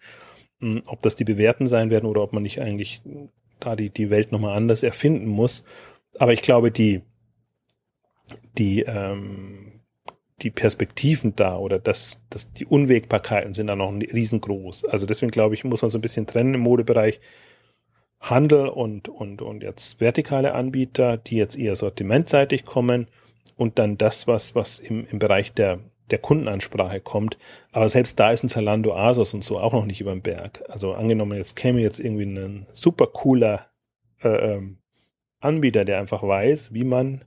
Hm, 0.59 0.83
ob 0.87 1.01
das 1.01 1.15
die 1.15 1.23
Bewerten 1.23 1.67
sein 1.67 1.89
werden 1.89 2.05
oder 2.05 2.21
ob 2.21 2.33
man 2.33 2.43
nicht 2.43 2.61
eigentlich 2.61 3.01
da 3.59 3.75
die, 3.75 3.89
die 3.89 4.09
Welt 4.09 4.31
nochmal 4.31 4.55
anders 4.55 4.83
erfinden 4.83 5.27
muss. 5.27 5.63
Aber 6.19 6.33
ich 6.33 6.41
glaube, 6.41 6.71
die, 6.71 7.01
die, 8.57 8.81
ähm, 8.81 9.81
die 10.41 10.51
Perspektiven 10.51 11.35
da 11.35 11.57
oder 11.57 11.79
das, 11.79 12.21
das, 12.29 12.53
die 12.53 12.65
Unwägbarkeiten 12.65 13.53
sind 13.53 13.67
da 13.67 13.75
noch 13.75 13.91
riesengroß. 13.91 14.85
Also 14.85 15.05
deswegen 15.05 15.31
glaube 15.31 15.55
ich, 15.55 15.63
muss 15.63 15.81
man 15.81 15.89
so 15.89 15.97
ein 15.97 16.01
bisschen 16.01 16.27
trennen 16.27 16.53
im 16.55 16.61
Modebereich. 16.61 17.19
Handel 18.19 18.67
und, 18.67 19.09
und, 19.09 19.41
und 19.41 19.63
jetzt 19.63 20.01
vertikale 20.01 20.53
Anbieter, 20.53 21.17
die 21.17 21.37
jetzt 21.37 21.57
eher 21.57 21.75
sortimentseitig 21.75 22.65
kommen 22.65 23.07
und 23.55 23.79
dann 23.79 23.97
das, 23.97 24.27
was, 24.27 24.55
was 24.55 24.79
im, 24.79 25.05
im 25.09 25.19
Bereich 25.19 25.53
der, 25.53 25.79
der 26.11 26.19
Kundenansprache 26.19 26.99
kommt. 26.99 27.37
Aber 27.71 27.89
selbst 27.89 28.19
da 28.19 28.31
ist 28.31 28.43
ein 28.43 28.49
Zalando 28.49 28.95
Asos 28.95 29.33
und 29.33 29.43
so 29.43 29.59
auch 29.59 29.73
noch 29.73 29.85
nicht 29.85 30.01
über 30.01 30.11
den 30.11 30.21
Berg. 30.21 30.63
Also 30.67 30.93
angenommen, 30.93 31.37
jetzt 31.37 31.55
käme 31.55 31.81
jetzt 31.81 31.99
irgendwie 31.99 32.25
ein 32.25 32.67
super 32.73 33.07
cooler 33.07 33.67
äh, 34.23 34.55
ähm, 34.55 34.77
Anbieter, 35.39 35.85
der 35.85 35.99
einfach 35.99 36.23
weiß, 36.23 36.73
wie 36.73 36.83
man 36.83 37.23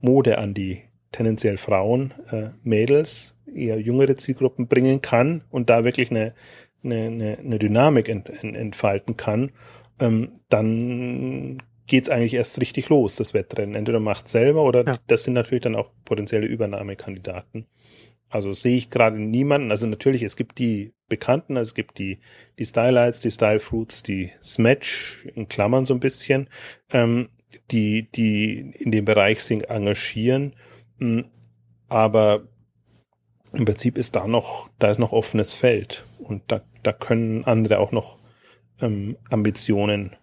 Mode 0.00 0.38
an 0.38 0.54
die 0.54 0.82
tendenziell 1.12 1.56
Frauen, 1.56 2.14
äh, 2.30 2.48
Mädels, 2.62 3.36
eher 3.54 3.80
jüngere 3.80 4.16
Zielgruppen 4.16 4.66
bringen 4.66 5.02
kann 5.02 5.44
und 5.50 5.70
da 5.70 5.84
wirklich 5.84 6.10
eine, 6.10 6.34
eine, 6.82 7.38
eine 7.38 7.58
Dynamik 7.58 8.08
ent, 8.08 8.28
ent, 8.30 8.56
entfalten 8.56 9.16
kann, 9.16 9.52
ähm, 10.02 10.40
dann 10.48 11.62
geht's 11.86 12.08
eigentlich 12.08 12.34
erst 12.34 12.60
richtig 12.60 12.88
los, 12.88 13.16
das 13.16 13.34
Wettrennen. 13.34 13.74
Entweder 13.74 14.00
macht 14.00 14.28
selber 14.28 14.64
oder 14.64 14.86
ja. 14.86 14.98
das 15.06 15.24
sind 15.24 15.34
natürlich 15.34 15.62
dann 15.62 15.76
auch 15.76 15.90
potenzielle 16.04 16.46
Übernahmekandidaten. 16.46 17.66
Also 18.28 18.52
sehe 18.52 18.78
ich 18.78 18.90
gerade 18.90 19.18
niemanden. 19.18 19.70
Also 19.70 19.86
natürlich, 19.86 20.22
es 20.22 20.36
gibt 20.36 20.58
die 20.58 20.94
Bekannten, 21.08 21.56
also 21.56 21.70
es 21.70 21.74
gibt 21.74 21.98
die, 21.98 22.20
die 22.58 22.64
Stylites, 22.64 23.20
die 23.20 23.30
Style 23.30 23.60
Fruits, 23.60 24.02
die 24.02 24.30
Smatch 24.42 25.26
in 25.34 25.48
Klammern 25.48 25.84
so 25.84 25.92
ein 25.92 26.00
bisschen. 26.00 26.48
Ähm, 26.90 27.28
die, 27.70 28.10
die 28.10 28.72
in 28.78 28.90
dem 28.90 29.04
Bereich 29.04 29.42
sich 29.42 29.68
engagieren. 29.68 30.54
Hm, 30.98 31.26
aber 31.88 32.44
im 33.52 33.64
Prinzip 33.64 33.98
ist 33.98 34.16
da 34.16 34.26
noch, 34.26 34.70
da 34.78 34.90
ist 34.90 34.98
noch 34.98 35.12
offenes 35.12 35.52
Feld 35.52 36.04
und 36.18 36.42
da, 36.48 36.62
da 36.82 36.92
können 36.92 37.44
andere 37.44 37.78
auch 37.78 37.92
noch 37.92 38.18
ähm, 38.82 39.16
Ambitionen 39.30 40.16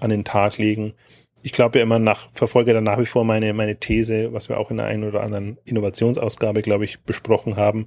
an 0.00 0.10
den 0.10 0.24
Tag 0.24 0.58
legen. 0.58 0.94
Ich 1.42 1.52
glaube 1.52 1.78
ja 1.78 1.84
immer 1.84 1.98
nach, 1.98 2.28
verfolge 2.32 2.72
da 2.72 2.80
nach 2.80 2.98
wie 2.98 3.06
vor 3.06 3.24
meine, 3.24 3.52
meine 3.52 3.78
These, 3.78 4.32
was 4.32 4.48
wir 4.48 4.58
auch 4.58 4.70
in 4.70 4.78
der 4.78 4.86
einen 4.86 5.04
oder 5.04 5.22
anderen 5.22 5.58
Innovationsausgabe, 5.64 6.62
glaube 6.62 6.84
ich, 6.84 7.00
besprochen 7.02 7.56
haben, 7.56 7.86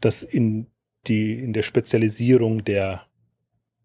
dass 0.00 0.22
in 0.22 0.68
die, 1.08 1.32
in 1.32 1.52
der 1.52 1.62
Spezialisierung 1.62 2.64
der, 2.64 3.06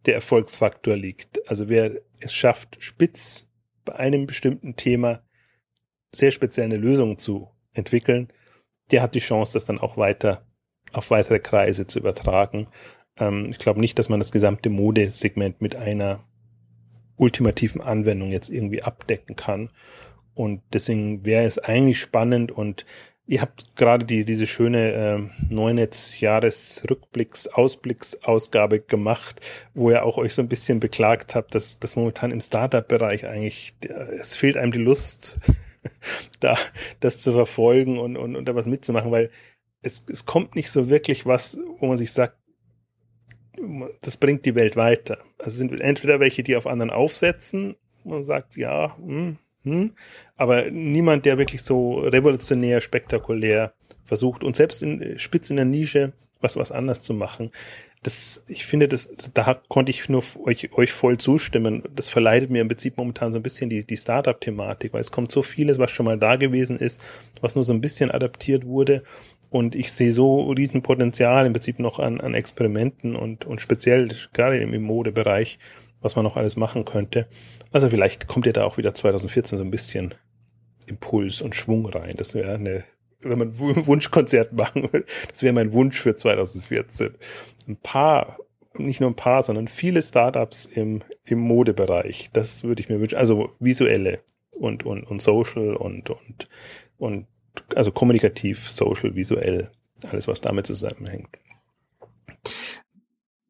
der 0.05 0.15
Erfolgsfaktor 0.15 0.95
liegt. 0.95 1.49
Also 1.49 1.67
wer 1.67 1.99
es 2.19 2.33
schafft, 2.33 2.77
spitz 2.79 3.49
bei 3.85 3.95
einem 3.95 4.27
bestimmten 4.27 4.75
Thema 4.75 5.23
sehr 6.13 6.31
speziell 6.31 6.65
eine 6.65 6.77
Lösung 6.77 7.17
zu 7.17 7.49
entwickeln, 7.73 8.31
der 8.91 9.01
hat 9.01 9.15
die 9.15 9.19
Chance, 9.19 9.53
das 9.53 9.65
dann 9.65 9.79
auch 9.79 9.97
weiter 9.97 10.45
auf 10.93 11.11
weitere 11.11 11.39
Kreise 11.39 11.87
zu 11.87 11.99
übertragen. 11.99 12.67
Ähm, 13.19 13.47
ich 13.49 13.57
glaube 13.57 13.79
nicht, 13.79 13.97
dass 13.99 14.09
man 14.09 14.19
das 14.19 14.31
gesamte 14.31 14.69
Modesegment 14.69 15.61
mit 15.61 15.75
einer 15.75 16.19
ultimativen 17.15 17.81
Anwendung 17.81 18.31
jetzt 18.31 18.49
irgendwie 18.49 18.83
abdecken 18.83 19.35
kann. 19.35 19.69
Und 20.33 20.61
deswegen 20.73 21.25
wäre 21.25 21.45
es 21.45 21.57
eigentlich 21.57 21.99
spannend 21.99 22.51
und 22.51 22.85
Ihr 23.29 23.41
habt 23.41 23.75
gerade 23.75 24.05
die, 24.05 24.23
diese 24.23 24.47
schöne 24.47 24.93
äh, 24.93 25.19
Neunetz-Jahresrückblicks, 25.53 27.47
Ausblicksausgabe 27.47 28.79
gemacht, 28.79 29.41
wo 29.73 29.89
ihr 29.89 30.05
auch 30.05 30.17
euch 30.17 30.33
so 30.33 30.41
ein 30.41 30.47
bisschen 30.47 30.79
beklagt 30.79 31.35
habt, 31.35 31.53
dass, 31.53 31.77
dass 31.77 31.97
momentan 31.97 32.31
im 32.31 32.39
Startup-Bereich 32.39 33.27
eigentlich, 33.27 33.75
es 34.17 34.37
fehlt 34.37 34.55
einem 34.55 34.71
die 34.71 34.79
Lust, 34.79 35.39
da 36.39 36.57
das 37.01 37.19
zu 37.19 37.33
verfolgen 37.33 37.99
und, 37.99 38.15
und, 38.15 38.37
und 38.37 38.47
da 38.47 38.55
was 38.55 38.65
mitzumachen, 38.65 39.11
weil 39.11 39.29
es, 39.81 40.05
es 40.09 40.25
kommt 40.25 40.55
nicht 40.55 40.71
so 40.71 40.87
wirklich 40.87 41.25
was, 41.25 41.57
wo 41.79 41.87
man 41.87 41.97
sich 41.97 42.13
sagt, 42.13 42.37
das 44.01 44.17
bringt 44.17 44.45
die 44.45 44.55
Welt 44.55 44.75
weiter. 44.75 45.19
Also 45.39 45.57
sind 45.57 45.79
entweder 45.81 46.19
welche, 46.19 46.43
die 46.43 46.55
auf 46.55 46.67
anderen 46.67 46.91
aufsetzen, 46.91 47.75
man 48.03 48.23
sagt, 48.23 48.55
ja, 48.55 48.95
hm, 48.97 49.37
hm, 49.63 49.93
aber 50.35 50.71
niemand, 50.71 51.25
der 51.25 51.37
wirklich 51.37 51.61
so 51.61 51.99
revolutionär, 51.99 52.81
spektakulär 52.81 53.73
versucht 54.05 54.43
und 54.43 54.55
selbst 54.55 54.81
in, 54.81 55.19
spitz 55.19 55.49
in 55.49 55.57
der 55.57 55.65
Nische 55.65 56.13
was, 56.39 56.57
was 56.57 56.71
anders 56.71 57.03
zu 57.03 57.13
machen. 57.13 57.51
Das, 58.03 58.43
ich 58.47 58.65
finde, 58.65 58.87
das, 58.87 59.09
da 59.33 59.59
konnte 59.67 59.89
ich 59.89 60.07
nur 60.07 60.23
euch, 60.43 60.71
euch 60.73 60.91
voll 60.93 61.17
zustimmen. 61.17 61.83
Das 61.93 62.09
verleitet 62.09 62.51
mir 62.51 62.61
im 62.61 62.67
Prinzip 62.67 62.97
momentan 62.97 63.33
so 63.33 63.39
ein 63.39 63.43
bisschen 63.43 63.69
die, 63.69 63.85
die 63.85 63.97
Startup-Thematik, 63.97 64.93
weil 64.93 65.01
es 65.01 65.11
kommt 65.11 65.31
so 65.31 65.41
vieles, 65.41 65.79
was 65.79 65.91
schon 65.91 66.05
mal 66.05 66.17
da 66.17 66.35
gewesen 66.35 66.77
ist, 66.77 67.01
was 67.41 67.55
nur 67.55 67.63
so 67.63 67.73
ein 67.73 67.81
bisschen 67.81 68.11
adaptiert 68.11 68.65
wurde. 68.65 69.03
Und 69.49 69.75
ich 69.75 69.91
sehe 69.91 70.11
so 70.11 70.51
riesen 70.51 70.81
Potenzial 70.81 71.45
im 71.45 71.53
Prinzip 71.53 71.79
noch 71.79 71.99
an, 71.99 72.19
an 72.19 72.33
Experimenten 72.33 73.15
und, 73.15 73.45
und 73.45 73.61
speziell 73.61 74.09
gerade 74.33 74.57
im, 74.57 74.81
Modebereich, 74.83 75.59
was 76.01 76.15
man 76.15 76.23
noch 76.23 76.35
alles 76.37 76.55
machen 76.55 76.85
könnte. 76.85 77.27
Also 77.71 77.89
vielleicht 77.89 78.27
kommt 78.27 78.45
ihr 78.45 78.53
da 78.53 78.65
auch 78.65 78.77
wieder 78.77 78.93
2014 78.93 79.57
so 79.57 79.63
ein 79.63 79.71
bisschen 79.71 80.13
Impuls 80.85 81.41
und 81.41 81.55
Schwung 81.55 81.85
rein. 81.85 82.15
Das 82.17 82.35
wäre 82.35 82.55
eine, 82.55 82.83
wenn 83.21 83.39
man 83.39 83.49
ein 83.49 83.87
Wunschkonzert 83.87 84.53
machen 84.57 84.91
will, 84.91 85.05
das 85.29 85.43
wäre 85.43 85.53
mein 85.53 85.71
Wunsch 85.73 85.99
für 85.99 86.15
2014. 86.15 87.15
Ein 87.67 87.77
paar, 87.77 88.37
nicht 88.77 88.99
nur 88.99 89.09
ein 89.09 89.15
paar, 89.15 89.43
sondern 89.43 89.67
viele 89.67 90.01
Startups 90.01 90.65
im, 90.65 91.03
im 91.23 91.39
Modebereich. 91.39 92.29
Das 92.33 92.63
würde 92.63 92.81
ich 92.81 92.89
mir 92.89 92.99
wünschen. 92.99 93.17
Also 93.17 93.51
visuelle 93.59 94.19
und, 94.59 94.85
und, 94.85 95.03
und 95.03 95.21
social 95.21 95.75
und, 95.75 96.09
und, 96.09 96.47
und, 96.97 97.27
also 97.75 97.91
kommunikativ, 97.91 98.69
social, 98.69 99.15
visuell. 99.15 99.69
Alles, 100.03 100.27
was 100.27 100.41
damit 100.41 100.67
zusammenhängt 100.67 101.37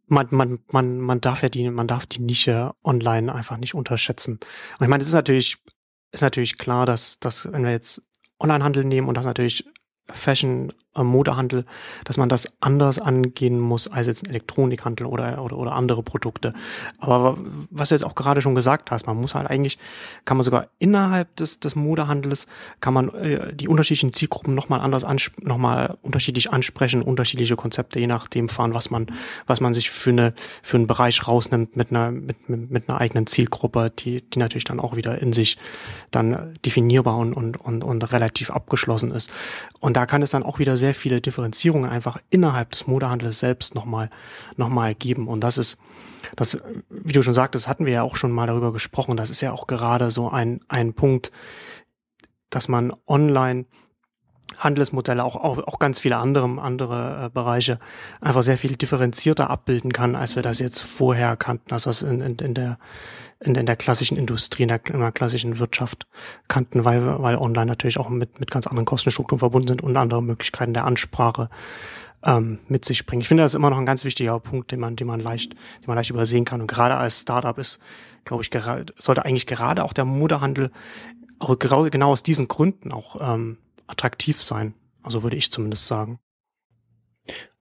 man, 0.08 0.28
man, 0.32 0.60
man, 0.72 1.00
man 1.00 1.22
darf 1.22 1.44
ja 1.44 1.50
die, 1.50 1.70
man 1.70 1.88
darf 1.88 2.06
die 2.06 2.22
Nische 2.22 2.72
online 2.84 3.34
einfach 3.34 3.58
nicht 3.58 3.76
unterschätzen. 3.76 4.34
Und 4.80 4.84
ich 4.84 4.88
meine, 4.88 5.02
es 5.02 5.10
ist 5.10 5.14
natürlich, 5.14 5.58
ist 6.12 6.22
natürlich 6.22 6.58
klar, 6.58 6.86
dass, 6.86 7.20
dass 7.20 7.52
wenn 7.52 7.64
wir 7.64 7.72
jetzt 7.72 8.02
Onlinehandel 8.40 8.84
nehmen 8.84 9.08
und 9.08 9.16
das 9.18 9.26
natürlich 9.26 9.66
Fashion, 10.06 10.72
äh, 10.98 11.04
Modehandel, 11.04 11.66
dass 12.04 12.18
man 12.18 12.30
das 12.30 12.48
anders 12.60 13.00
angehen 13.00 13.60
muss 13.60 13.88
als 13.88 14.08
jetzt 14.08 14.26
ein 14.26 14.30
Elektronikhandel 14.30 15.06
oder, 15.06 15.44
oder, 15.44 15.58
oder 15.58 15.74
andere 15.74 16.04
Produkte. 16.04 16.54
Aber 17.00 17.38
was 17.70 17.90
du 17.90 17.96
jetzt 17.96 18.04
auch 18.04 18.16
gerade 18.16 18.42
schon 18.42 18.56
gesagt 18.56 18.92
hast, 18.92 19.08
man 19.08 19.18
muss 19.18 19.36
halt 19.36 19.50
eigentlich, 19.50 19.78
kann 20.26 20.38
man 20.38 20.44
sogar 20.44 20.68
innerhalb 20.80 21.36
des, 21.36 21.60
des 21.60 21.76
Modehandels, 21.76 22.48
kann 22.82 22.94
man 22.94 23.10
äh, 23.10 23.54
die 23.54 23.68
unterschiedlichen 23.68 24.14
Zielgruppen 24.14 24.56
nochmal 24.56 24.82
anders, 24.82 25.06
nochmal 25.42 25.98
unterschiedlich 26.02 26.52
ansprechen, 26.52 27.02
unterschiedliche 27.02 27.56
Konzepte, 27.56 28.00
je 28.00 28.08
nachdem 28.08 28.50
fahren, 28.50 28.74
was 28.74 28.90
man, 28.90 29.08
was 29.46 29.62
man 29.62 29.74
sich 29.74 29.90
für 29.90 30.12
eine, 30.12 30.34
für 30.64 30.78
einen 30.78 30.88
Bereich 30.88 31.28
rausnimmt 31.28 31.76
mit 31.76 31.92
einer, 31.92 32.12
mit, 32.12 32.50
mit, 32.50 32.72
mit 32.72 32.90
einer 32.90 33.00
eigenen 33.00 33.28
Zielgruppe, 33.28 33.92
die, 33.98 34.22
die 34.22 34.40
natürlich 34.40 34.64
dann 34.64 34.80
auch 34.80 34.96
wieder 34.96 35.20
in 35.22 35.34
sich 35.34 35.58
dann 36.12 36.54
definierbar 36.66 37.18
und, 37.18 37.34
und, 37.34 37.58
und, 37.58 37.84
und 37.84 38.12
relativ 38.12 38.52
abgeschlossen 38.52 39.12
ist. 39.12 39.32
Und 39.80 39.98
da 39.98 40.06
kann 40.06 40.22
es 40.22 40.32
dann 40.32 40.44
auch 40.44 40.60
wieder 40.60 40.78
sehr 40.78 40.87
viele 40.94 41.22
Differenzierungen 41.22 41.90
einfach 41.90 42.20
innerhalb 42.30 42.72
des 42.72 42.88
Modehandels 42.88 43.40
selbst 43.40 43.76
nochmal 43.76 44.10
noch 44.56 44.70
mal 44.70 44.96
geben. 44.96 45.28
Und 45.28 45.42
das 45.42 45.58
ist, 45.58 45.78
das, 46.36 46.58
wie 46.90 47.14
du 47.14 47.22
schon 47.22 47.34
sagtest, 47.34 47.68
hatten 47.68 47.86
wir 47.86 47.94
ja 47.94 48.04
auch 48.04 48.16
schon 48.16 48.32
mal 48.32 48.48
darüber 48.48 48.74
gesprochen. 48.74 49.18
Das 49.18 49.30
ist 49.30 49.42
ja 49.42 49.52
auch 49.52 49.68
gerade 49.68 50.12
so 50.12 50.30
ein, 50.30 50.62
ein 50.68 50.94
Punkt, 50.94 51.32
dass 52.50 52.68
man 52.68 52.94
online 53.08 53.66
Handelsmodelle, 54.58 55.24
auch, 55.24 55.36
auch, 55.36 55.60
auch 55.68 55.78
ganz 55.78 56.00
viele 56.00 56.18
andere, 56.18 56.62
andere 56.62 57.26
äh, 57.26 57.30
Bereiche 57.30 57.80
einfach 58.22 58.44
sehr 58.44 58.58
viel 58.58 58.76
differenzierter 58.76 59.50
abbilden 59.50 59.92
kann, 59.94 60.16
als 60.16 60.36
wir 60.36 60.44
das 60.44 60.60
jetzt 60.60 60.80
vorher 60.80 61.36
kannten, 61.36 61.74
als 61.74 61.86
wir 61.86 62.10
in, 62.10 62.22
in, 62.22 62.36
in, 62.38 62.54
der, 62.54 62.80
in, 63.40 63.56
in 63.56 63.66
der 63.66 63.76
klassischen 63.76 64.18
Industrie, 64.18 64.64
in 64.64 64.70
der, 64.70 64.86
in 64.88 65.00
der 65.00 65.12
klassischen 65.12 65.60
Wirtschaft 65.60 66.08
kannten, 66.48 66.86
weil, 66.86 67.22
weil 67.22 67.36
online 67.38 67.68
natürlich 67.68 68.00
auch 68.00 68.10
mit, 68.10 68.40
mit 68.40 68.52
ganz 68.52 68.68
anderen 68.68 68.86
Kostenstrukturen 68.86 69.40
verbunden 69.40 69.68
sind 69.68 69.82
und 69.82 69.96
andere 69.96 70.24
Möglichkeiten 70.24 70.74
der 70.74 70.86
Ansprache 70.86 71.50
ähm, 72.24 72.60
mit 72.68 72.86
sich 72.86 73.06
bringen. 73.06 73.22
Ich 73.22 73.28
finde, 73.28 73.44
das 73.44 73.52
ist 73.52 73.56
immer 73.56 73.70
noch 73.70 73.78
ein 73.78 73.86
ganz 73.86 74.04
wichtiger 74.04 74.40
Punkt, 74.40 74.72
den 74.72 74.80
man, 74.80 74.96
den 74.96 75.08
man 75.08 75.20
leicht, 75.20 75.54
den 75.54 75.88
man 75.88 75.96
leicht 75.96 76.10
übersehen 76.10 76.46
kann. 76.46 76.62
Und 76.62 76.68
gerade 76.68 76.96
als 76.96 77.22
Startup 77.22 77.58
ist, 77.58 77.80
glaube 78.26 78.44
ich, 78.44 78.50
gerade, 78.50 78.92
sollte 78.98 79.26
eigentlich 79.26 79.48
gerade 79.48 79.84
auch 79.84 79.94
der 79.94 80.06
Modehandel 80.06 80.72
auch 81.40 81.58
genau 81.60 82.12
aus 82.12 82.24
diesen 82.24 82.48
Gründen 82.48 82.92
auch 82.92 83.18
ähm, 83.22 83.58
attraktiv 83.86 84.42
sein. 84.42 84.74
Also 85.04 85.24
würde 85.24 85.38
ich 85.38 85.52
zumindest 85.52 85.86
sagen. 85.86 86.20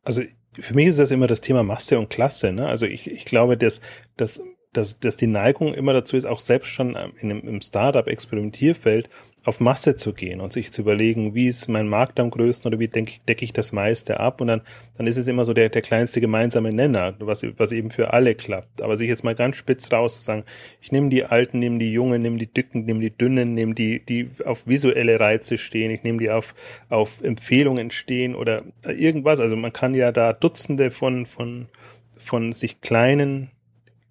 Also 0.03 0.23
für 0.53 0.75
mich 0.75 0.87
ist 0.87 0.99
das 0.99 1.11
immer 1.11 1.27
das 1.27 1.43
Thema 1.43 1.63
Masse 1.63 1.99
und 1.99 2.09
Klasse. 2.09 2.53
Ne? 2.53 2.67
Also 2.67 2.87
ich, 2.87 3.11
ich 3.11 3.25
glaube, 3.27 3.59
dass, 3.59 3.81
dass, 4.17 4.41
dass, 4.77 4.99
dass 4.99 5.17
die 5.17 5.27
Neigung 5.27 5.75
immer 5.75 5.93
dazu 5.93 6.17
ist, 6.17 6.27
auch 6.27 6.41
selbst 6.41 6.69
schon 6.69 6.91
in 7.21 7.31
einem, 7.31 7.47
im 7.47 7.61
Startup-Experimentierfeld 7.61 9.09
auf 9.47 9.61
Masse 9.61 9.95
zu 9.95 10.13
gehen 10.13 10.41
und 10.41 10.53
sich 10.53 10.73
zu 10.73 10.83
überlegen, 10.83 11.35
wie 11.37 11.47
ist 11.47 11.69
mein 11.69 11.87
Markt 11.87 12.19
am 12.19 12.31
größten 12.31 12.69
oder 12.69 12.81
wie 12.81 12.89
denke, 12.89 13.13
decke 13.29 13.45
ich 13.45 13.53
das 13.53 13.71
meiste 13.71 14.19
ab 14.19 14.41
und 14.41 14.49
dann, 14.49 14.63
dann 14.99 15.07
ist 15.07 15.17
es 15.17 15.29
immer 15.29 15.45
so 15.45 15.55
der, 15.55 15.69
der 15.69 15.83
kleinste 15.83 16.21
gemeinsame 16.21 16.73
Nenner, 16.73 17.15
was, 17.21 17.47
was 17.57 17.71
eben 17.71 17.93
für 17.93 18.13
alle 18.13 18.35
klappt. 18.35 18.83
Aber 18.83 18.97
sich 18.97 19.09
jetzt 19.09 19.23
mal 19.23 19.37
ganz 19.37 19.57
spitz 19.57 19.93
raus 19.93 20.17
zu 20.17 20.23
sagen, 20.23 20.43
ich 20.81 20.91
nehme 20.91 21.11
die 21.11 21.25
Alten, 21.25 21.61
nehme 21.61 21.79
die 21.79 21.93
Jungen, 21.93 22.23
nehme 22.23 22.39
die 22.39 22.53
Dicken, 22.53 22.87
nehme 22.87 22.99
die 22.99 23.17
Dünnen, 23.17 23.55
nehme 23.55 23.75
die, 23.75 24.05
die 24.05 24.31
auf 24.45 24.67
visuelle 24.67 25.21
Reize 25.21 25.59
stehen, 25.59 25.93
ich 25.93 26.03
nehme 26.03 26.19
die 26.19 26.31
auf, 26.31 26.55
auf 26.89 27.23
Empfehlungen 27.23 27.93
stehen 27.93 28.35
oder 28.35 28.65
irgendwas. 28.85 29.39
Also 29.39 29.55
man 29.55 29.73
kann 29.73 29.95
ja 29.95 30.11
da 30.11 30.33
Dutzende 30.33 30.91
von, 30.91 31.25
von, 31.25 31.69
von 32.19 32.53
sich 32.53 32.81
kleinen 32.81 33.53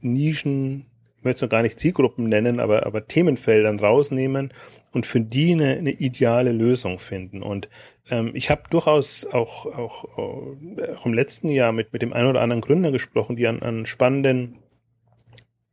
Nischen 0.01 0.87
möchte 1.21 1.37
es 1.37 1.41
noch 1.41 1.49
gar 1.49 1.63
nicht 1.63 1.79
Zielgruppen 1.79 2.29
nennen, 2.29 2.59
aber, 2.59 2.85
aber 2.85 3.07
Themenfeldern 3.07 3.79
rausnehmen 3.79 4.53
und 4.91 5.05
für 5.05 5.19
die 5.19 5.53
eine, 5.53 5.77
eine 5.77 5.91
ideale 5.91 6.51
Lösung 6.51 6.99
finden. 6.99 7.41
Und 7.41 7.67
ähm, 8.09 8.31
ich 8.33 8.49
habe 8.49 8.63
durchaus 8.69 9.25
auch, 9.25 9.65
auch, 9.65 10.05
auch 10.17 11.05
im 11.05 11.13
letzten 11.13 11.49
Jahr 11.49 11.71
mit, 11.71 11.91
mit 11.91 12.01
dem 12.01 12.13
einen 12.13 12.29
oder 12.29 12.41
anderen 12.41 12.61
Gründer 12.61 12.91
gesprochen, 12.91 13.35
die 13.35 13.47
an, 13.47 13.61
an 13.61 13.85
spannenden 13.85 14.59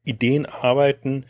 Ideen 0.04 0.46
arbeiten, 0.46 1.26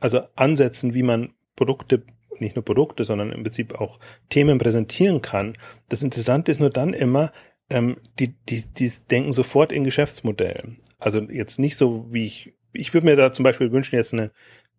also 0.00 0.22
Ansätzen, 0.36 0.94
wie 0.94 1.02
man 1.02 1.34
Produkte 1.56 2.04
nicht 2.40 2.56
nur 2.56 2.64
Produkte, 2.64 3.04
sondern 3.04 3.30
im 3.30 3.42
Prinzip 3.42 3.80
auch 3.80 4.00
Themen 4.28 4.58
präsentieren 4.58 5.22
kann. 5.22 5.56
Das 5.88 6.02
Interessante 6.02 6.50
ist 6.50 6.60
nur 6.60 6.70
dann 6.70 6.92
immer, 6.92 7.32
ähm, 7.70 7.96
die, 8.18 8.34
die, 8.48 8.64
die 8.66 8.92
denken 9.10 9.32
sofort 9.32 9.72
in 9.72 9.84
Geschäftsmodellen. 9.84 10.80
Also 10.98 11.20
jetzt 11.20 11.58
nicht 11.58 11.76
so, 11.76 12.06
wie 12.10 12.26
ich 12.26 12.54
ich 12.74 12.92
würde 12.92 13.06
mir 13.06 13.16
da 13.16 13.32
zum 13.32 13.44
Beispiel 13.44 13.72
wünschen, 13.72 13.96
jetzt 13.96 14.12
eine, 14.12 14.30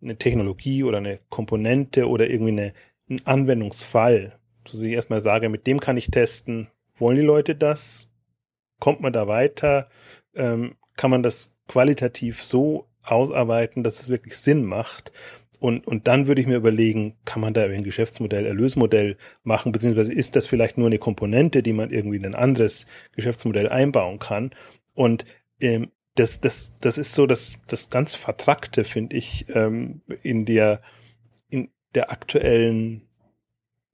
eine 0.01 0.17
Technologie 0.17 0.83
oder 0.83 0.99
eine 0.99 1.19
Komponente 1.29 2.07
oder 2.07 2.29
irgendwie 2.29 2.51
eine, 2.51 2.73
einen 3.09 3.25
Anwendungsfall, 3.25 4.37
dass 4.65 4.81
ich 4.81 4.91
erstmal 4.91 5.21
sage, 5.21 5.49
mit 5.49 5.65
dem 5.65 5.79
kann 5.79 5.97
ich 5.97 6.11
testen, 6.11 6.67
wollen 6.97 7.17
die 7.17 7.23
Leute 7.23 7.55
das? 7.55 8.11
Kommt 8.79 9.01
man 9.01 9.13
da 9.13 9.27
weiter? 9.27 9.89
Ähm, 10.35 10.75
kann 10.97 11.11
man 11.11 11.23
das 11.23 11.57
qualitativ 11.67 12.43
so 12.43 12.87
ausarbeiten, 13.03 13.83
dass 13.83 14.01
es 14.01 14.09
wirklich 14.09 14.37
Sinn 14.37 14.65
macht? 14.65 15.11
Und, 15.65 15.87
und 15.87 16.07
dann 16.07 16.27
würde 16.27 16.41
ich 16.41 16.47
mir 16.47 16.57
überlegen, 16.57 17.15
kann 17.25 17.41
man 17.41 17.55
da 17.55 17.63
ein 17.63 17.83
Geschäftsmodell, 17.83 18.45
Erlösmodell 18.45 19.17
machen, 19.41 19.71
beziehungsweise 19.71 20.13
ist 20.13 20.35
das 20.35 20.45
vielleicht 20.45 20.77
nur 20.77 20.85
eine 20.85 20.99
Komponente, 20.99 21.63
die 21.63 21.73
man 21.73 21.89
irgendwie 21.89 22.17
in 22.17 22.25
ein 22.27 22.35
anderes 22.35 22.85
Geschäftsmodell 23.13 23.69
einbauen 23.69 24.19
kann? 24.19 24.51
Und 24.93 25.25
ähm, 25.59 25.89
das, 26.13 26.39
das, 26.39 26.77
das 26.81 26.99
ist 26.99 27.15
so 27.15 27.25
das, 27.25 27.61
das 27.65 27.89
ganz 27.89 28.13
Vertrackte, 28.13 28.83
finde 28.83 29.15
ich, 29.15 29.47
ähm, 29.55 30.01
in 30.21 30.45
der, 30.45 30.83
in 31.49 31.69
der 31.95 32.11
aktuellen 32.11 33.01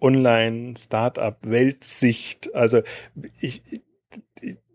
Online-Startup-Weltsicht. 0.02 2.54
Also 2.54 2.82
ich, 3.40 3.62
ich, 3.72 3.82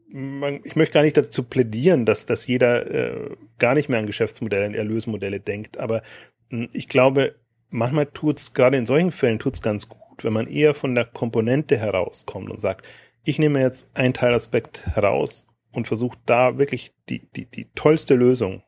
man, 0.09 0.61
ich 0.65 0.77
möchte 0.77 0.95
gar 0.95 1.03
nicht 1.03 1.19
dazu 1.19 1.43
plädieren, 1.43 2.07
dass, 2.07 2.25
dass 2.25 2.47
jeder 2.47 2.91
äh, 2.91 3.37
gar 3.59 3.75
nicht 3.75 3.91
mehr 3.91 3.99
an 3.99 4.07
Geschäftsmodelle, 4.07 4.65
an 4.65 4.73
Erlösmodelle 4.73 5.41
denkt. 5.41 5.77
Aber 5.77 6.01
ich 6.49 6.89
glaube, 6.89 7.35
manchmal 7.71 8.07
tut's 8.07 8.53
gerade 8.53 8.77
in 8.77 8.87
solchen 8.87 9.13
Fällen 9.13 9.39
tut's 9.39 9.63
ganz 9.63 9.89
gut, 9.89 10.25
wenn 10.25 10.33
man 10.33 10.47
eher 10.47 10.75
von 10.75 10.95
der 10.95 11.05
Komponente 11.05 11.77
herauskommt 11.77 12.51
und 12.51 12.59
sagt, 12.59 12.87
ich 13.25 13.39
nehme 13.39 13.61
jetzt 13.61 13.97
einen 13.97 14.15
Teilaspekt 14.15 14.87
heraus 14.87 15.47
und 15.73 15.87
versucht 15.87 16.19
da 16.27 16.59
wirklich 16.59 16.95
die, 17.09 17.29
die, 17.35 17.47
die 17.47 17.69
tollste 17.75 18.15
Lösung 18.15 18.63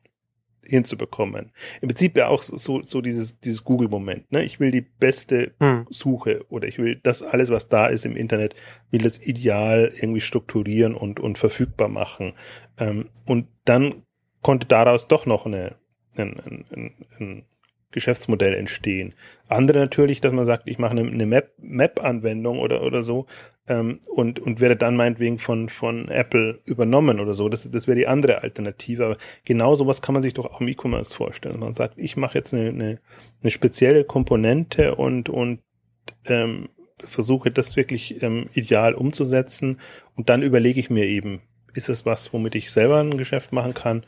hinzubekommen. 0.69 1.51
Im 1.81 1.87
Prinzip 1.87 2.15
ja 2.17 2.27
auch 2.27 2.43
so, 2.43 2.83
so 2.83 3.01
dieses, 3.01 3.39
dieses 3.39 3.63
Google-Moment. 3.63 4.31
Ne? 4.31 4.43
Ich 4.43 4.59
will 4.59 4.71
die 4.71 4.81
beste 4.81 5.53
hm. 5.59 5.87
Suche 5.89 6.45
oder 6.49 6.67
ich 6.67 6.77
will 6.77 6.99
das 7.01 7.23
alles, 7.23 7.49
was 7.49 7.69
da 7.69 7.87
ist 7.87 8.05
im 8.05 8.15
Internet, 8.15 8.55
will 8.91 9.01
das 9.01 9.17
ideal 9.25 9.91
irgendwie 9.95 10.21
strukturieren 10.21 10.93
und, 10.93 11.19
und 11.19 11.37
verfügbar 11.37 11.87
machen. 11.87 12.33
Ähm, 12.77 13.09
und 13.25 13.47
dann 13.65 14.03
konnte 14.41 14.67
daraus 14.67 15.07
doch 15.07 15.25
noch 15.25 15.45
eine, 15.45 15.75
ein, 16.15 16.39
ein, 16.39 16.93
ein 17.19 17.45
Geschäftsmodell 17.91 18.53
entstehen. 18.53 19.13
Andere 19.47 19.79
natürlich, 19.79 20.21
dass 20.21 20.31
man 20.31 20.45
sagt, 20.45 20.67
ich 20.67 20.77
mache 20.77 20.91
eine, 20.91 21.01
eine 21.01 21.25
Map, 21.25 21.53
Map-Anwendung 21.57 22.59
oder, 22.59 22.83
oder 22.83 23.01
so 23.01 23.25
ähm, 23.67 23.99
und, 24.07 24.39
und 24.39 24.59
werde 24.59 24.75
dann 24.75 24.95
meinetwegen 24.95 25.39
von, 25.39 25.69
von 25.69 26.07
Apple 26.09 26.59
übernommen 26.65 27.19
oder 27.19 27.33
so. 27.33 27.49
Das, 27.49 27.69
das 27.69 27.87
wäre 27.87 27.97
die 27.97 28.07
andere 28.07 28.43
Alternative. 28.43 29.05
Aber 29.05 29.17
genau 29.45 29.75
sowas 29.75 30.01
kann 30.01 30.13
man 30.13 30.21
sich 30.21 30.33
doch 30.33 30.45
auch 30.45 30.61
im 30.61 30.67
E-Commerce 30.67 31.15
vorstellen. 31.15 31.59
Man 31.59 31.73
sagt, 31.73 31.97
ich 31.97 32.15
mache 32.15 32.37
jetzt 32.37 32.53
eine, 32.53 32.69
eine, 32.69 32.99
eine 33.41 33.51
spezielle 33.51 34.03
Komponente 34.03 34.95
und, 34.95 35.29
und 35.29 35.61
ähm, 36.25 36.69
versuche 36.97 37.49
das 37.51 37.75
wirklich 37.75 38.21
ähm, 38.21 38.49
ideal 38.53 38.93
umzusetzen 38.93 39.79
und 40.15 40.29
dann 40.29 40.43
überlege 40.43 40.79
ich 40.79 40.89
mir 40.89 41.05
eben, 41.05 41.41
ist 41.73 41.89
es 41.89 42.05
was, 42.05 42.33
womit 42.33 42.55
ich 42.55 42.71
selber 42.71 42.99
ein 42.99 43.17
Geschäft 43.17 43.53
machen 43.53 43.73
kann 43.73 44.03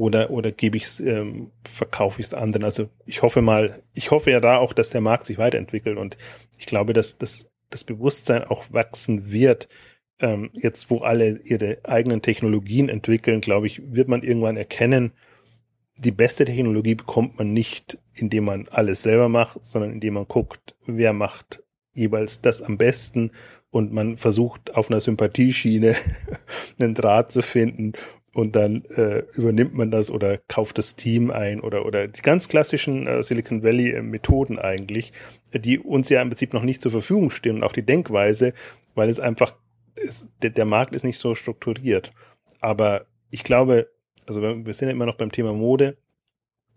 oder, 0.00 0.30
oder 0.30 0.50
gebe 0.50 0.78
ich 0.78 0.84
es, 0.84 1.00
ähm, 1.00 1.50
verkaufe 1.62 2.20
ich 2.20 2.26
es 2.28 2.34
anderen. 2.34 2.64
Also 2.64 2.88
ich 3.04 3.20
hoffe 3.20 3.42
mal, 3.42 3.82
ich 3.92 4.10
hoffe 4.10 4.30
ja 4.30 4.40
da 4.40 4.56
auch, 4.56 4.72
dass 4.72 4.88
der 4.88 5.02
Markt 5.02 5.26
sich 5.26 5.36
weiterentwickelt 5.36 5.98
und 5.98 6.16
ich 6.56 6.64
glaube, 6.64 6.94
dass, 6.94 7.18
dass 7.18 7.50
das 7.68 7.84
Bewusstsein 7.84 8.44
auch 8.44 8.64
wachsen 8.72 9.30
wird. 9.30 9.68
Ähm, 10.18 10.48
jetzt, 10.54 10.88
wo 10.88 11.00
alle 11.00 11.40
ihre 11.44 11.80
eigenen 11.84 12.22
Technologien 12.22 12.88
entwickeln, 12.88 13.42
glaube 13.42 13.66
ich, 13.66 13.82
wird 13.94 14.08
man 14.08 14.22
irgendwann 14.22 14.56
erkennen, 14.56 15.12
die 15.98 16.12
beste 16.12 16.46
Technologie 16.46 16.94
bekommt 16.94 17.36
man 17.36 17.52
nicht, 17.52 17.98
indem 18.14 18.46
man 18.46 18.68
alles 18.68 19.02
selber 19.02 19.28
macht, 19.28 19.62
sondern 19.62 19.92
indem 19.92 20.14
man 20.14 20.26
guckt, 20.26 20.76
wer 20.86 21.12
macht 21.12 21.62
jeweils 21.92 22.40
das 22.40 22.62
am 22.62 22.78
besten 22.78 23.32
und 23.68 23.92
man 23.92 24.16
versucht 24.16 24.74
auf 24.74 24.90
einer 24.90 25.02
Sympathieschiene 25.02 25.94
einen 26.80 26.94
Draht 26.94 27.30
zu 27.30 27.42
finden 27.42 27.92
und 28.32 28.54
dann 28.54 28.84
äh, 28.96 29.24
übernimmt 29.34 29.74
man 29.74 29.90
das 29.90 30.10
oder 30.10 30.38
kauft 30.48 30.78
das 30.78 30.96
Team 30.96 31.30
ein 31.30 31.60
oder 31.60 31.84
oder 31.84 32.06
die 32.06 32.22
ganz 32.22 32.48
klassischen 32.48 33.06
äh, 33.06 33.22
Silicon 33.22 33.62
Valley 33.62 33.90
äh, 33.90 34.02
Methoden 34.02 34.58
eigentlich, 34.58 35.12
die 35.52 35.78
uns 35.78 36.08
ja 36.08 36.22
im 36.22 36.28
Prinzip 36.28 36.52
noch 36.52 36.62
nicht 36.62 36.80
zur 36.80 36.92
Verfügung 36.92 37.30
stehen 37.30 37.56
und 37.56 37.64
auch 37.64 37.72
die 37.72 37.84
Denkweise, 37.84 38.54
weil 38.94 39.08
es 39.08 39.18
einfach 39.18 39.54
ist, 39.96 40.30
der, 40.42 40.50
der 40.50 40.64
Markt 40.64 40.94
ist 40.94 41.04
nicht 41.04 41.18
so 41.18 41.34
strukturiert. 41.34 42.12
Aber 42.60 43.06
ich 43.30 43.42
glaube, 43.42 43.90
also 44.26 44.42
wir 44.42 44.74
sind 44.74 44.88
ja 44.88 44.94
immer 44.94 45.06
noch 45.06 45.16
beim 45.16 45.32
Thema 45.32 45.52
Mode. 45.52 45.96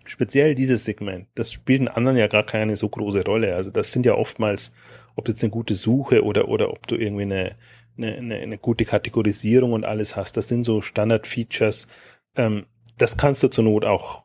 Speziell 0.05 0.55
dieses 0.55 0.83
Segment, 0.83 1.27
das 1.35 1.51
spielt 1.51 1.81
in 1.81 1.87
anderen 1.87 2.17
ja 2.17 2.27
gar 2.27 2.43
keine 2.43 2.75
so 2.75 2.89
große 2.89 3.23
Rolle. 3.23 3.55
Also 3.55 3.71
das 3.71 3.91
sind 3.91 4.05
ja 4.05 4.15
oftmals, 4.15 4.73
ob 5.15 5.27
jetzt 5.27 5.43
eine 5.43 5.51
gute 5.51 5.75
Suche 5.75 6.23
oder 6.23 6.49
oder 6.49 6.71
ob 6.71 6.87
du 6.87 6.95
irgendwie 6.95 7.23
eine 7.23 7.55
eine, 7.97 8.15
eine, 8.15 8.35
eine 8.37 8.57
gute 8.57 8.85
Kategorisierung 8.85 9.73
und 9.73 9.85
alles 9.85 10.15
hast. 10.15 10.37
Das 10.37 10.47
sind 10.47 10.63
so 10.63 10.81
Standard-Features. 10.81 11.87
Ähm, 12.35 12.65
das 12.97 13.17
kannst 13.17 13.43
du 13.43 13.47
zur 13.47 13.63
Not 13.63 13.85
auch 13.85 14.23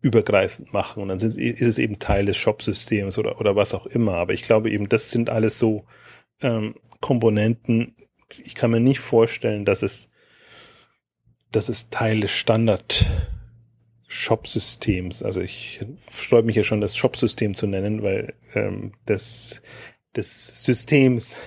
übergreifend 0.00 0.72
machen 0.72 1.02
und 1.02 1.08
dann 1.08 1.18
sind, 1.18 1.36
ist 1.36 1.60
es 1.60 1.78
eben 1.78 1.98
Teil 1.98 2.26
des 2.26 2.36
Shop-Systems 2.36 3.18
oder, 3.18 3.40
oder 3.40 3.56
was 3.56 3.74
auch 3.74 3.86
immer. 3.86 4.14
Aber 4.14 4.32
ich 4.32 4.42
glaube 4.42 4.70
eben, 4.70 4.88
das 4.88 5.10
sind 5.10 5.30
alles 5.30 5.58
so 5.58 5.84
ähm, 6.40 6.74
Komponenten. 7.00 7.96
Ich 8.44 8.54
kann 8.54 8.70
mir 8.70 8.80
nicht 8.80 9.00
vorstellen, 9.00 9.64
dass 9.64 9.82
es, 9.82 10.10
dass 11.50 11.68
es 11.68 11.90
Teil 11.90 12.20
des 12.20 12.30
Standard 12.30 13.06
Shop-Systems. 14.06 15.22
Also 15.22 15.40
ich 15.40 15.80
sträube 16.10 16.46
mich 16.46 16.56
ja 16.56 16.64
schon, 16.64 16.80
das 16.80 16.96
Shop-System 16.96 17.54
zu 17.54 17.66
nennen, 17.66 18.02
weil 18.02 18.34
ähm, 18.54 18.92
das 19.04 19.62
des 20.16 20.64
Systems 20.64 21.40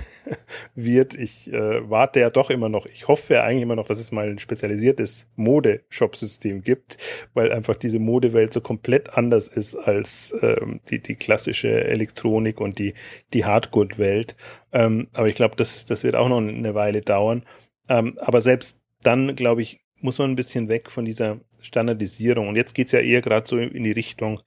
wird. 0.76 1.14
Ich 1.16 1.52
äh, 1.52 1.90
warte 1.90 2.20
ja 2.20 2.30
doch 2.30 2.50
immer 2.50 2.70
noch, 2.70 2.86
ich 2.86 3.08
hoffe 3.08 3.36
ja 3.36 3.44
eigentlich 3.44 3.64
immer 3.64 3.76
noch, 3.76 3.88
dass 3.88 4.00
es 4.00 4.12
mal 4.12 4.30
ein 4.30 4.40
spezialisiertes 4.40 5.28
Mode-Shop-System 5.36 6.64
gibt, 6.64 6.98
weil 7.34 7.52
einfach 7.52 7.76
diese 7.76 8.00
Modewelt 8.00 8.54
so 8.54 8.62
komplett 8.62 9.18
anders 9.18 9.48
ist 9.48 9.76
als 9.76 10.36
ähm, 10.42 10.82
die, 10.90 11.02
die 11.02 11.16
klassische 11.16 11.84
Elektronik 11.86 12.62
und 12.62 12.80
die, 12.80 12.94
die 13.34 13.46
Hardgood-Welt. 13.46 14.36
Ähm, 14.74 15.08
aber 15.14 15.28
ich 15.28 15.36
glaube, 15.36 15.56
das, 15.56 15.86
das 15.86 16.04
wird 16.04 16.16
auch 16.16 16.30
noch 16.30 16.38
eine 16.38 16.76
Weile 16.76 17.02
dauern. 17.02 17.44
Ähm, 17.90 18.16
aber 18.20 18.42
selbst 18.42 18.80
dann, 19.04 19.36
glaube 19.36 19.62
ich, 19.62 19.82
muss 20.00 20.18
man 20.18 20.32
ein 20.32 20.36
bisschen 20.36 20.68
weg 20.68 20.90
von 20.90 21.06
dieser 21.06 21.40
Standardisierung. 21.62 22.48
Und 22.48 22.56
jetzt 22.56 22.74
geht's 22.74 22.92
ja 22.92 23.00
eher 23.00 23.22
gerade 23.22 23.48
so 23.48 23.58
in 23.58 23.84
die 23.84 23.92
Richtung, 23.92 24.42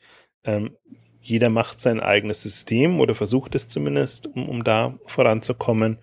ähm, 0.45 0.77
jeder 1.25 1.49
macht 1.49 1.81
sein 1.81 2.01
eigenes 2.01 2.43
System 2.43 3.01
oder 3.01 3.15
versucht 3.15 3.55
es 3.55 3.67
zumindest, 3.67 4.27
um, 4.27 4.49
um 4.49 4.63
da 4.63 4.99
voranzukommen. 5.07 5.99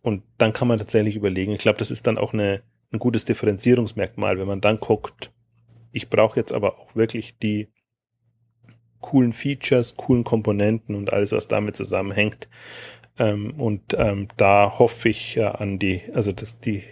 Und 0.00 0.22
dann 0.38 0.52
kann 0.52 0.66
man 0.66 0.78
tatsächlich 0.78 1.14
überlegen. 1.14 1.52
Ich 1.52 1.58
glaube, 1.58 1.78
das 1.78 1.90
ist 1.90 2.06
dann 2.06 2.18
auch 2.18 2.32
eine, 2.32 2.62
ein 2.90 2.98
gutes 2.98 3.26
Differenzierungsmerkmal, 3.26 4.38
wenn 4.38 4.46
man 4.46 4.60
dann 4.60 4.80
guckt, 4.80 5.30
ich 5.92 6.08
brauche 6.08 6.40
jetzt 6.40 6.52
aber 6.52 6.78
auch 6.78 6.96
wirklich 6.96 7.36
die 7.38 7.68
coolen 9.00 9.34
Features, 9.34 9.96
coolen 9.96 10.24
Komponenten 10.24 10.94
und 10.94 11.12
alles, 11.12 11.32
was 11.32 11.48
damit 11.48 11.76
zusammenhängt. 11.76 12.48
Ähm, 13.18 13.60
und 13.60 13.94
ähm, 13.98 14.28
da 14.38 14.78
hoffe 14.78 15.10
ich 15.10 15.36
äh, 15.36 15.44
an 15.44 15.78
die, 15.78 16.00
also 16.14 16.32
das, 16.32 16.60
die, 16.60 16.82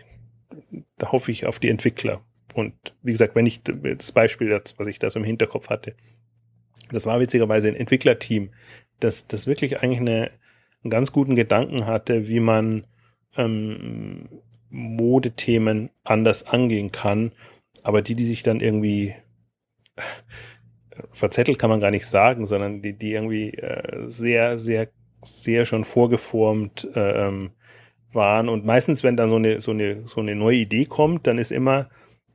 da 0.99 1.12
hoffe 1.12 1.33
ich 1.33 1.47
auf 1.47 1.59
die 1.59 1.70
Entwickler. 1.70 2.20
Und 2.53 2.74
wie 3.03 3.12
gesagt, 3.12 3.35
wenn 3.37 3.47
ich 3.47 3.62
das 3.62 4.12
Beispiel, 4.12 4.51
was 4.76 4.87
ich 4.87 4.99
da 4.99 5.09
so 5.09 5.18
im 5.18 5.24
Hinterkopf 5.24 5.70
hatte, 5.70 5.95
das 6.93 7.07
war 7.07 7.20
witzigerweise 7.20 7.68
ein 7.68 7.76
Entwicklerteam, 7.76 8.51
das, 8.99 9.26
das 9.26 9.47
wirklich 9.47 9.82
eigentlich 9.82 10.01
eine, 10.01 10.30
einen 10.82 10.91
ganz 10.91 11.12
guten 11.12 11.36
Gedanken 11.36 11.86
hatte, 11.86 12.28
wie 12.28 12.41
man 12.41 12.86
ähm, 13.36 14.28
Modethemen 14.70 15.91
anders 16.05 16.47
angehen 16.47 16.93
kann, 16.93 17.32
aber 17.82 18.03
die, 18.03 18.14
die 18.14 18.24
sich 18.24 18.43
dann 18.43 18.61
irgendwie 18.61 19.14
verzettelt 21.11 21.59
kann 21.59 21.70
man 21.70 21.80
gar 21.80 21.91
nicht 21.91 22.07
sagen, 22.07 22.47
sondern 22.47 22.82
die, 22.82 22.93
die 22.93 23.12
irgendwie 23.12 23.55
äh, 23.55 24.09
sehr, 24.09 24.59
sehr, 24.59 24.88
sehr 25.22 25.64
schon 25.64 25.84
vorgeformt 25.84 26.88
äh, 26.95 27.26
ähm, 27.26 27.51
waren. 28.12 28.49
Und 28.49 28.64
meistens, 28.64 29.03
wenn 29.03 29.16
dann 29.16 29.28
so 29.28 29.36
eine, 29.36 29.61
so 29.61 29.70
eine, 29.70 30.07
so 30.07 30.20
eine 30.20 30.34
neue 30.34 30.59
Idee 30.59 30.84
kommt, 30.84 31.26
dann 31.26 31.38
ist 31.38 31.53
immer, 31.53 31.88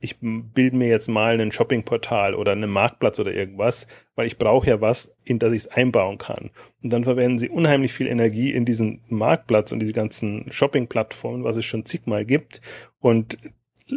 ich 0.06 0.16
bilde 0.20 0.76
mir 0.76 0.88
jetzt 0.88 1.08
mal 1.08 1.40
ein 1.40 1.50
Shoppingportal 1.50 2.34
oder 2.34 2.52
einen 2.52 2.70
Marktplatz 2.70 3.18
oder 3.18 3.34
irgendwas, 3.34 3.88
weil 4.14 4.26
ich 4.26 4.38
brauche 4.38 4.68
ja 4.68 4.80
was, 4.80 5.16
in 5.24 5.40
das 5.40 5.52
ich 5.52 5.62
es 5.62 5.68
einbauen 5.68 6.18
kann. 6.18 6.50
Und 6.82 6.92
dann 6.92 7.04
verwenden 7.04 7.38
sie 7.38 7.48
unheimlich 7.48 7.92
viel 7.92 8.06
Energie 8.06 8.52
in 8.52 8.64
diesen 8.64 9.02
Marktplatz 9.08 9.72
und 9.72 9.80
diese 9.80 9.92
ganzen 9.92 10.46
Shopping-Plattformen, 10.50 11.42
was 11.42 11.56
es 11.56 11.64
schon 11.64 11.84
zigmal 11.84 12.24
gibt. 12.24 12.60
Und 13.00 13.38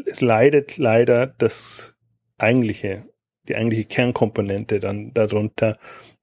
es 0.05 0.21
leidet 0.21 0.77
leider 0.77 1.27
das 1.27 1.95
eigentliche, 2.39 3.05
die 3.47 3.55
eigentliche 3.55 3.85
Kernkomponente 3.85 4.79
dann 4.79 5.13
darunter, 5.13 5.77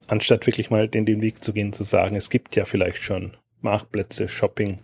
anstatt 0.09 0.47
wirklich 0.47 0.71
mal 0.71 0.89
den, 0.89 1.07
den 1.07 1.21
Weg 1.21 1.45
zu 1.45 1.53
gehen, 1.53 1.73
zu 1.73 1.85
sagen, 1.85 2.17
es 2.17 2.29
gibt 2.29 2.57
ja 2.57 2.65
vielleicht 2.65 3.03
schon 3.03 3.37
Marktplätze, 3.61 4.29
Shopping, 4.29 4.79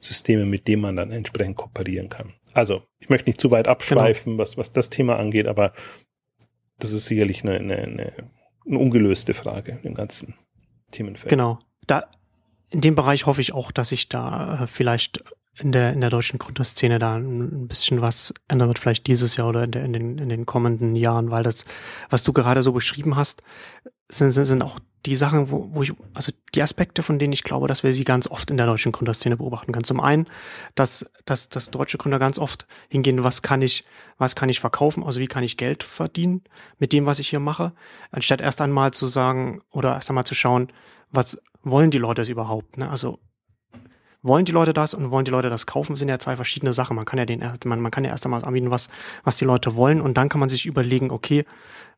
Systeme, 0.00 0.44
mit 0.44 0.68
denen 0.68 0.82
man 0.82 0.96
dann 0.96 1.10
entsprechend 1.10 1.56
kooperieren 1.56 2.08
kann. 2.08 2.28
Also, 2.54 2.82
ich 2.98 3.08
möchte 3.08 3.28
nicht 3.28 3.40
zu 3.40 3.52
weit 3.52 3.68
abschweifen, 3.68 4.32
genau. 4.32 4.42
was, 4.42 4.56
was 4.56 4.72
das 4.72 4.88
Thema 4.88 5.16
angeht, 5.16 5.46
aber 5.46 5.72
das 6.78 6.92
ist 6.92 7.06
sicherlich 7.06 7.42
eine, 7.42 7.54
eine, 7.54 7.76
eine, 7.76 8.12
eine 8.66 8.78
ungelöste 8.78 9.34
Frage 9.34 9.78
im 9.82 9.94
ganzen 9.94 10.34
Themenfeld. 10.92 11.28
Genau. 11.28 11.58
Da, 11.86 12.08
in 12.70 12.80
dem 12.80 12.94
Bereich 12.94 13.26
hoffe 13.26 13.40
ich 13.40 13.52
auch, 13.52 13.72
dass 13.72 13.90
sich 13.90 14.08
da 14.08 14.62
äh, 14.62 14.66
vielleicht 14.66 15.22
in 15.58 15.72
der, 15.72 15.92
in 15.92 16.00
der 16.00 16.10
deutschen 16.10 16.38
Gründerszene 16.38 16.98
da 16.98 17.16
ein 17.16 17.68
bisschen 17.68 18.00
was 18.00 18.34
ändern 18.48 18.68
wird, 18.68 18.78
vielleicht 18.78 19.06
dieses 19.06 19.36
Jahr 19.36 19.48
oder 19.48 19.64
in, 19.64 19.70
der, 19.70 19.84
in, 19.84 19.92
den, 19.92 20.18
in 20.18 20.28
den 20.28 20.46
kommenden 20.46 20.96
Jahren, 20.96 21.30
weil 21.30 21.42
das, 21.42 21.64
was 22.10 22.22
du 22.24 22.32
gerade 22.32 22.62
so 22.62 22.72
beschrieben 22.72 23.16
hast, 23.16 23.42
sind, 24.08 24.32
sind, 24.32 24.44
sind 24.44 24.62
auch 24.62 24.78
die 25.06 25.16
Sachen, 25.16 25.50
wo, 25.50 25.68
wo 25.72 25.82
ich, 25.82 25.92
also 26.14 26.32
die 26.54 26.62
Aspekte, 26.62 27.02
von 27.02 27.18
denen 27.18 27.32
ich 27.32 27.44
glaube, 27.44 27.68
dass 27.68 27.82
wir 27.82 27.92
sie 27.92 28.04
ganz 28.04 28.26
oft 28.26 28.50
in 28.50 28.56
der 28.56 28.66
deutschen 28.66 28.92
Gründerszene 28.92 29.36
beobachten 29.36 29.72
können. 29.72 29.84
Zum 29.84 30.00
einen, 30.00 30.26
dass, 30.74 31.10
dass, 31.26 31.48
dass 31.48 31.70
deutsche 31.70 31.98
Gründer 31.98 32.18
ganz 32.18 32.38
oft 32.38 32.66
hingehen, 32.88 33.22
was 33.22 33.42
kann 33.42 33.62
ich, 33.62 33.84
was 34.18 34.34
kann 34.34 34.48
ich 34.48 34.60
verkaufen, 34.60 35.04
also 35.04 35.20
wie 35.20 35.26
kann 35.26 35.44
ich 35.44 35.56
Geld 35.56 35.82
verdienen 35.82 36.42
mit 36.78 36.92
dem, 36.92 37.06
was 37.06 37.18
ich 37.18 37.28
hier 37.28 37.40
mache, 37.40 37.72
anstatt 38.10 38.40
erst 38.40 38.60
einmal 38.60 38.92
zu 38.92 39.06
sagen 39.06 39.62
oder 39.70 39.94
erst 39.94 40.10
einmal 40.10 40.24
zu 40.24 40.34
schauen, 40.34 40.72
was 41.10 41.38
wollen 41.62 41.90
die 41.90 41.98
Leute 41.98 42.22
überhaupt, 42.22 42.78
ne? 42.78 42.90
Also 42.90 43.20
wollen 44.24 44.46
die 44.46 44.52
Leute 44.52 44.72
das 44.72 44.94
und 44.94 45.10
wollen 45.10 45.26
die 45.26 45.30
Leute 45.30 45.50
das 45.50 45.66
kaufen, 45.66 45.96
sind 45.96 46.08
ja 46.08 46.18
zwei 46.18 46.34
verschiedene 46.34 46.72
Sachen. 46.72 46.96
Man 46.96 47.04
kann 47.04 47.18
ja 47.18 47.26
den, 47.26 47.44
man, 47.66 47.80
man 47.80 47.90
kann 47.92 48.04
ja 48.04 48.10
erst 48.10 48.24
einmal 48.24 48.42
anbieten, 48.42 48.70
was, 48.70 48.88
was 49.22 49.36
die 49.36 49.44
Leute 49.44 49.76
wollen 49.76 50.00
und 50.00 50.16
dann 50.16 50.30
kann 50.30 50.40
man 50.40 50.48
sich 50.48 50.64
überlegen, 50.64 51.10
okay, 51.10 51.44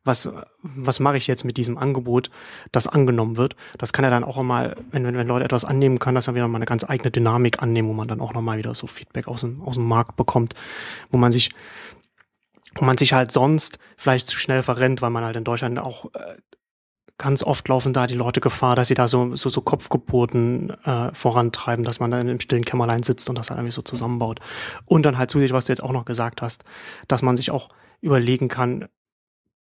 was, 0.03 0.29
was 0.61 0.99
mache 0.99 1.17
ich 1.17 1.27
jetzt 1.27 1.45
mit 1.45 1.57
diesem 1.57 1.77
Angebot, 1.77 2.29
das 2.71 2.87
angenommen 2.87 3.37
wird. 3.37 3.55
Das 3.77 3.93
kann 3.93 4.03
ja 4.03 4.11
dann 4.11 4.25
auch 4.25 4.37
einmal, 4.37 4.75
wenn, 4.91 5.05
wenn, 5.05 5.17
wenn 5.17 5.27
Leute 5.27 5.45
etwas 5.45 5.65
annehmen, 5.65 5.99
kann 5.99 6.15
das 6.15 6.25
dann 6.25 6.35
wieder 6.35 6.47
mal 6.47 6.57
eine 6.57 6.65
ganz 6.65 6.83
eigene 6.83 7.11
Dynamik 7.11 7.63
annehmen, 7.63 7.87
wo 7.87 7.93
man 7.93 8.07
dann 8.07 8.21
auch 8.21 8.33
nochmal 8.33 8.57
wieder 8.57 8.75
so 8.75 8.87
Feedback 8.87 9.27
aus 9.27 9.41
dem, 9.41 9.61
aus 9.61 9.75
dem 9.75 9.87
Markt 9.87 10.17
bekommt, 10.17 10.53
wo 11.09 11.17
man 11.17 11.31
sich 11.31 11.49
wo 12.79 12.85
man 12.85 12.97
sich 12.97 13.13
halt 13.13 13.31
sonst 13.31 13.79
vielleicht 13.95 14.27
zu 14.27 14.37
schnell 14.37 14.61
verrennt, 14.61 15.01
weil 15.01 15.09
man 15.09 15.25
halt 15.25 15.35
in 15.35 15.43
Deutschland 15.43 15.79
auch 15.79 16.13
äh, 16.13 16.37
ganz 17.17 17.43
oft 17.43 17.67
laufen 17.67 17.93
da 17.93 18.05
die 18.07 18.13
Leute 18.13 18.41
Gefahr, 18.41 18.75
dass 18.75 18.89
sie 18.89 18.93
da 18.93 19.07
so, 19.07 19.35
so, 19.35 19.49
so 19.49 19.61
Kopfgeburten 19.61 20.69
äh, 20.85 21.13
vorantreiben, 21.13 21.83
dass 21.83 21.99
man 21.99 22.11
dann 22.11 22.27
im 22.27 22.39
stillen 22.39 22.65
Kämmerlein 22.65 23.03
sitzt 23.03 23.29
und 23.29 23.37
das 23.37 23.49
halt 23.49 23.57
irgendwie 23.57 23.71
so 23.71 23.81
zusammenbaut. 23.81 24.39
Und 24.85 25.03
dann 25.03 25.17
halt 25.17 25.31
zusätzlich, 25.31 25.53
was 25.53 25.65
du 25.65 25.71
jetzt 25.73 25.83
auch 25.83 25.91
noch 25.93 26.05
gesagt 26.05 26.41
hast, 26.41 26.63
dass 27.07 27.21
man 27.21 27.35
sich 27.35 27.51
auch 27.51 27.69
überlegen 28.01 28.47
kann, 28.49 28.87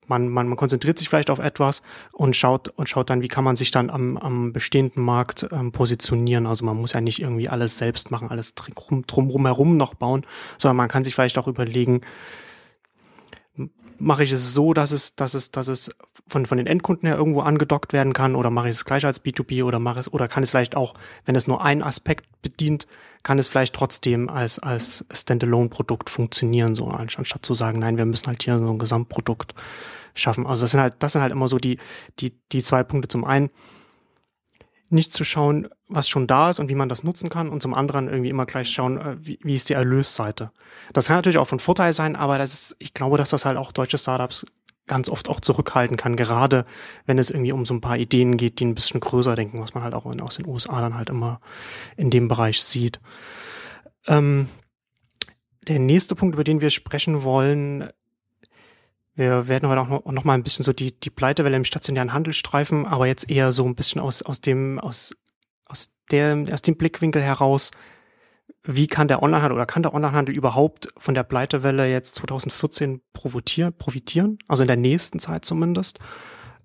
man, 0.07 0.29
man, 0.29 0.47
man 0.47 0.57
konzentriert 0.57 0.99
sich 0.99 1.09
vielleicht 1.09 1.29
auf 1.29 1.39
etwas 1.39 1.81
und 2.11 2.35
schaut 2.35 2.69
und 2.69 2.89
schaut 2.89 3.09
dann, 3.09 3.21
wie 3.21 3.27
kann 3.27 3.43
man 3.43 3.55
sich 3.55 3.71
dann 3.71 3.89
am, 3.89 4.17
am 4.17 4.53
bestehenden 4.53 5.03
Markt 5.03 5.47
ähm, 5.51 5.71
positionieren. 5.71 6.45
Also 6.45 6.65
man 6.65 6.77
muss 6.77 6.93
ja 6.93 7.01
nicht 7.01 7.21
irgendwie 7.21 7.49
alles 7.49 7.77
selbst 7.77 8.11
machen, 8.11 8.29
alles 8.29 8.55
drum, 8.55 9.05
drum 9.07 9.45
herum 9.45 9.77
noch 9.77 9.95
bauen, 9.95 10.23
sondern 10.57 10.77
man 10.77 10.89
kann 10.89 11.03
sich 11.03 11.15
vielleicht 11.15 11.37
auch 11.37 11.47
überlegen, 11.47 12.01
mache 13.97 14.23
ich 14.23 14.31
es 14.31 14.53
so, 14.53 14.73
dass 14.73 14.91
es, 14.91 15.15
dass 15.15 15.33
es, 15.33 15.51
dass 15.51 15.67
es 15.67 15.91
von, 16.27 16.45
von 16.45 16.57
den 16.57 16.67
Endkunden 16.67 17.07
her 17.07 17.17
irgendwo 17.17 17.41
angedockt 17.41 17.93
werden 17.93 18.13
kann 18.13 18.35
oder 18.35 18.49
mache 18.49 18.69
ich 18.69 18.75
es 18.75 18.85
gleich 18.85 19.05
als 19.05 19.23
B2B 19.23 19.63
oder 19.63 19.79
mache 19.79 19.99
es, 19.99 20.11
oder 20.11 20.27
kann 20.27 20.43
es 20.43 20.49
vielleicht 20.49 20.75
auch, 20.75 20.93
wenn 21.25 21.35
es 21.35 21.47
nur 21.47 21.63
einen 21.63 21.83
Aspekt 21.83 22.25
bedient, 22.41 22.87
kann 23.23 23.39
es 23.39 23.47
vielleicht 23.47 23.73
trotzdem 23.73 24.29
als, 24.29 24.59
als 24.59 25.05
Standalone-Produkt 25.11 26.09
funktionieren, 26.09 26.75
so 26.75 26.87
anstatt 26.87 27.45
zu 27.45 27.53
sagen, 27.53 27.79
nein, 27.79 27.97
wir 27.97 28.05
müssen 28.05 28.27
halt 28.27 28.43
hier 28.43 28.57
so 28.57 28.69
ein 28.69 28.79
Gesamtprodukt 28.79 29.55
schaffen. 30.13 30.45
Also 30.45 30.63
das 30.63 30.71
sind 30.71 30.81
halt, 30.81 30.95
das 30.99 31.13
sind 31.13 31.21
halt 31.21 31.31
immer 31.31 31.47
so 31.47 31.57
die, 31.57 31.77
die, 32.19 32.33
die 32.51 32.63
zwei 32.63 32.83
Punkte. 32.83 33.07
Zum 33.07 33.25
einen, 33.25 33.49
nicht 34.89 35.13
zu 35.13 35.23
schauen, 35.23 35.67
was 35.87 36.09
schon 36.09 36.27
da 36.27 36.49
ist 36.49 36.59
und 36.59 36.69
wie 36.69 36.75
man 36.75 36.89
das 36.89 37.03
nutzen 37.03 37.29
kann 37.29 37.49
und 37.49 37.61
zum 37.61 37.73
anderen 37.73 38.07
irgendwie 38.07 38.29
immer 38.29 38.45
gleich 38.45 38.69
schauen, 38.69 38.97
äh, 38.97 39.15
wie, 39.19 39.39
wie 39.41 39.55
ist 39.55 39.69
die 39.69 39.73
Erlösseite. 39.73 40.51
Das 40.93 41.07
kann 41.07 41.17
natürlich 41.17 41.37
auch 41.37 41.47
von 41.47 41.59
Vorteil 41.59 41.93
sein, 41.93 42.15
aber 42.15 42.37
das 42.37 42.53
ist, 42.53 42.75
ich 42.79 42.93
glaube, 42.93 43.17
dass 43.17 43.29
das 43.29 43.45
halt 43.45 43.57
auch 43.57 43.71
deutsche 43.71 43.97
Startups 43.97 44.45
ganz 44.87 45.09
oft 45.09 45.29
auch 45.29 45.39
zurückhalten 45.39 45.97
kann, 45.97 46.15
gerade 46.15 46.65
wenn 47.05 47.17
es 47.17 47.31
irgendwie 47.31 47.51
um 47.51 47.65
so 47.65 47.73
ein 47.73 47.81
paar 47.81 47.97
Ideen 47.97 48.37
geht, 48.37 48.59
die 48.59 48.65
ein 48.65 48.75
bisschen 48.75 48.99
größer 48.99 49.35
denken, 49.35 49.59
was 49.59 49.73
man 49.73 49.83
halt 49.83 49.95
auch 49.95 50.05
in, 50.11 50.21
aus 50.21 50.35
den 50.35 50.47
USA 50.47 50.79
dann 50.79 50.95
halt 50.95 51.09
immer 51.09 51.39
in 51.97 52.11
dem 52.11 52.27
Bereich 52.27 52.61
sieht. 52.61 52.99
Ähm, 54.07 54.47
der 55.67 55.79
nächste 55.79 56.13
Punkt, 56.13 56.35
über 56.35 56.43
den 56.43 56.61
wir 56.61 56.69
sprechen 56.69 57.23
wollen, 57.23 57.89
wir 59.15 59.47
werden 59.47 59.69
heute 59.69 59.81
auch 59.81 60.11
noch, 60.11 60.23
mal 60.23 60.33
ein 60.33 60.43
bisschen 60.43 60.63
so 60.63 60.73
die, 60.73 60.99
die 60.99 61.09
Pleitewelle 61.09 61.55
im 61.55 61.63
stationären 61.63 62.13
Handel 62.13 62.33
streifen, 62.33 62.85
aber 62.85 63.07
jetzt 63.07 63.29
eher 63.29 63.51
so 63.51 63.65
ein 63.65 63.75
bisschen 63.75 64.01
aus, 64.01 64.21
aus 64.21 64.41
dem, 64.41 64.79
aus, 64.79 65.15
aus 65.65 65.89
der, 66.11 66.45
aus 66.51 66.61
dem 66.61 66.77
Blickwinkel 66.77 67.21
heraus, 67.21 67.71
wie 68.63 68.87
kann 68.87 69.07
der 69.07 69.23
Onlinehandel 69.23 69.55
oder 69.55 69.65
kann 69.65 69.83
der 69.83 69.93
Onlinehandel 69.93 70.35
überhaupt 70.35 70.89
von 70.97 71.13
der 71.13 71.23
Pleitewelle 71.23 71.87
jetzt 71.89 72.15
2014 72.15 73.01
profitieren, 73.13 73.73
profitieren? 73.77 74.37
Also 74.47 74.63
in 74.63 74.67
der 74.67 74.77
nächsten 74.77 75.19
Zeit 75.19 75.45
zumindest. 75.45 75.99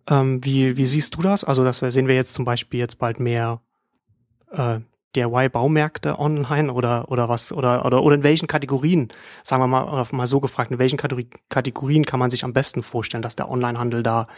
Ähm, 0.08 0.44
wie, 0.44 0.76
wie 0.76 0.86
siehst 0.86 1.16
du 1.16 1.22
das? 1.22 1.44
Also, 1.44 1.62
das 1.62 1.78
sehen 1.78 2.08
wir 2.08 2.14
jetzt 2.14 2.34
zum 2.34 2.44
Beispiel 2.44 2.80
jetzt 2.80 2.98
bald 2.98 3.20
mehr 3.20 3.60
äh, 4.50 4.80
DIY-Baumärkte 5.16 6.18
online 6.18 6.72
oder, 6.72 7.10
oder 7.10 7.28
was, 7.28 7.52
oder, 7.52 7.84
oder, 7.84 8.02
oder 8.02 8.16
in 8.16 8.22
welchen 8.22 8.46
Kategorien, 8.46 9.08
sagen 9.42 9.62
wir 9.62 9.66
mal, 9.66 10.06
mal 10.12 10.26
so 10.26 10.40
gefragt, 10.40 10.70
in 10.70 10.78
welchen 10.78 10.98
Kategorien 10.98 12.04
kann 12.04 12.20
man 12.20 12.30
sich 12.30 12.44
am 12.44 12.52
besten 12.52 12.82
vorstellen, 12.82 13.22
dass 13.22 13.36
der 13.36 13.50
Onlinehandel 13.50 14.02
da 14.02 14.28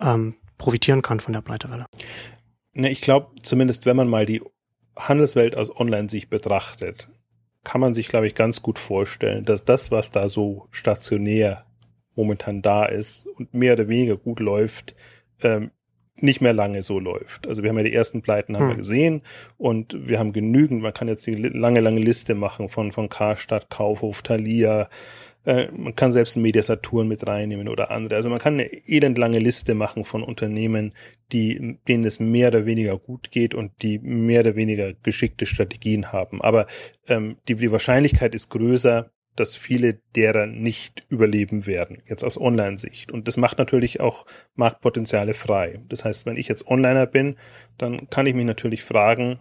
ähm, 0.00 0.34
profitieren 0.58 1.02
kann 1.02 1.20
von 1.20 1.32
der 1.32 1.40
Pleitewelle? 1.40 1.86
Ne, 2.74 2.90
ich 2.90 3.00
glaube, 3.00 3.28
zumindest 3.42 3.86
wenn 3.86 3.96
man 3.96 4.08
mal 4.08 4.26
die 4.26 4.42
Handelswelt 4.96 5.56
aus 5.56 5.74
Online-Sicht 5.74 6.28
betrachtet, 6.30 7.08
kann 7.64 7.80
man 7.80 7.94
sich, 7.94 8.08
glaube 8.08 8.26
ich, 8.26 8.34
ganz 8.34 8.62
gut 8.62 8.78
vorstellen, 8.78 9.44
dass 9.44 9.64
das, 9.64 9.90
was 9.90 10.10
da 10.10 10.28
so 10.28 10.68
stationär 10.70 11.64
momentan 12.14 12.60
da 12.60 12.84
ist 12.84 13.26
und 13.26 13.54
mehr 13.54 13.74
oder 13.74 13.88
weniger 13.88 14.16
gut 14.16 14.40
läuft, 14.40 14.94
ähm, 15.42 15.70
nicht 16.16 16.40
mehr 16.40 16.52
lange 16.52 16.82
so 16.82 16.98
läuft. 16.98 17.46
Also 17.46 17.62
wir 17.62 17.70
haben 17.70 17.78
ja 17.78 17.84
die 17.84 17.94
ersten 17.94 18.22
Pleiten 18.22 18.56
haben 18.56 18.64
hm. 18.64 18.70
wir 18.70 18.76
gesehen 18.76 19.22
und 19.56 19.96
wir 20.08 20.18
haben 20.18 20.32
genügend, 20.32 20.82
man 20.82 20.92
kann 20.92 21.08
jetzt 21.08 21.26
die 21.26 21.34
lange, 21.34 21.80
lange 21.80 22.00
Liste 22.00 22.34
machen 22.34 22.68
von, 22.68 22.92
von 22.92 23.08
Karstadt, 23.08 23.70
Kaufhof, 23.70 24.22
Thalia, 24.22 24.88
äh, 25.44 25.68
man 25.72 25.96
kann 25.96 26.12
selbst 26.12 26.36
einen 26.36 26.42
Media 26.42 26.62
Saturn 26.62 27.08
mit 27.08 27.26
reinnehmen 27.26 27.68
oder 27.68 27.90
andere. 27.90 28.16
Also 28.16 28.30
man 28.30 28.38
kann 28.38 28.54
eine 28.54 28.70
elendlange 28.86 29.38
Liste 29.38 29.74
machen 29.74 30.04
von 30.04 30.22
Unternehmen, 30.22 30.92
die, 31.32 31.78
denen 31.88 32.04
es 32.04 32.20
mehr 32.20 32.48
oder 32.48 32.66
weniger 32.66 32.98
gut 32.98 33.30
geht 33.30 33.54
und 33.54 33.82
die 33.82 33.98
mehr 33.98 34.40
oder 34.40 34.54
weniger 34.54 34.92
geschickte 34.92 35.46
Strategien 35.46 36.12
haben. 36.12 36.40
Aber 36.40 36.66
ähm, 37.08 37.36
die, 37.48 37.56
die 37.56 37.72
Wahrscheinlichkeit 37.72 38.34
ist 38.34 38.50
größer, 38.50 39.10
dass 39.36 39.56
viele 39.56 40.00
derer 40.14 40.46
nicht 40.46 41.06
überleben 41.08 41.66
werden, 41.66 42.02
jetzt 42.06 42.22
aus 42.22 42.38
Online-Sicht. 42.38 43.10
Und 43.10 43.28
das 43.28 43.36
macht 43.36 43.58
natürlich 43.58 44.00
auch 44.00 44.26
Marktpotenziale 44.54 45.34
frei. 45.34 45.80
Das 45.88 46.04
heißt, 46.04 46.26
wenn 46.26 46.36
ich 46.36 46.48
jetzt 46.48 46.66
Onliner 46.66 47.06
bin, 47.06 47.36
dann 47.78 48.10
kann 48.10 48.26
ich 48.26 48.34
mich 48.34 48.44
natürlich 48.44 48.82
fragen, 48.82 49.38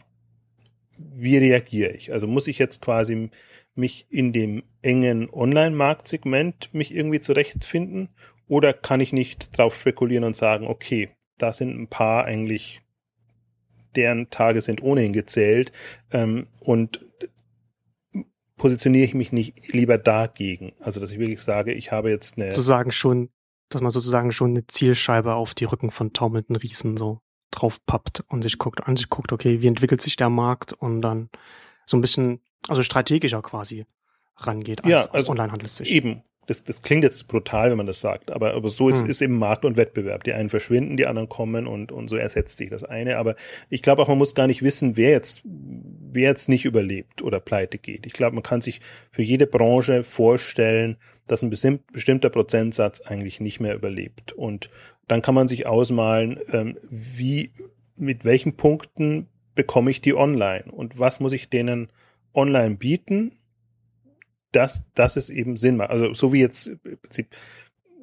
wie 0.98 1.38
reagiere 1.38 1.92
ich? 1.92 2.14
Also 2.14 2.28
muss 2.28 2.48
ich 2.48 2.58
jetzt 2.58 2.82
quasi 2.82 3.30
mich 3.76 4.06
in 4.10 4.34
dem 4.34 4.64
engen 4.82 5.30
Online-Marktsegment 5.30 6.74
mich 6.74 6.94
irgendwie 6.94 7.20
zurechtfinden 7.20 8.10
oder 8.48 8.74
kann 8.74 9.02
ich 9.02 9.14
nicht 9.14 9.58
drauf 9.58 9.76
spekulieren 9.76 10.24
und 10.24 10.36
sagen, 10.36 10.68
okay, 10.68 11.10
da 11.38 11.54
sind 11.54 11.80
ein 11.80 11.88
paar 11.88 12.26
eigentlich, 12.26 12.82
deren 13.96 14.30
Tage 14.30 14.62
sind 14.62 14.82
ohnehin 14.84 15.14
gezählt 15.14 15.72
ähm, 16.12 16.48
und 16.60 17.06
positioniere 18.62 19.06
ich 19.06 19.16
mich 19.16 19.32
nicht 19.32 19.74
lieber 19.74 19.98
dagegen. 19.98 20.74
Also, 20.80 21.00
dass 21.00 21.12
ich 21.12 21.18
wirklich 21.18 21.42
sage, 21.42 21.74
ich 21.74 21.92
habe 21.92 22.12
jetzt 22.12 22.38
eine. 22.38 22.54
Sozusagen 22.54 22.92
schon, 22.92 23.30
dass 23.70 23.82
man 23.82 23.90
sozusagen 23.90 24.32
schon 24.32 24.52
eine 24.52 24.68
Zielscheibe 24.68 25.34
auf 25.34 25.56
die 25.56 25.64
Rücken 25.64 25.90
von 25.90 26.14
taumelnden 26.14 26.56
Riesen 26.56 26.96
so 26.96 27.22
drauf 27.50 27.84
pappt 27.88 28.24
und 28.28 28.44
sich 28.44 28.60
guckt, 28.60 28.84
an 28.86 28.96
sich 28.96 29.10
guckt, 29.10 29.32
okay, 29.32 29.64
wie 29.64 29.68
entwickelt 29.68 30.00
sich 30.00 30.16
der 30.16 30.30
Markt 30.30 30.74
und 30.74 31.02
dann 31.02 31.30
so 31.88 31.98
ein 31.98 32.02
bisschen, 32.02 32.40
also 32.68 32.84
strategischer 32.84 33.42
quasi 33.42 33.88
rangeht 34.38 34.84
als, 34.84 34.92
ja, 34.92 34.98
also 34.98 35.10
als 35.10 35.30
Onlinehandelssicht. 35.30 35.92
Eben, 35.92 36.22
das, 36.48 36.64
das 36.64 36.82
klingt 36.82 37.04
jetzt 37.04 37.28
brutal, 37.28 37.70
wenn 37.70 37.78
man 37.78 37.86
das 37.86 38.02
sagt, 38.02 38.32
aber, 38.32 38.54
aber 38.56 38.70
so 38.70 38.90
ist, 38.90 39.02
hm. 39.02 39.10
ist 39.10 39.22
eben 39.22 39.38
Markt 39.38 39.64
und 39.64 39.78
Wettbewerb. 39.78 40.24
Die 40.24 40.34
einen 40.34 40.50
verschwinden, 40.50 40.98
die 40.98 41.06
anderen 41.06 41.30
kommen 41.30 41.68
und, 41.68 41.92
und 41.92 42.08
so 42.08 42.16
ersetzt 42.18 42.58
sich 42.58 42.70
das 42.70 42.84
eine. 42.84 43.18
Aber 43.18 43.36
ich 43.70 43.82
glaube 43.82 44.02
auch, 44.02 44.08
man 44.08 44.18
muss 44.18 44.36
gar 44.36 44.48
nicht 44.48 44.64
wissen, 44.64 44.98
wer 44.98 45.12
jetzt, 45.12 45.42
wer 45.44 46.30
jetzt 46.30 46.50
nicht 46.50 46.66
überlebt 46.66 47.22
oder 47.22 47.40
pleite 47.40 47.78
geht. 47.78 48.06
Ich 48.06 48.14
glaube, 48.14 48.36
man 48.36 48.44
kann 48.44 48.62
sich 48.62 48.82
für 49.12 49.22
jede 49.22 49.46
Branche 49.46 50.04
vorstellen, 50.04 50.98
dass 51.28 51.44
ein 51.44 51.50
bestimmter 51.50 52.30
Prozentsatz 52.30 53.02
eigentlich 53.02 53.40
nicht 53.40 53.60
mehr 53.60 53.76
überlebt. 53.76 54.34
Und 54.34 54.70
dann 55.08 55.22
kann 55.22 55.36
man 55.36 55.48
sich 55.48 55.68
ausmalen, 55.68 56.40
ähm, 56.52 56.78
wie, 56.90 57.52
mit 57.96 58.26
welchen 58.26 58.58
Punkten 58.58 59.28
bekomme 59.54 59.92
ich 59.92 60.02
die 60.02 60.16
online 60.16 60.66
und 60.72 60.98
was 60.98 61.20
muss 61.20 61.34
ich 61.34 61.50
denen 61.50 61.90
online 62.34 62.76
bieten, 62.76 63.34
dass, 64.52 64.92
dass 64.94 65.16
es 65.16 65.30
eben 65.30 65.58
Sinn 65.58 65.78
macht. 65.78 65.90
Also 65.90 66.14
so 66.14 66.34
wie 66.34 66.42
jetzt 66.42 66.68
im 66.68 66.98
Prinzip 67.02 67.28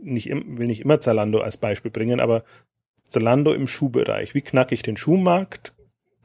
nicht, 0.02 0.28
will 0.28 0.66
nicht 0.66 0.80
immer 0.80 1.00
Zalando 1.00 1.40
als 1.40 1.56
Beispiel 1.56 1.90
bringen, 1.90 2.20
aber 2.20 2.44
Zalando 3.08 3.52
im 3.52 3.68
Schuhbereich. 3.68 4.34
Wie 4.34 4.42
knacke 4.42 4.74
ich 4.74 4.82
den 4.82 4.96
Schuhmarkt? 4.96 5.74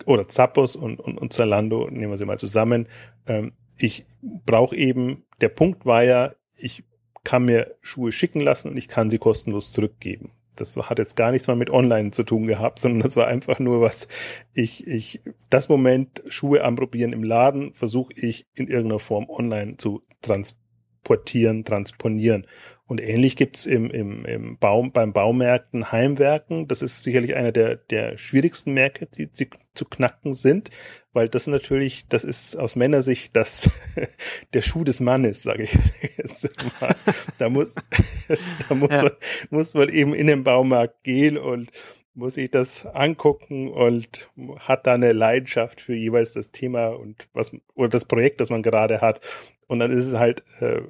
Oder 0.05 0.27
Zappos 0.27 0.75
und, 0.75 0.99
und, 0.99 1.17
und 1.17 1.31
Zalando, 1.31 1.87
nehmen 1.89 2.11
wir 2.11 2.17
sie 2.17 2.25
mal 2.25 2.39
zusammen. 2.39 2.87
Ähm, 3.25 3.53
ich 3.77 4.05
brauche 4.21 4.75
eben, 4.75 5.23
der 5.39 5.49
Punkt 5.49 5.85
war 5.85 6.03
ja, 6.03 6.33
ich 6.55 6.83
kann 7.23 7.45
mir 7.45 7.75
Schuhe 7.79 8.11
schicken 8.11 8.41
lassen 8.41 8.69
und 8.69 8.77
ich 8.77 8.87
kann 8.87 9.09
sie 9.09 9.17
kostenlos 9.17 9.71
zurückgeben 9.71 10.31
das 10.55 10.75
hat 10.77 10.99
jetzt 10.99 11.15
gar 11.15 11.31
nichts 11.31 11.47
mal 11.47 11.55
mit 11.55 11.69
Online 11.69 12.11
zu 12.11 12.23
tun 12.23 12.45
gehabt, 12.45 12.79
sondern 12.79 13.01
das 13.01 13.15
war 13.15 13.27
einfach 13.27 13.59
nur 13.59 13.81
was, 13.81 14.07
ich, 14.53 14.85
ich, 14.87 15.21
das 15.49 15.69
Moment 15.69 16.23
Schuhe 16.27 16.63
anprobieren 16.63 17.13
im 17.13 17.23
Laden 17.23 17.73
versuche 17.73 18.13
ich 18.15 18.45
in 18.53 18.67
irgendeiner 18.67 18.99
Form 18.99 19.29
online 19.29 19.77
zu 19.77 20.01
transportieren, 20.23 21.63
transponieren. 21.63 22.47
Und 22.85 23.01
ähnlich 23.01 23.35
gibt's 23.35 23.65
im, 23.65 23.89
im, 23.91 24.25
im 24.25 24.57
Baum, 24.57 24.91
beim 24.91 25.13
Baumärkten 25.13 25.91
Heimwerken. 25.91 26.67
Das 26.67 26.81
ist 26.81 27.03
sicherlich 27.03 27.35
einer 27.35 27.51
der, 27.51 27.75
der 27.75 28.17
schwierigsten 28.17 28.73
Märkte, 28.73 29.05
die, 29.05 29.27
die 29.27 29.49
zu 29.73 29.85
knacken 29.85 30.33
sind, 30.33 30.69
weil 31.13 31.29
das 31.29 31.47
natürlich, 31.47 32.07
das 32.09 32.23
ist 32.23 32.55
aus 32.55 32.75
Männersicht 32.75 33.35
das, 33.35 33.69
der 34.53 34.61
Schuh 34.61 34.83
des 34.83 34.99
Mannes, 34.99 35.43
sage 35.43 35.63
ich 35.63 35.73
jetzt 36.17 36.49
mal. 36.81 36.95
Da 37.37 37.49
muss, 37.49 37.75
da 38.69 38.75
muss, 38.75 38.91
ja. 38.91 39.03
man, 39.03 39.11
muss 39.49 39.73
man 39.73 39.89
eben 39.89 40.13
in 40.13 40.27
den 40.27 40.43
Baumarkt 40.43 41.03
gehen 41.03 41.37
und 41.37 41.71
muss 42.13 42.35
sich 42.35 42.51
das 42.51 42.85
angucken 42.85 43.71
und 43.71 44.29
hat 44.59 44.85
da 44.87 44.93
eine 44.93 45.13
Leidenschaft 45.13 45.81
für 45.81 45.95
jeweils 45.95 46.33
das 46.33 46.51
Thema 46.51 46.89
und 46.89 47.27
was 47.33 47.55
oder 47.73 47.89
das 47.89 48.05
Projekt, 48.05 48.39
das 48.39 48.49
man 48.49 48.61
gerade 48.61 49.01
hat. 49.01 49.21
Und 49.67 49.79
dann 49.79 49.91
ist 49.91 50.07
es 50.07 50.15
halt 50.15 50.43
äh, 50.59 50.81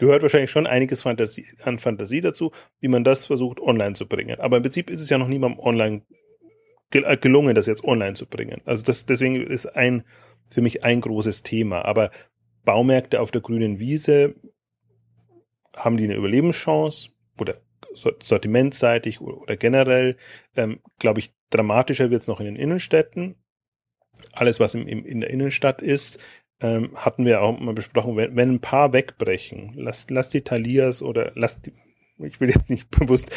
gehört 0.00 0.22
wahrscheinlich 0.22 0.50
schon 0.50 0.66
einiges 0.66 1.02
Fantasie, 1.02 1.46
an 1.62 1.78
Fantasie 1.78 2.22
dazu, 2.22 2.52
wie 2.80 2.88
man 2.88 3.04
das 3.04 3.26
versucht 3.26 3.60
online 3.60 3.92
zu 3.92 4.08
bringen. 4.08 4.40
Aber 4.40 4.56
im 4.56 4.62
Prinzip 4.62 4.88
ist 4.88 5.00
es 5.00 5.10
ja 5.10 5.18
noch 5.18 5.28
niemandem 5.28 5.60
online 5.60 6.02
äh, 6.92 7.16
gelungen, 7.18 7.54
das 7.54 7.66
jetzt 7.66 7.84
online 7.84 8.14
zu 8.14 8.26
bringen. 8.26 8.62
Also 8.64 8.82
das, 8.82 9.04
deswegen 9.04 9.36
ist 9.36 9.66
ein, 9.66 10.04
für 10.48 10.62
mich 10.62 10.84
ein 10.84 11.02
großes 11.02 11.42
Thema. 11.42 11.84
Aber 11.84 12.10
Baumärkte 12.64 13.20
auf 13.20 13.30
der 13.30 13.42
grünen 13.42 13.78
Wiese, 13.78 14.34
haben 15.76 15.98
die 15.98 16.04
eine 16.04 16.16
Überlebenschance 16.16 17.10
oder 17.38 17.60
sortimentseitig 17.94 19.20
oder 19.20 19.56
generell, 19.56 20.16
ähm, 20.56 20.80
glaube 20.98 21.20
ich, 21.20 21.32
dramatischer 21.50 22.10
wird 22.10 22.22
es 22.22 22.28
noch 22.28 22.40
in 22.40 22.46
den 22.46 22.56
Innenstädten. 22.56 23.36
Alles, 24.32 24.60
was 24.60 24.74
im, 24.74 24.86
im, 24.86 25.04
in 25.04 25.20
der 25.20 25.30
Innenstadt 25.30 25.82
ist, 25.82 26.18
ähm, 26.60 26.90
hatten 26.94 27.24
wir 27.24 27.42
auch 27.42 27.58
mal 27.58 27.74
besprochen, 27.74 28.16
wenn, 28.16 28.36
wenn 28.36 28.54
ein 28.54 28.60
paar 28.60 28.92
wegbrechen, 28.92 29.72
lass, 29.76 30.10
lass 30.10 30.28
die 30.28 30.42
Talias 30.42 31.02
oder 31.02 31.32
lass 31.34 31.62
die, 31.62 31.72
ich 32.18 32.40
will 32.40 32.50
jetzt 32.50 32.68
nicht 32.68 32.90
bewusst 32.98 33.32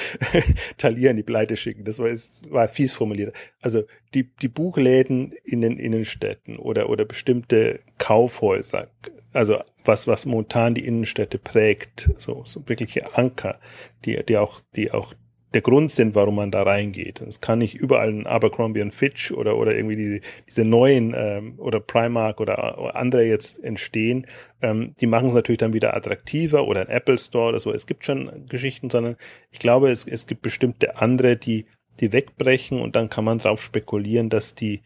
Thalia 0.77 1.11
in 1.11 1.17
die 1.17 1.23
Pleite 1.23 1.55
schicken, 1.55 1.85
das 1.85 1.99
war, 1.99 2.07
ist, 2.07 2.51
war 2.51 2.67
fies 2.67 2.93
formuliert. 2.93 3.33
Also 3.61 3.83
die, 4.13 4.33
die 4.35 4.49
Buchläden 4.49 5.33
in 5.43 5.61
den 5.61 5.77
Innenstädten 5.77 6.57
oder, 6.57 6.89
oder 6.89 7.05
bestimmte 7.05 7.79
Kaufhäuser, 7.97 8.89
also 9.31 9.61
was, 9.85 10.07
was 10.07 10.25
momentan 10.25 10.75
die 10.75 10.85
Innenstädte 10.85 11.37
prägt, 11.37 12.11
so, 12.17 12.43
so 12.45 12.67
wirkliche 12.67 13.17
Anker, 13.17 13.59
die, 14.05 14.23
die 14.25 14.37
auch, 14.37 14.61
die 14.75 14.91
auch 14.91 15.13
der 15.53 15.61
Grund 15.61 15.91
sind, 15.91 16.15
warum 16.15 16.35
man 16.35 16.51
da 16.51 16.63
reingeht. 16.63 17.21
Es 17.21 17.39
kann 17.39 17.59
nicht 17.59 17.75
überall 17.75 18.09
ein 18.09 18.25
Abercrombie 18.25 18.81
und 18.81 18.93
Fitch 18.93 19.31
oder, 19.31 19.57
oder 19.57 19.75
irgendwie 19.75 19.95
die, 19.95 20.21
diese 20.47 20.65
neuen 20.65 21.13
ähm, 21.15 21.59
oder 21.59 21.79
Primark 21.79 22.41
oder, 22.41 22.79
oder 22.79 22.95
andere 22.95 23.23
jetzt 23.25 23.63
entstehen. 23.63 24.25
Ähm, 24.61 24.95
die 24.99 25.05
machen 25.05 25.27
es 25.27 25.33
natürlich 25.33 25.59
dann 25.59 25.73
wieder 25.73 25.95
attraktiver 25.95 26.67
oder 26.67 26.81
ein 26.81 26.87
Apple 26.87 27.17
Store 27.17 27.49
oder 27.49 27.59
so. 27.59 27.71
Es 27.71 27.85
gibt 27.85 28.03
schon 28.03 28.45
Geschichten, 28.47 28.89
sondern 28.89 29.15
ich 29.51 29.59
glaube, 29.59 29.91
es, 29.91 30.05
es 30.05 30.25
gibt 30.25 30.41
bestimmte 30.41 30.97
andere, 30.97 31.37
die, 31.37 31.65
die 31.99 32.11
wegbrechen 32.11 32.81
und 32.81 32.95
dann 32.95 33.09
kann 33.09 33.25
man 33.25 33.37
darauf 33.37 33.61
spekulieren, 33.61 34.29
dass 34.29 34.55
die, 34.55 34.81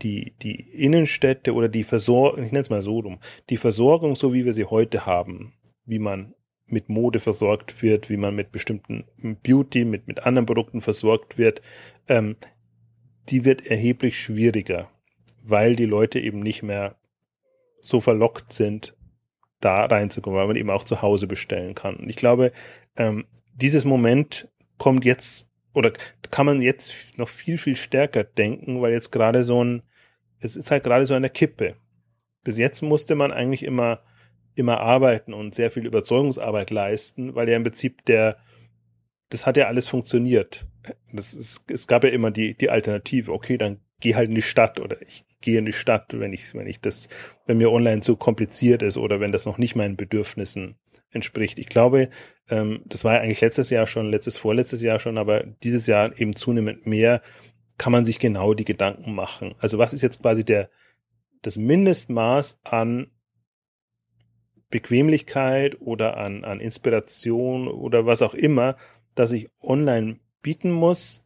die, 0.00 0.32
die 0.42 0.60
Innenstädte 0.60 1.54
oder 1.54 1.68
die 1.68 1.84
Versorgung, 1.84 2.44
ich 2.44 2.52
nenne 2.52 2.62
es 2.62 2.70
mal 2.70 2.82
so 2.82 2.98
rum, 2.98 3.18
die 3.50 3.56
Versorgung, 3.56 4.16
so 4.16 4.32
wie 4.32 4.44
wir 4.44 4.52
sie 4.52 4.64
heute 4.64 5.06
haben, 5.06 5.52
wie 5.84 5.98
man 5.98 6.34
mit 6.66 6.88
Mode 6.88 7.20
versorgt 7.20 7.82
wird, 7.82 8.08
wie 8.08 8.16
man 8.16 8.34
mit 8.34 8.50
bestimmten 8.50 9.04
Beauty, 9.42 9.84
mit, 9.84 10.08
mit 10.08 10.24
anderen 10.24 10.46
Produkten 10.46 10.80
versorgt 10.80 11.38
wird, 11.38 11.60
ähm, 12.08 12.36
die 13.28 13.44
wird 13.44 13.66
erheblich 13.66 14.18
schwieriger, 14.18 14.90
weil 15.42 15.76
die 15.76 15.86
Leute 15.86 16.18
eben 16.18 16.40
nicht 16.40 16.62
mehr 16.62 16.96
so 17.80 18.00
verlockt 18.00 18.52
sind, 18.52 18.96
da 19.60 19.84
reinzukommen, 19.84 20.38
weil 20.38 20.46
man 20.46 20.56
eben 20.56 20.70
auch 20.70 20.84
zu 20.84 21.02
Hause 21.02 21.26
bestellen 21.26 21.74
kann. 21.74 21.96
Und 21.96 22.08
ich 22.08 22.16
glaube, 22.16 22.52
ähm, 22.96 23.26
dieses 23.54 23.84
Moment 23.84 24.48
kommt 24.78 25.04
jetzt 25.04 25.48
oder 25.74 25.92
kann 26.30 26.46
man 26.46 26.62
jetzt 26.62 26.94
noch 27.18 27.28
viel, 27.28 27.58
viel 27.58 27.76
stärker 27.76 28.24
denken, 28.24 28.80
weil 28.82 28.92
jetzt 28.92 29.10
gerade 29.10 29.44
so 29.44 29.62
ein, 29.62 29.82
es 30.40 30.56
ist 30.56 30.70
halt 30.70 30.84
gerade 30.84 31.06
so 31.06 31.14
eine 31.14 31.30
Kippe. 31.30 31.76
Bis 32.44 32.58
jetzt 32.58 32.82
musste 32.82 33.14
man 33.14 33.32
eigentlich 33.32 33.62
immer 33.62 34.02
immer 34.54 34.80
arbeiten 34.80 35.32
und 35.32 35.54
sehr 35.54 35.70
viel 35.70 35.86
Überzeugungsarbeit 35.86 36.70
leisten, 36.70 37.34
weil 37.34 37.48
ja 37.48 37.56
im 37.56 37.62
Prinzip 37.62 38.04
der, 38.04 38.36
das 39.30 39.46
hat 39.46 39.56
ja 39.56 39.66
alles 39.66 39.88
funktioniert. 39.88 40.66
Das 41.12 41.34
ist, 41.34 41.70
es 41.70 41.86
gab 41.86 42.04
ja 42.04 42.10
immer 42.10 42.30
die, 42.30 42.56
die 42.56 42.70
Alternative. 42.70 43.32
Okay, 43.32 43.56
dann 43.56 43.80
geh 44.00 44.14
halt 44.14 44.28
in 44.28 44.34
die 44.34 44.42
Stadt 44.42 44.80
oder 44.80 45.00
ich 45.00 45.24
gehe 45.40 45.58
in 45.58 45.64
die 45.64 45.72
Stadt, 45.72 46.18
wenn 46.18 46.32
ich, 46.32 46.54
wenn 46.54 46.66
ich 46.66 46.80
das, 46.80 47.08
wenn 47.46 47.58
mir 47.58 47.70
online 47.70 48.00
zu 48.00 48.16
kompliziert 48.16 48.82
ist 48.82 48.96
oder 48.96 49.20
wenn 49.20 49.32
das 49.32 49.46
noch 49.46 49.58
nicht 49.58 49.76
meinen 49.76 49.96
Bedürfnissen 49.96 50.76
entspricht. 51.12 51.58
Ich 51.58 51.68
glaube, 51.68 52.08
ähm, 52.48 52.82
das 52.86 53.04
war 53.04 53.14
ja 53.14 53.20
eigentlich 53.20 53.40
letztes 53.40 53.70
Jahr 53.70 53.86
schon, 53.86 54.10
letztes, 54.10 54.36
vorletztes 54.36 54.82
Jahr 54.82 54.98
schon, 54.98 55.18
aber 55.18 55.44
dieses 55.62 55.86
Jahr 55.86 56.18
eben 56.18 56.34
zunehmend 56.34 56.86
mehr, 56.86 57.22
kann 57.78 57.92
man 57.92 58.04
sich 58.04 58.18
genau 58.18 58.54
die 58.54 58.64
Gedanken 58.64 59.14
machen. 59.14 59.54
Also 59.58 59.78
was 59.78 59.92
ist 59.92 60.02
jetzt 60.02 60.22
quasi 60.22 60.44
der, 60.44 60.70
das 61.42 61.56
Mindestmaß 61.56 62.60
an 62.62 63.10
Bequemlichkeit 64.70 65.80
oder 65.80 66.16
an, 66.16 66.44
an 66.44 66.60
Inspiration 66.60 67.68
oder 67.68 68.06
was 68.06 68.22
auch 68.22 68.34
immer, 68.34 68.76
dass 69.14 69.32
ich 69.32 69.50
online 69.60 70.18
bieten 70.42 70.72
muss, 70.72 71.24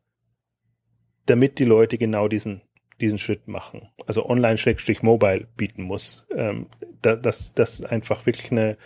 damit 1.26 1.58
die 1.58 1.64
Leute 1.64 1.98
genau 1.98 2.28
diesen, 2.28 2.62
diesen 3.00 3.18
Schritt 3.18 3.48
machen. 3.48 3.88
Also 4.06 4.26
online-mobile 4.26 5.48
bieten 5.56 5.82
muss. 5.82 6.26
Ähm, 6.34 6.66
da, 7.02 7.16
dass 7.16 7.54
das 7.54 7.82
einfach 7.82 8.26
wirklich 8.26 8.50
eine, 8.50 8.76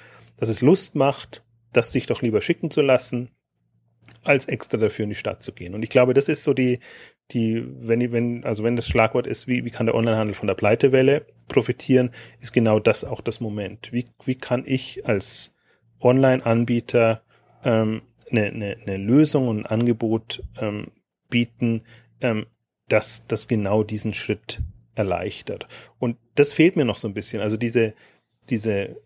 dass 0.41 0.49
es 0.49 0.63
Lust 0.63 0.95
macht, 0.95 1.45
das 1.73 1.93
sich 1.93 2.07
doch 2.07 2.23
lieber 2.23 2.41
schicken 2.41 2.71
zu 2.71 2.83
lassen, 2.83 3.31
als 4.25 4.47
extra 4.47 4.79
dafür 4.79 5.05
in 5.05 5.11
die 5.11 5.17
Stadt 5.17 5.43
zu 5.43 5.53
gehen. 5.53 5.75
Und 5.75 5.83
ich 5.83 5.91
glaube, 5.91 6.15
das 6.15 6.29
ist 6.29 6.43
so 6.43 6.53
die, 6.53 6.81
die, 7.31 7.65
wenn, 7.81 8.13
wenn, 8.13 8.45
also 8.45 8.65
wenn 8.65 8.75
das 8.75 8.89
Schlagwort 8.89 9.27
ist, 9.27 9.47
wie, 9.47 9.65
wie 9.65 9.71
kann 9.71 9.87
der 9.87 9.95
Onlinehandel 9.95 10.35
von 10.35 10.49
der 10.49 10.55
Pleitewelle 10.55 11.27
profitieren, 11.47 12.11
ist 12.41 12.53
genau 12.53 12.81
das 12.81 13.05
auch 13.05 13.21
das 13.21 13.41
Moment. 13.41 13.93
Wie, 13.93 14.07
wie 14.25 14.35
kann 14.35 14.65
ich 14.67 15.07
als 15.07 15.55
Online-Anbieter 16.01 17.23
ähm, 17.63 18.03
eine, 18.31 18.47
eine, 18.47 18.77
eine 18.85 18.97
Lösung 18.97 19.49
und 19.49 19.61
ein 19.61 19.67
Angebot 19.67 20.43
ähm, 20.61 20.89
bieten, 21.29 21.83
ähm, 22.21 22.47
das, 22.89 23.27
das 23.27 23.47
genau 23.47 23.85
diesen 23.85 24.15
Schritt 24.15 24.63
erleichtert. 24.95 25.67
Und 25.99 26.17
das 26.35 26.53
fehlt 26.53 26.77
mir 26.77 26.85
noch 26.85 26.97
so 26.97 27.07
ein 27.07 27.15
bisschen. 27.15 27.41
Also 27.41 27.57
diese, 27.57 27.95
diese, 28.49 28.97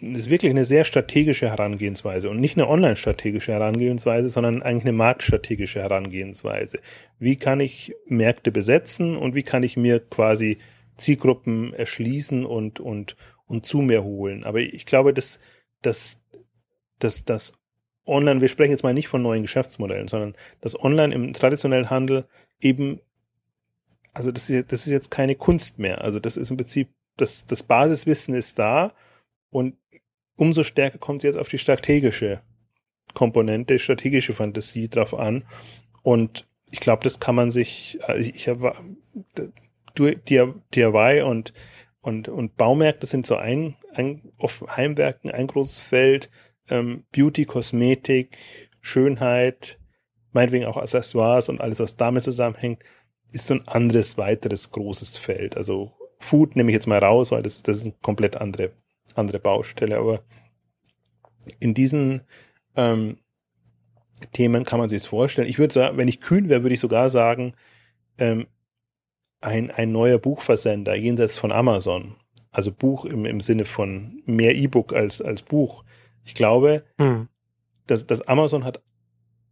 ist 0.00 0.30
wirklich 0.30 0.50
eine 0.50 0.64
sehr 0.64 0.84
strategische 0.84 1.48
Herangehensweise 1.48 2.30
und 2.30 2.40
nicht 2.40 2.56
eine 2.56 2.68
online-strategische 2.68 3.52
Herangehensweise, 3.52 4.28
sondern 4.28 4.62
eigentlich 4.62 4.84
eine 4.84 4.92
marktstrategische 4.92 5.80
Herangehensweise. 5.80 6.80
Wie 7.18 7.36
kann 7.36 7.60
ich 7.60 7.94
Märkte 8.06 8.52
besetzen 8.52 9.16
und 9.16 9.34
wie 9.34 9.42
kann 9.42 9.62
ich 9.62 9.76
mir 9.76 10.00
quasi 10.00 10.58
Zielgruppen 10.96 11.74
erschließen 11.74 12.46
und, 12.46 12.78
und, 12.80 13.16
und 13.46 13.66
zu 13.66 13.78
mir 13.78 14.04
holen? 14.04 14.44
Aber 14.44 14.60
ich 14.60 14.86
glaube, 14.86 15.12
dass, 15.12 15.40
dass, 15.82 16.20
dass 17.00 17.24
das 17.24 17.54
Online, 18.06 18.40
wir 18.40 18.48
sprechen 18.48 18.70
jetzt 18.70 18.84
mal 18.84 18.94
nicht 18.94 19.08
von 19.08 19.20
neuen 19.20 19.42
Geschäftsmodellen, 19.42 20.08
sondern 20.08 20.34
das 20.60 20.80
Online 20.80 21.14
im 21.14 21.32
traditionellen 21.32 21.90
Handel 21.90 22.24
eben, 22.60 23.00
also 24.14 24.30
das 24.30 24.48
ist, 24.48 24.72
das 24.72 24.86
ist 24.86 24.92
jetzt 24.92 25.10
keine 25.10 25.34
Kunst 25.34 25.78
mehr. 25.78 26.02
Also 26.02 26.20
das 26.20 26.36
ist 26.36 26.50
im 26.50 26.56
Prinzip, 26.56 26.88
das, 27.16 27.46
das 27.46 27.64
Basiswissen 27.64 28.34
ist 28.34 28.58
da 28.60 28.94
und 29.50 29.74
umso 30.38 30.62
stärker 30.62 30.98
kommt 30.98 31.20
es 31.20 31.24
jetzt 31.24 31.38
auf 31.38 31.48
die 31.48 31.58
strategische 31.58 32.40
Komponente, 33.12 33.78
strategische 33.78 34.32
Fantasie 34.32 34.88
drauf 34.88 35.12
an. 35.12 35.44
Und 36.02 36.46
ich 36.70 36.80
glaube, 36.80 37.02
das 37.02 37.20
kann 37.20 37.34
man 37.34 37.50
sich, 37.50 37.98
also 38.02 38.30
ich, 38.34 38.48
habe 38.48 38.74
DIY 39.98 41.22
und, 41.22 41.52
und, 42.00 42.28
und 42.28 42.56
Baumärkte 42.56 43.06
sind 43.06 43.26
so 43.26 43.36
ein, 43.36 43.76
ein 43.92 44.32
auf 44.38 44.64
Heimwerken 44.76 45.30
ein 45.30 45.48
großes 45.48 45.80
Feld, 45.80 46.30
ähm, 46.70 47.04
Beauty, 47.12 47.44
Kosmetik, 47.44 48.36
Schönheit, 48.80 49.78
meinetwegen 50.32 50.66
auch 50.66 50.76
Accessoires 50.76 51.48
und 51.48 51.60
alles, 51.60 51.80
was 51.80 51.96
damit 51.96 52.22
zusammenhängt, 52.22 52.82
ist 53.32 53.48
so 53.48 53.54
ein 53.54 53.66
anderes, 53.66 54.16
weiteres 54.18 54.70
großes 54.70 55.16
Feld. 55.16 55.56
Also 55.56 55.92
Food 56.20 56.54
nehme 56.54 56.70
ich 56.70 56.74
jetzt 56.74 56.86
mal 56.86 57.02
raus, 57.02 57.32
weil 57.32 57.42
das, 57.42 57.62
das 57.62 57.78
ist 57.78 57.84
eine 57.84 57.94
komplett 58.02 58.36
andere, 58.36 58.72
andere 59.18 59.40
Baustelle. 59.40 59.98
Aber 59.98 60.22
in 61.60 61.74
diesen 61.74 62.22
ähm, 62.76 63.18
Themen 64.32 64.64
kann 64.64 64.78
man 64.78 64.88
sich 64.88 65.02
es 65.02 65.06
vorstellen. 65.06 65.48
Ich 65.48 65.58
würde 65.58 65.74
sagen, 65.74 65.96
wenn 65.96 66.08
ich 66.08 66.20
kühn 66.20 66.48
wäre, 66.48 66.62
würde 66.62 66.74
ich 66.74 66.80
sogar 66.80 67.10
sagen, 67.10 67.54
ähm, 68.18 68.46
ein, 69.40 69.70
ein 69.70 69.92
neuer 69.92 70.18
Buchversender 70.18 70.94
jenseits 70.94 71.38
von 71.38 71.52
Amazon. 71.52 72.16
Also 72.50 72.72
Buch 72.72 73.04
im, 73.04 73.24
im 73.24 73.40
Sinne 73.40 73.64
von 73.64 74.22
mehr 74.26 74.56
E-Book 74.56 74.92
als, 74.92 75.20
als 75.20 75.42
Buch. 75.42 75.84
Ich 76.24 76.34
glaube, 76.34 76.84
hm. 76.98 77.28
dass, 77.86 78.06
dass 78.06 78.22
Amazon 78.22 78.64
hat 78.64 78.82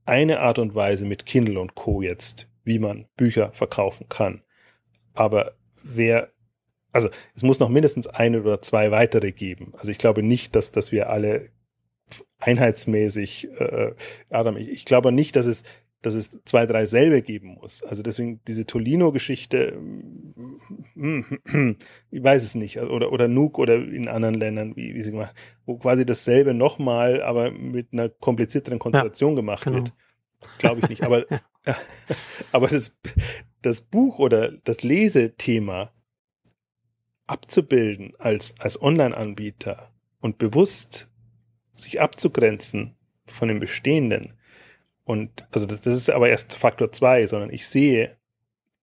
eine 0.06 0.40
Art 0.40 0.58
und 0.58 0.74
Weise 0.74 1.04
mit 1.04 1.26
Kindle 1.26 1.60
und 1.60 1.74
Co. 1.74 2.02
jetzt, 2.02 2.48
wie 2.64 2.78
man 2.78 3.06
Bücher 3.16 3.52
verkaufen 3.52 4.08
kann. 4.08 4.42
Aber 5.14 5.52
wer, 5.82 6.30
also 6.96 7.10
es 7.34 7.42
muss 7.42 7.60
noch 7.60 7.68
mindestens 7.68 8.06
eine 8.06 8.42
oder 8.42 8.60
zwei 8.60 8.90
weitere 8.90 9.32
geben. 9.32 9.72
Also 9.78 9.90
ich 9.90 9.98
glaube 9.98 10.22
nicht, 10.22 10.56
dass, 10.56 10.72
dass 10.72 10.90
wir 10.92 11.10
alle 11.10 11.50
einheitsmäßig, 12.38 13.48
äh, 13.58 13.94
Adam, 14.30 14.56
ich, 14.56 14.68
ich 14.68 14.84
glaube 14.84 15.12
nicht, 15.12 15.36
dass 15.36 15.46
es 15.46 15.64
dass 16.02 16.14
es 16.14 16.38
zwei, 16.44 16.66
drei 16.66 16.86
selbe 16.86 17.20
geben 17.20 17.56
muss. 17.60 17.82
Also 17.82 18.02
deswegen 18.02 18.40
diese 18.46 18.64
Tolino-Geschichte, 18.64 19.76
ich 20.94 22.22
weiß 22.22 22.44
es 22.44 22.54
nicht, 22.54 22.78
oder, 22.78 23.10
oder 23.10 23.26
Nuke 23.26 23.60
oder 23.60 23.74
in 23.74 24.06
anderen 24.06 24.36
Ländern, 24.36 24.76
wie, 24.76 24.94
wie 24.94 25.00
sie 25.02 25.10
gemacht, 25.10 25.34
wo 25.64 25.78
quasi 25.78 26.06
dasselbe 26.06 26.54
nochmal, 26.54 27.22
aber 27.22 27.50
mit 27.50 27.92
einer 27.92 28.08
komplizierteren 28.08 28.78
Konstellation 28.78 29.32
ja, 29.32 29.36
gemacht 29.36 29.64
genau. 29.64 29.78
wird. 29.78 29.94
Glaube 30.58 30.80
ich 30.82 30.88
nicht. 30.90 31.02
Aber, 31.02 31.24
aber 32.52 32.68
das, 32.68 32.96
das 33.62 33.80
Buch 33.80 34.20
oder 34.20 34.52
das 34.52 34.84
Lesethema 34.84 35.92
abzubilden 37.26 38.14
als, 38.18 38.54
als 38.58 38.80
Online-Anbieter 38.80 39.92
und 40.20 40.38
bewusst 40.38 41.10
sich 41.74 42.00
abzugrenzen 42.00 42.96
von 43.26 43.48
dem 43.48 43.60
Bestehenden, 43.60 44.34
und 45.06 45.46
also 45.52 45.66
das, 45.66 45.82
das 45.82 45.94
ist 45.94 46.10
aber 46.10 46.28
erst 46.28 46.54
Faktor 46.54 46.90
zwei, 46.90 47.26
sondern 47.26 47.50
ich 47.50 47.68
sehe, 47.68 48.16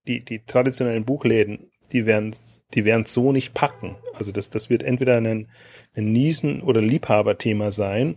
die, 0.06 0.24
die 0.24 0.40
traditionellen 0.40 1.04
Buchläden, 1.04 1.70
die 1.92 2.06
werden 2.06 2.34
die 2.72 2.84
werden 2.84 3.04
so 3.04 3.30
nicht 3.30 3.54
packen. 3.54 3.96
Also 4.14 4.32
das, 4.32 4.50
das 4.50 4.70
wird 4.70 4.82
entweder 4.82 5.18
ein, 5.18 5.50
ein 5.94 6.12
Niesen- 6.12 6.62
oder 6.62 6.80
Liebhaberthema 6.80 7.70
sein, 7.70 8.16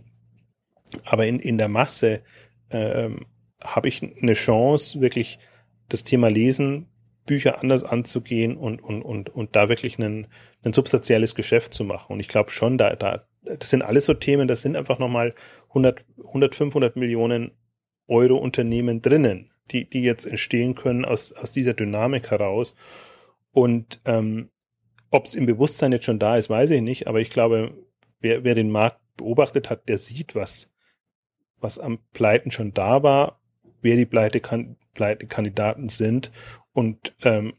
aber 1.04 1.26
in, 1.26 1.38
in 1.38 1.58
der 1.58 1.68
Masse 1.68 2.22
ähm, 2.70 3.26
habe 3.60 3.88
ich 3.88 4.02
eine 4.02 4.34
Chance, 4.34 5.00
wirklich 5.00 5.38
das 5.90 6.02
Thema 6.04 6.28
Lesen, 6.28 6.86
Bücher 7.28 7.60
anders 7.60 7.84
anzugehen 7.84 8.56
und, 8.56 8.82
und, 8.82 9.02
und, 9.02 9.28
und 9.28 9.54
da 9.54 9.68
wirklich 9.68 9.98
ein, 9.98 10.26
ein 10.64 10.72
substanzielles 10.72 11.34
Geschäft 11.34 11.74
zu 11.74 11.84
machen. 11.84 12.14
Und 12.14 12.20
ich 12.20 12.28
glaube 12.28 12.50
schon, 12.50 12.78
da, 12.78 12.96
da, 12.96 13.26
das 13.42 13.70
sind 13.70 13.82
alles 13.82 14.06
so 14.06 14.14
Themen, 14.14 14.48
das 14.48 14.62
sind 14.62 14.76
einfach 14.76 14.98
nochmal 14.98 15.34
100, 15.68 16.04
100, 16.26 16.54
500 16.54 16.96
Millionen 16.96 17.52
Euro-Unternehmen 18.08 19.02
drinnen, 19.02 19.50
die, 19.70 19.88
die 19.88 20.00
jetzt 20.00 20.24
entstehen 20.24 20.74
können 20.74 21.04
aus, 21.04 21.34
aus 21.34 21.52
dieser 21.52 21.74
Dynamik 21.74 22.30
heraus. 22.30 22.74
Und 23.52 24.00
ähm, 24.06 24.48
ob 25.10 25.26
es 25.26 25.34
im 25.34 25.44
Bewusstsein 25.44 25.92
jetzt 25.92 26.06
schon 26.06 26.18
da 26.18 26.38
ist, 26.38 26.48
weiß 26.48 26.70
ich 26.70 26.80
nicht, 26.80 27.06
aber 27.06 27.20
ich 27.20 27.28
glaube, 27.28 27.74
wer, 28.20 28.42
wer 28.42 28.54
den 28.54 28.70
Markt 28.70 29.00
beobachtet 29.18 29.68
hat, 29.68 29.88
der 29.90 29.98
sieht, 29.98 30.34
was, 30.34 30.72
was 31.60 31.78
am 31.78 31.98
Pleiten 32.14 32.50
schon 32.50 32.72
da 32.72 33.02
war, 33.02 33.38
wer 33.82 33.96
die 33.96 34.06
Pleite 34.06 34.40
Pleitekandidaten 34.94 35.90
sind 35.90 36.32
und 36.78 37.12
ähm, 37.24 37.54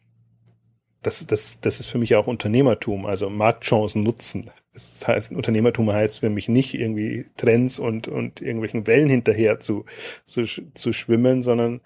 das, 1.01 1.28
das, 1.28 1.59
das 1.59 1.82
ist 1.82 1.88
für 1.88 1.97
mich 1.97 2.15
auch 2.15 2.28
Unternehmertum, 2.28 3.05
also 3.05 3.30
Marktchancen 3.30 4.01
nutzen. 4.01 4.49
Das 4.72 5.05
heißt, 5.05 5.34
Unternehmertum 5.34 5.91
heißt 5.91 6.22
für 6.22 6.30
mich 6.30 6.47
nicht 6.47 6.74
irgendwie 6.74 7.26
Trends 7.36 7.80
und, 7.80 8.07
und 8.07 8.39
irgendwelchen 8.39 8.88
Wellen 8.88 9.09
hinterher 9.09 9.59
zu, 9.59 9.84
zu, 10.24 10.45
zu 10.74 10.93
schwimmen, 10.93 11.43
sondern 11.43 11.82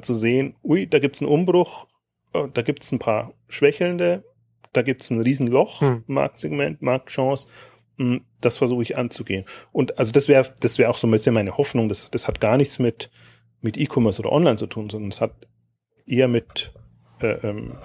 zu 0.00 0.14
sehen, 0.14 0.56
ui, 0.64 0.86
da 0.86 0.98
gibt's 0.98 1.20
einen 1.20 1.30
Umbruch, 1.30 1.86
oh, 2.32 2.46
da 2.46 2.62
gibt's 2.62 2.90
ein 2.90 2.98
paar 2.98 3.34
Schwächelnde, 3.48 4.24
da 4.72 4.80
gibt's 4.80 5.10
ein 5.10 5.20
Riesenloch, 5.20 5.82
hm. 5.82 6.04
Marktsegment, 6.06 6.80
Marktchance, 6.80 7.48
hm, 7.98 8.22
das 8.40 8.56
versuche 8.56 8.82
ich 8.82 8.96
anzugehen. 8.96 9.44
Und 9.72 9.98
also 9.98 10.10
das 10.10 10.26
wäre 10.26 10.54
das 10.60 10.78
wäre 10.78 10.88
auch 10.88 10.96
so 10.96 11.06
ein 11.06 11.10
bisschen 11.10 11.34
meine 11.34 11.58
Hoffnung, 11.58 11.90
das, 11.90 12.10
das 12.10 12.26
hat 12.28 12.40
gar 12.40 12.56
nichts 12.56 12.78
mit, 12.78 13.10
mit 13.60 13.76
E-Commerce 13.76 14.22
oder 14.22 14.32
Online 14.32 14.56
zu 14.56 14.66
tun, 14.66 14.88
sondern 14.88 15.10
es 15.10 15.20
hat 15.20 15.34
eher 16.08 16.28
mit 16.28 16.72
äh, 17.20 17.46
ähm, 17.46 17.76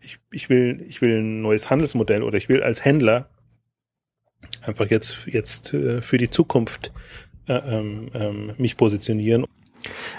ich, 0.00 0.18
ich 0.30 0.48
will, 0.48 0.84
ich 0.88 1.00
will 1.00 1.20
ein 1.20 1.42
neues 1.42 1.70
Handelsmodell 1.70 2.22
oder 2.22 2.38
ich 2.38 2.48
will 2.48 2.62
als 2.62 2.84
Händler 2.84 3.28
einfach 4.62 4.86
jetzt, 4.90 5.26
jetzt 5.26 5.74
äh, 5.74 6.00
für 6.00 6.18
die 6.18 6.30
Zukunft 6.30 6.92
äh, 7.46 7.54
ähm, 7.54 8.10
ähm, 8.14 8.52
mich 8.56 8.76
positionieren. 8.76 9.44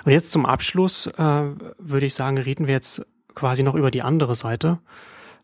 Und 0.05 0.11
jetzt 0.11 0.31
zum 0.31 0.45
Abschluss 0.45 1.07
äh, 1.07 1.13
würde 1.17 2.05
ich 2.05 2.13
sagen, 2.13 2.37
reden 2.37 2.67
wir 2.67 2.73
jetzt 2.73 3.05
quasi 3.35 3.63
noch 3.63 3.75
über 3.75 3.91
die 3.91 4.01
andere 4.01 4.35
Seite. 4.35 4.79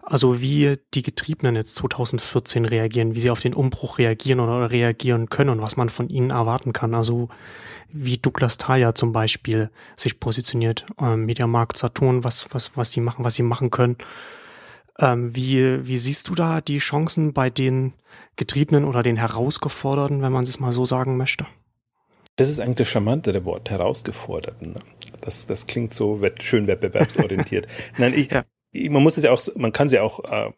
Also 0.07 0.39
wie 0.39 0.77
die 0.93 1.01
Getriebenen 1.01 1.55
jetzt 1.55 1.75
2014 1.77 2.65
reagieren, 2.65 3.15
wie 3.15 3.19
sie 3.19 3.31
auf 3.31 3.39
den 3.39 3.55
Umbruch 3.55 3.97
reagieren 3.97 4.39
oder 4.39 4.69
reagieren 4.69 5.29
können 5.29 5.49
und 5.49 5.61
was 5.61 5.77
man 5.77 5.89
von 5.89 6.09
ihnen 6.09 6.29
erwarten 6.29 6.73
kann. 6.73 6.93
Also 6.93 7.29
wie 7.91 8.19
Douglas 8.19 8.57
Thalia 8.57 8.93
zum 8.93 9.13
Beispiel 9.13 9.71
sich 9.95 10.19
positioniert, 10.19 10.85
ähm, 11.01 11.25
Mediamarkt, 11.25 11.77
Saturn, 11.77 12.23
was, 12.23 12.45
was, 12.51 12.77
was 12.77 12.91
die 12.91 13.01
machen, 13.01 13.25
was 13.25 13.33
sie 13.33 13.43
machen 13.43 13.71
können. 13.71 13.97
Ähm, 14.99 15.35
wie, 15.35 15.87
wie 15.87 15.97
siehst 15.97 16.29
du 16.29 16.35
da 16.35 16.61
die 16.61 16.77
Chancen 16.77 17.33
bei 17.33 17.49
den 17.49 17.93
Getriebenen 18.35 18.85
oder 18.85 19.01
den 19.01 19.17
Herausgeforderten, 19.17 20.21
wenn 20.21 20.31
man 20.31 20.43
es 20.43 20.59
mal 20.59 20.71
so 20.71 20.85
sagen 20.85 21.17
möchte? 21.17 21.47
Das 22.35 22.49
ist 22.49 22.59
eigentlich 22.59 22.75
das 22.75 22.89
Charmante 22.89 23.31
der 23.31 23.43
Wort, 23.45 23.71
Herausgeforderten. 23.71 24.73
Ne? 24.73 24.79
Das, 25.21 25.47
das 25.47 25.65
klingt 25.65 25.93
so 25.93 26.21
schön 26.41 26.67
wettbewerbsorientiert. 26.67 27.67
Nein, 27.97 28.13
ich, 28.13 28.31
ja. 28.31 28.45
Man 28.89 29.03
muss 29.03 29.17
es 29.17 29.23
ja 29.23 29.31
auch, 29.31 29.41
man 29.55 29.71
kann 29.71 29.87
es 29.87 29.93
ja 29.93 30.01
auch 30.01 30.19
äh, 30.23 30.51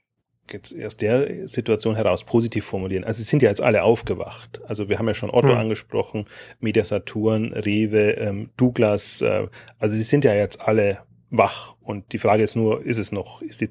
jetzt 0.51 0.75
aus 0.83 0.97
der 0.97 1.47
Situation 1.47 1.95
heraus 1.95 2.23
positiv 2.23 2.65
formulieren. 2.65 3.03
Also 3.03 3.17
sie 3.17 3.29
sind 3.29 3.41
ja 3.41 3.49
jetzt 3.49 3.61
alle 3.61 3.83
aufgewacht. 3.83 4.61
Also 4.67 4.89
wir 4.89 4.99
haben 4.99 5.07
ja 5.07 5.13
schon 5.13 5.29
Otto 5.29 5.49
hm. 5.49 5.57
angesprochen, 5.57 6.25
Media 6.59 6.85
Saturn, 6.85 7.53
Rewe, 7.53 8.11
ähm, 8.11 8.49
Douglas. 8.57 9.21
Äh, 9.21 9.47
also 9.79 9.95
sie 9.95 10.03
sind 10.03 10.23
ja 10.23 10.33
jetzt 10.33 10.61
alle 10.61 10.99
wach. 11.29 11.75
Und 11.81 12.13
die 12.13 12.17
Frage 12.17 12.43
ist 12.43 12.55
nur, 12.55 12.85
ist 12.85 12.97
es 12.97 13.11
noch, 13.11 13.41
ist 13.41 13.61
die 13.61 13.69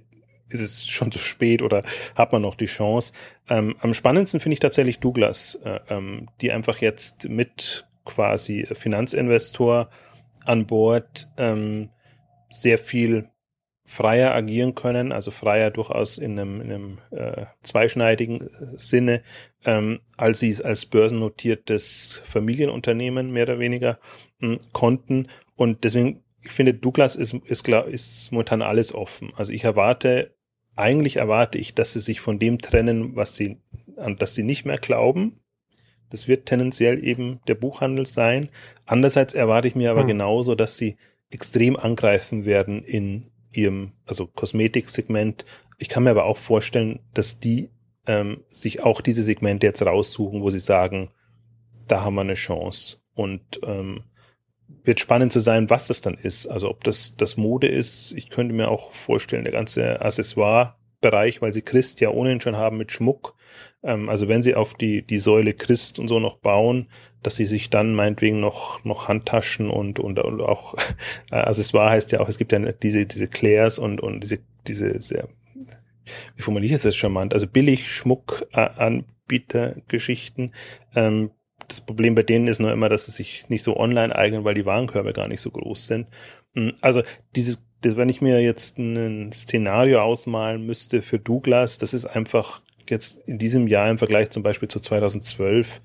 ist 0.48 0.60
es 0.60 0.86
schon 0.86 1.10
zu 1.10 1.18
spät 1.18 1.60
oder 1.60 1.82
hat 2.14 2.32
man 2.32 2.42
noch 2.42 2.54
die 2.54 2.66
Chance? 2.66 3.12
Ähm, 3.48 3.74
am 3.80 3.94
spannendsten 3.94 4.38
finde 4.38 4.54
ich 4.54 4.60
tatsächlich 4.60 5.00
Douglas, 5.00 5.58
äh, 5.64 5.80
ähm, 5.88 6.28
die 6.40 6.52
einfach 6.52 6.78
jetzt 6.78 7.28
mit 7.28 7.84
quasi 8.04 8.64
Finanzinvestor 8.72 9.90
an 10.44 10.66
Bord 10.66 11.28
ähm, 11.36 11.90
sehr 12.50 12.78
viel 12.78 13.28
freier 13.86 14.34
agieren 14.34 14.74
können, 14.74 15.12
also 15.12 15.30
freier 15.30 15.70
durchaus 15.70 16.18
in 16.18 16.38
einem, 16.38 16.60
in 16.60 16.72
einem 16.72 16.98
äh, 17.12 17.46
zweischneidigen 17.62 18.40
äh, 18.40 18.48
Sinne, 18.76 19.22
ähm, 19.64 20.00
als 20.16 20.40
sie 20.40 20.50
es 20.50 20.60
als 20.60 20.86
börsennotiertes 20.86 22.20
Familienunternehmen 22.24 23.32
mehr 23.32 23.44
oder 23.44 23.60
weniger 23.60 24.00
mh, 24.40 24.54
hm, 24.54 24.60
konnten. 24.72 25.28
Und 25.54 25.84
deswegen, 25.84 26.24
ich 26.42 26.50
finde, 26.50 26.74
Douglas 26.74 27.14
ist, 27.14 27.34
ist, 27.44 27.62
klar, 27.62 27.86
ist 27.86 28.32
momentan 28.32 28.60
alles 28.60 28.92
offen. 28.92 29.32
Also 29.36 29.52
ich 29.52 29.62
erwarte, 29.62 30.34
eigentlich 30.74 31.16
erwarte 31.16 31.58
ich, 31.58 31.72
dass 31.72 31.92
sie 31.92 32.00
sich 32.00 32.20
von 32.20 32.40
dem 32.40 32.58
trennen, 32.58 33.14
was 33.14 33.36
sie, 33.36 33.58
an 33.96 34.16
das 34.16 34.34
sie 34.34 34.42
nicht 34.42 34.64
mehr 34.66 34.78
glauben. 34.78 35.38
Das 36.10 36.26
wird 36.26 36.46
tendenziell 36.46 37.04
eben 37.04 37.38
der 37.46 37.54
Buchhandel 37.54 38.04
sein. 38.04 38.48
Andererseits 38.84 39.32
erwarte 39.32 39.68
ich 39.68 39.76
mir 39.76 39.92
aber 39.92 40.02
hm. 40.02 40.08
genauso, 40.08 40.56
dass 40.56 40.76
sie 40.76 40.96
extrem 41.30 41.76
angreifen 41.76 42.44
werden 42.44 42.82
in 42.82 43.30
ihrem, 43.56 43.92
also 44.06 44.26
Kosmetiksegment. 44.26 45.44
Ich 45.78 45.88
kann 45.88 46.04
mir 46.04 46.10
aber 46.10 46.24
auch 46.24 46.36
vorstellen, 46.36 47.00
dass 47.14 47.40
die 47.40 47.70
ähm, 48.06 48.44
sich 48.48 48.82
auch 48.82 49.00
diese 49.00 49.22
Segmente 49.22 49.66
jetzt 49.66 49.82
raussuchen, 49.82 50.42
wo 50.42 50.50
sie 50.50 50.58
sagen, 50.58 51.10
da 51.88 52.02
haben 52.02 52.14
wir 52.14 52.22
eine 52.22 52.34
Chance. 52.34 52.98
Und 53.14 53.60
ähm, 53.64 54.04
wird 54.84 55.00
spannend 55.00 55.32
zu 55.32 55.40
sein, 55.40 55.70
was 55.70 55.86
das 55.88 56.00
dann 56.00 56.14
ist. 56.14 56.46
Also 56.46 56.70
ob 56.70 56.84
das 56.84 57.16
das 57.16 57.36
Mode 57.36 57.68
ist. 57.68 58.12
Ich 58.12 58.30
könnte 58.30 58.54
mir 58.54 58.68
auch 58.68 58.92
vorstellen, 58.92 59.44
der 59.44 59.52
ganze 59.52 60.00
Accessoire-Bereich, 60.96 61.42
weil 61.42 61.52
sie 61.52 61.62
Christ 61.62 62.00
ja 62.00 62.10
ohnehin 62.10 62.40
schon 62.40 62.56
haben 62.56 62.78
mit 62.78 62.90
Schmuck. 62.92 63.34
Ähm, 63.82 64.08
also 64.08 64.28
wenn 64.28 64.42
sie 64.42 64.54
auf 64.54 64.74
die, 64.74 65.02
die 65.02 65.18
Säule 65.18 65.52
Christ 65.54 65.98
und 65.98 66.06
so 66.08 66.20
noch 66.20 66.36
bauen, 66.36 66.88
dass 67.22 67.36
sie 67.36 67.46
sich 67.46 67.70
dann 67.70 67.94
meinetwegen 67.94 68.40
noch, 68.40 68.84
noch 68.84 69.08
Handtaschen 69.08 69.70
und, 69.70 69.98
und, 69.98 70.18
und 70.18 70.42
auch 70.42 70.74
äh, 71.30 71.36
Accessoire 71.36 71.88
heißt 71.90 72.12
ja 72.12 72.20
auch, 72.20 72.28
es 72.28 72.36
gibt 72.38 72.52
ja 72.52 72.58
diese, 72.58 73.06
diese 73.06 73.28
Clairs 73.28 73.78
und, 73.78 74.00
und 74.00 74.20
diese, 74.20 74.40
diese 74.66 75.00
sehr, 75.00 75.28
wie 76.36 76.42
formuliere 76.42 76.74
ich 76.74 76.82
das 76.82 76.96
charmant, 76.96 77.32
also 77.34 77.46
billig 77.46 77.90
Schmuckanbietergeschichten. 77.90 80.52
Ähm, 80.94 81.30
das 81.68 81.80
Problem 81.80 82.14
bei 82.14 82.22
denen 82.22 82.48
ist 82.48 82.58
nur 82.60 82.70
immer, 82.70 82.90
dass 82.90 83.06
sie 83.06 83.12
sich 83.12 83.48
nicht 83.48 83.64
so 83.64 83.76
online 83.76 84.14
eignen, 84.14 84.44
weil 84.44 84.54
die 84.54 84.66
Warenkörbe 84.66 85.12
gar 85.12 85.26
nicht 85.26 85.40
so 85.40 85.50
groß 85.50 85.86
sind. 85.86 86.06
Hm, 86.54 86.74
also 86.80 87.02
dieses, 87.34 87.65
das, 87.80 87.96
wenn 87.96 88.08
ich 88.08 88.20
mir 88.20 88.40
jetzt 88.40 88.78
ein 88.78 89.32
Szenario 89.32 90.00
ausmalen 90.00 90.64
müsste 90.64 91.02
für 91.02 91.18
Douglas, 91.18 91.78
das 91.78 91.94
ist 91.94 92.06
einfach 92.06 92.62
jetzt 92.88 93.18
in 93.28 93.38
diesem 93.38 93.66
Jahr 93.66 93.90
im 93.90 93.98
Vergleich 93.98 94.30
zum 94.30 94.42
Beispiel 94.42 94.68
zu 94.68 94.80
2012 94.80 95.80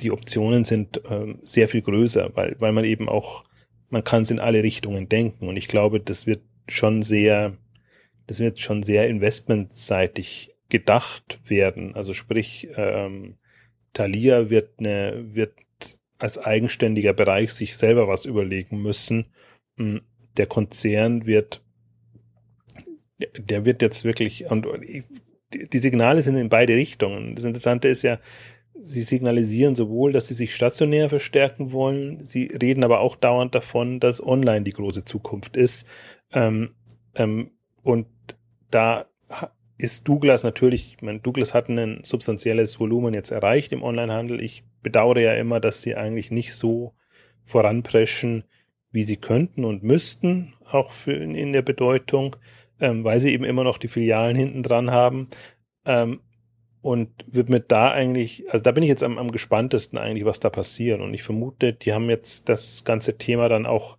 die 0.00 0.10
Optionen 0.10 0.64
sind 0.64 1.00
ähm, 1.10 1.38
sehr 1.42 1.68
viel 1.68 1.82
größer, 1.82 2.30
weil, 2.34 2.56
weil 2.58 2.72
man 2.72 2.84
eben 2.84 3.08
auch, 3.08 3.44
man 3.88 4.04
kann 4.04 4.22
es 4.22 4.30
in 4.30 4.40
alle 4.40 4.62
Richtungen 4.62 5.08
denken. 5.08 5.48
Und 5.48 5.56
ich 5.56 5.68
glaube, 5.68 6.00
das 6.00 6.26
wird 6.26 6.42
schon 6.68 7.02
sehr, 7.02 7.56
das 8.26 8.40
wird 8.40 8.60
schon 8.60 8.82
sehr 8.82 9.08
investmentseitig 9.08 10.54
gedacht 10.68 11.40
werden. 11.46 11.94
Also 11.94 12.14
sprich, 12.14 12.68
ähm, 12.76 13.36
Thalia 13.92 14.50
wird 14.50 14.78
eine, 14.78 15.34
wird 15.34 15.54
als 16.18 16.38
eigenständiger 16.38 17.12
Bereich 17.12 17.52
sich 17.52 17.76
selber 17.76 18.08
was 18.08 18.24
überlegen 18.24 18.82
müssen. 18.82 19.26
Der 20.40 20.46
Konzern 20.46 21.26
wird, 21.26 21.62
der 23.36 23.66
wird 23.66 23.82
jetzt 23.82 24.04
wirklich, 24.04 24.50
und 24.50 24.66
die 25.52 25.78
Signale 25.78 26.22
sind 26.22 26.36
in 26.36 26.48
beide 26.48 26.74
Richtungen. 26.74 27.34
Das 27.34 27.44
Interessante 27.44 27.88
ist 27.88 28.00
ja, 28.00 28.18
Sie 28.82 29.02
signalisieren 29.02 29.74
sowohl, 29.74 30.12
dass 30.12 30.28
sie 30.28 30.34
sich 30.34 30.54
stationär 30.54 31.10
verstärken 31.10 31.70
wollen, 31.72 32.24
sie 32.24 32.46
reden 32.46 32.82
aber 32.82 33.00
auch 33.00 33.14
dauernd 33.14 33.54
davon, 33.54 34.00
dass 34.00 34.26
online 34.26 34.62
die 34.62 34.72
große 34.72 35.04
Zukunft 35.04 35.54
ist. 35.54 35.86
Ähm, 36.32 36.70
ähm, 37.14 37.50
und 37.82 38.06
da 38.70 39.04
ist 39.76 40.08
Douglas 40.08 40.44
natürlich, 40.44 40.94
ich 40.96 41.02
meine, 41.02 41.20
Douglas 41.20 41.52
hat 41.52 41.68
ein 41.68 42.00
substanzielles 42.04 42.80
Volumen 42.80 43.12
jetzt 43.12 43.30
erreicht 43.30 43.72
im 43.72 43.82
Onlinehandel. 43.82 44.40
Ich 44.40 44.64
bedauere 44.82 45.20
ja 45.20 45.34
immer, 45.34 45.60
dass 45.60 45.82
sie 45.82 45.94
eigentlich 45.94 46.30
nicht 46.30 46.54
so 46.54 46.94
voranpreschen, 47.44 48.44
wie 48.92 49.02
sie 49.02 49.16
könnten 49.16 49.64
und 49.64 49.82
müssten, 49.82 50.54
auch 50.70 50.90
für 50.90 51.12
in, 51.12 51.34
in 51.34 51.52
der 51.52 51.62
Bedeutung, 51.62 52.36
ähm, 52.80 53.04
weil 53.04 53.20
sie 53.20 53.32
eben 53.32 53.44
immer 53.44 53.64
noch 53.64 53.78
die 53.78 53.88
Filialen 53.88 54.36
hinten 54.36 54.62
dran 54.62 54.90
haben. 54.90 55.28
Ähm, 55.84 56.20
und 56.82 57.10
wird 57.26 57.50
mir 57.50 57.60
da 57.60 57.90
eigentlich, 57.90 58.50
also 58.50 58.62
da 58.62 58.72
bin 58.72 58.82
ich 58.82 58.88
jetzt 58.88 59.02
am, 59.02 59.18
am 59.18 59.30
gespanntesten 59.30 59.98
eigentlich, 59.98 60.24
was 60.24 60.40
da 60.40 60.48
passiert. 60.48 61.00
Und 61.00 61.12
ich 61.12 61.22
vermute, 61.22 61.74
die 61.74 61.92
haben 61.92 62.08
jetzt 62.08 62.48
das 62.48 62.84
ganze 62.84 63.18
Thema 63.18 63.48
dann 63.48 63.66
auch 63.66 63.98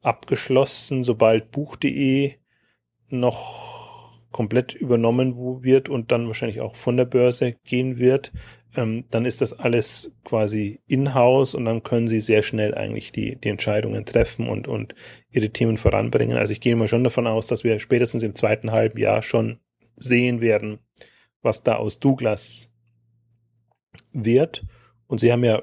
abgeschlossen, 0.00 1.02
sobald 1.02 1.50
Buch.de 1.50 2.34
noch 3.08 4.12
komplett 4.30 4.74
übernommen 4.74 5.62
wird 5.64 5.88
und 5.88 6.12
dann 6.12 6.28
wahrscheinlich 6.28 6.60
auch 6.60 6.76
von 6.76 6.96
der 6.96 7.04
Börse 7.04 7.56
gehen 7.64 7.98
wird, 7.98 8.32
ähm, 8.76 9.04
dann 9.10 9.24
ist 9.24 9.40
das 9.40 9.52
alles 9.52 10.12
quasi 10.24 10.80
in-house 10.86 11.54
und 11.54 11.64
dann 11.64 11.82
können 11.82 12.08
sie 12.08 12.20
sehr 12.20 12.42
schnell 12.42 12.74
eigentlich 12.74 13.12
die, 13.12 13.36
die 13.36 13.48
Entscheidungen 13.48 14.04
treffen 14.04 14.48
und, 14.48 14.68
und 14.68 14.94
ihre 15.30 15.50
Themen 15.50 15.76
voranbringen. 15.76 16.36
Also 16.36 16.52
ich 16.52 16.60
gehe 16.60 16.76
mal 16.76 16.88
schon 16.88 17.04
davon 17.04 17.26
aus, 17.26 17.46
dass 17.46 17.64
wir 17.64 17.78
spätestens 17.78 18.22
im 18.22 18.34
zweiten 18.34 18.70
halben 18.70 18.98
Jahr 18.98 19.22
schon 19.22 19.58
sehen 19.96 20.40
werden, 20.40 20.78
was 21.42 21.62
da 21.62 21.76
aus 21.76 21.98
Douglas 21.98 22.72
wird. 24.12 24.64
Und 25.06 25.18
sie 25.18 25.32
haben 25.32 25.44
ja 25.44 25.62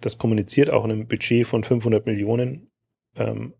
das 0.00 0.18
kommuniziert 0.18 0.70
auch 0.70 0.84
in 0.84 0.92
einem 0.92 1.08
Budget 1.08 1.46
von 1.46 1.64
500 1.64 2.06
Millionen 2.06 2.70
ähm, 3.16 3.54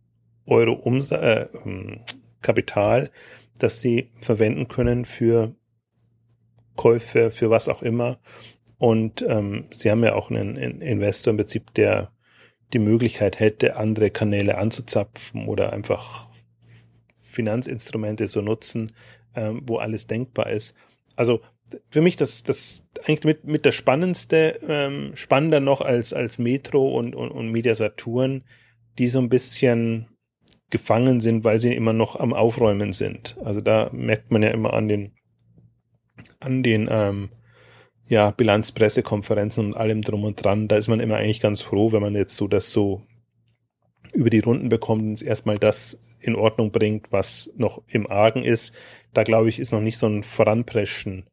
Euro 0.47 0.73
Umsa 0.73 1.17
äh, 1.17 1.49
ähm, 1.65 2.01
Kapital, 2.41 3.11
das 3.59 3.81
sie 3.81 4.11
verwenden 4.21 4.69
können 4.69 5.05
für 5.05 5.55
Käufe, 6.77 7.31
für 7.31 7.51
was 7.51 7.69
auch 7.69 7.83
immer. 7.83 8.19
Und 8.79 9.25
ähm, 9.27 9.65
sie 9.73 9.91
haben 9.91 10.05
ja 10.05 10.15
auch 10.15 10.31
einen, 10.31 10.57
einen 10.57 10.81
Investor 10.83 11.31
im 11.31 11.39
Prinzip, 11.39 11.73
der 11.75 12.13
die 12.73 12.79
Möglichkeit 12.79 13.41
hätte, 13.41 13.77
andere 13.77 14.11
Kanäle 14.11 14.59
anzuzapfen 14.59 15.47
oder 15.47 15.73
einfach 15.73 16.29
Finanzinstrumente 17.17 18.29
zu 18.29 18.43
nutzen, 18.43 18.93
ähm, 19.35 19.63
wo 19.65 19.77
alles 19.79 20.07
denkbar 20.07 20.51
ist. 20.51 20.75
Also 21.15 21.41
für 21.91 22.01
mich 22.01 22.17
das, 22.17 22.43
das 22.43 22.87
eigentlich 23.05 23.25
mit, 23.25 23.45
mit 23.45 23.65
der 23.65 23.73
spannendste, 23.73 24.59
ähm, 24.69 25.13
spannender 25.15 25.61
noch 25.61 25.81
als, 25.81 26.13
als 26.13 26.39
Metro 26.39 26.97
und, 26.97 27.15
und, 27.15 27.31
und 27.31 27.51
Media 27.51 27.75
Saturn, 27.75 28.45
die 28.99 29.09
so 29.09 29.19
ein 29.19 29.29
bisschen 29.29 30.09
gefangen 30.71 31.21
sind, 31.21 31.45
weil 31.45 31.61
sie 31.61 31.75
immer 31.75 31.93
noch 31.93 32.19
am 32.19 32.33
Aufräumen 32.33 32.93
sind. 32.93 33.37
Also 33.45 33.61
da 33.61 33.91
merkt 33.93 34.31
man 34.31 34.43
ja 34.43 34.51
immer 34.51 34.73
an 34.73 34.89
den, 34.89 35.16
an 36.41 36.63
den 36.63 36.89
ähm, 36.91 37.31
ja, 38.09 38.31
Bilanzpressekonferenzen 38.31 39.67
und 39.67 39.75
allem 39.75 40.03
drum 40.03 40.25
und 40.25 40.43
dran, 40.43 40.69
da 40.69 40.77
ist 40.77 40.89
man 40.89 41.01
immer 41.01 41.17
eigentlich 41.17 41.41
ganz 41.41 41.61
froh, 41.61 41.93
wenn 41.93 42.03
man 42.03 42.15
jetzt 42.15 42.37
so 42.37 42.47
das 42.47 42.71
so 42.71 43.03
über 44.13 44.31
die 44.31 44.41
Runden 44.41 44.69
bekommt 44.69 45.03
und 45.03 45.23
erstmal 45.23 45.59
das 45.59 45.99
in 46.21 46.37
Ordnung 46.37 46.71
bringt, 46.71 47.13
was 47.13 47.51
noch 47.57 47.83
im 47.89 48.09
Argen 48.09 48.43
ist. 48.43 48.75
Da 49.13 49.25
glaube 49.25 49.49
ich, 49.49 49.59
ist 49.59 49.73
noch 49.73 49.81
nicht 49.81 49.99
so 49.99 50.07
ein 50.07 50.23
Voranpreschen 50.23 51.27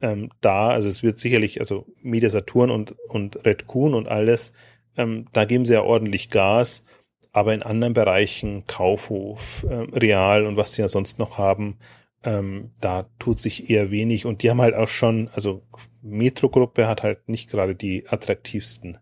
ähm, 0.00 0.30
da. 0.40 0.68
Also 0.68 0.88
es 0.88 1.02
wird 1.02 1.18
sicherlich, 1.18 1.60
also 1.60 1.86
Media 2.02 2.30
Saturn 2.30 2.70
und, 2.70 2.94
und 3.08 3.44
Red 3.44 3.66
Kuhn 3.66 3.94
und 3.94 4.08
alles, 4.08 4.52
ähm, 4.96 5.26
da 5.32 5.44
geben 5.44 5.66
sie 5.66 5.74
ja 5.74 5.82
ordentlich 5.82 6.30
Gas, 6.30 6.84
aber 7.32 7.54
in 7.54 7.62
anderen 7.62 7.94
Bereichen, 7.94 8.64
Kaufhof, 8.66 9.66
ähm, 9.68 9.90
Real 9.92 10.46
und 10.46 10.56
was 10.56 10.74
sie 10.74 10.82
ja 10.82 10.88
sonst 10.88 11.18
noch 11.18 11.38
haben, 11.38 11.76
ähm, 12.24 12.72
da 12.80 13.08
tut 13.18 13.38
sich 13.38 13.70
eher 13.70 13.90
wenig 13.90 14.26
und 14.26 14.42
die 14.42 14.50
haben 14.50 14.60
halt 14.60 14.74
auch 14.74 14.88
schon, 14.88 15.28
also 15.34 15.62
Metro-Gruppe 16.02 16.86
hat 16.86 17.02
halt 17.02 17.28
nicht 17.28 17.50
gerade 17.50 17.74
die 17.74 18.08
attraktivsten 18.08 18.98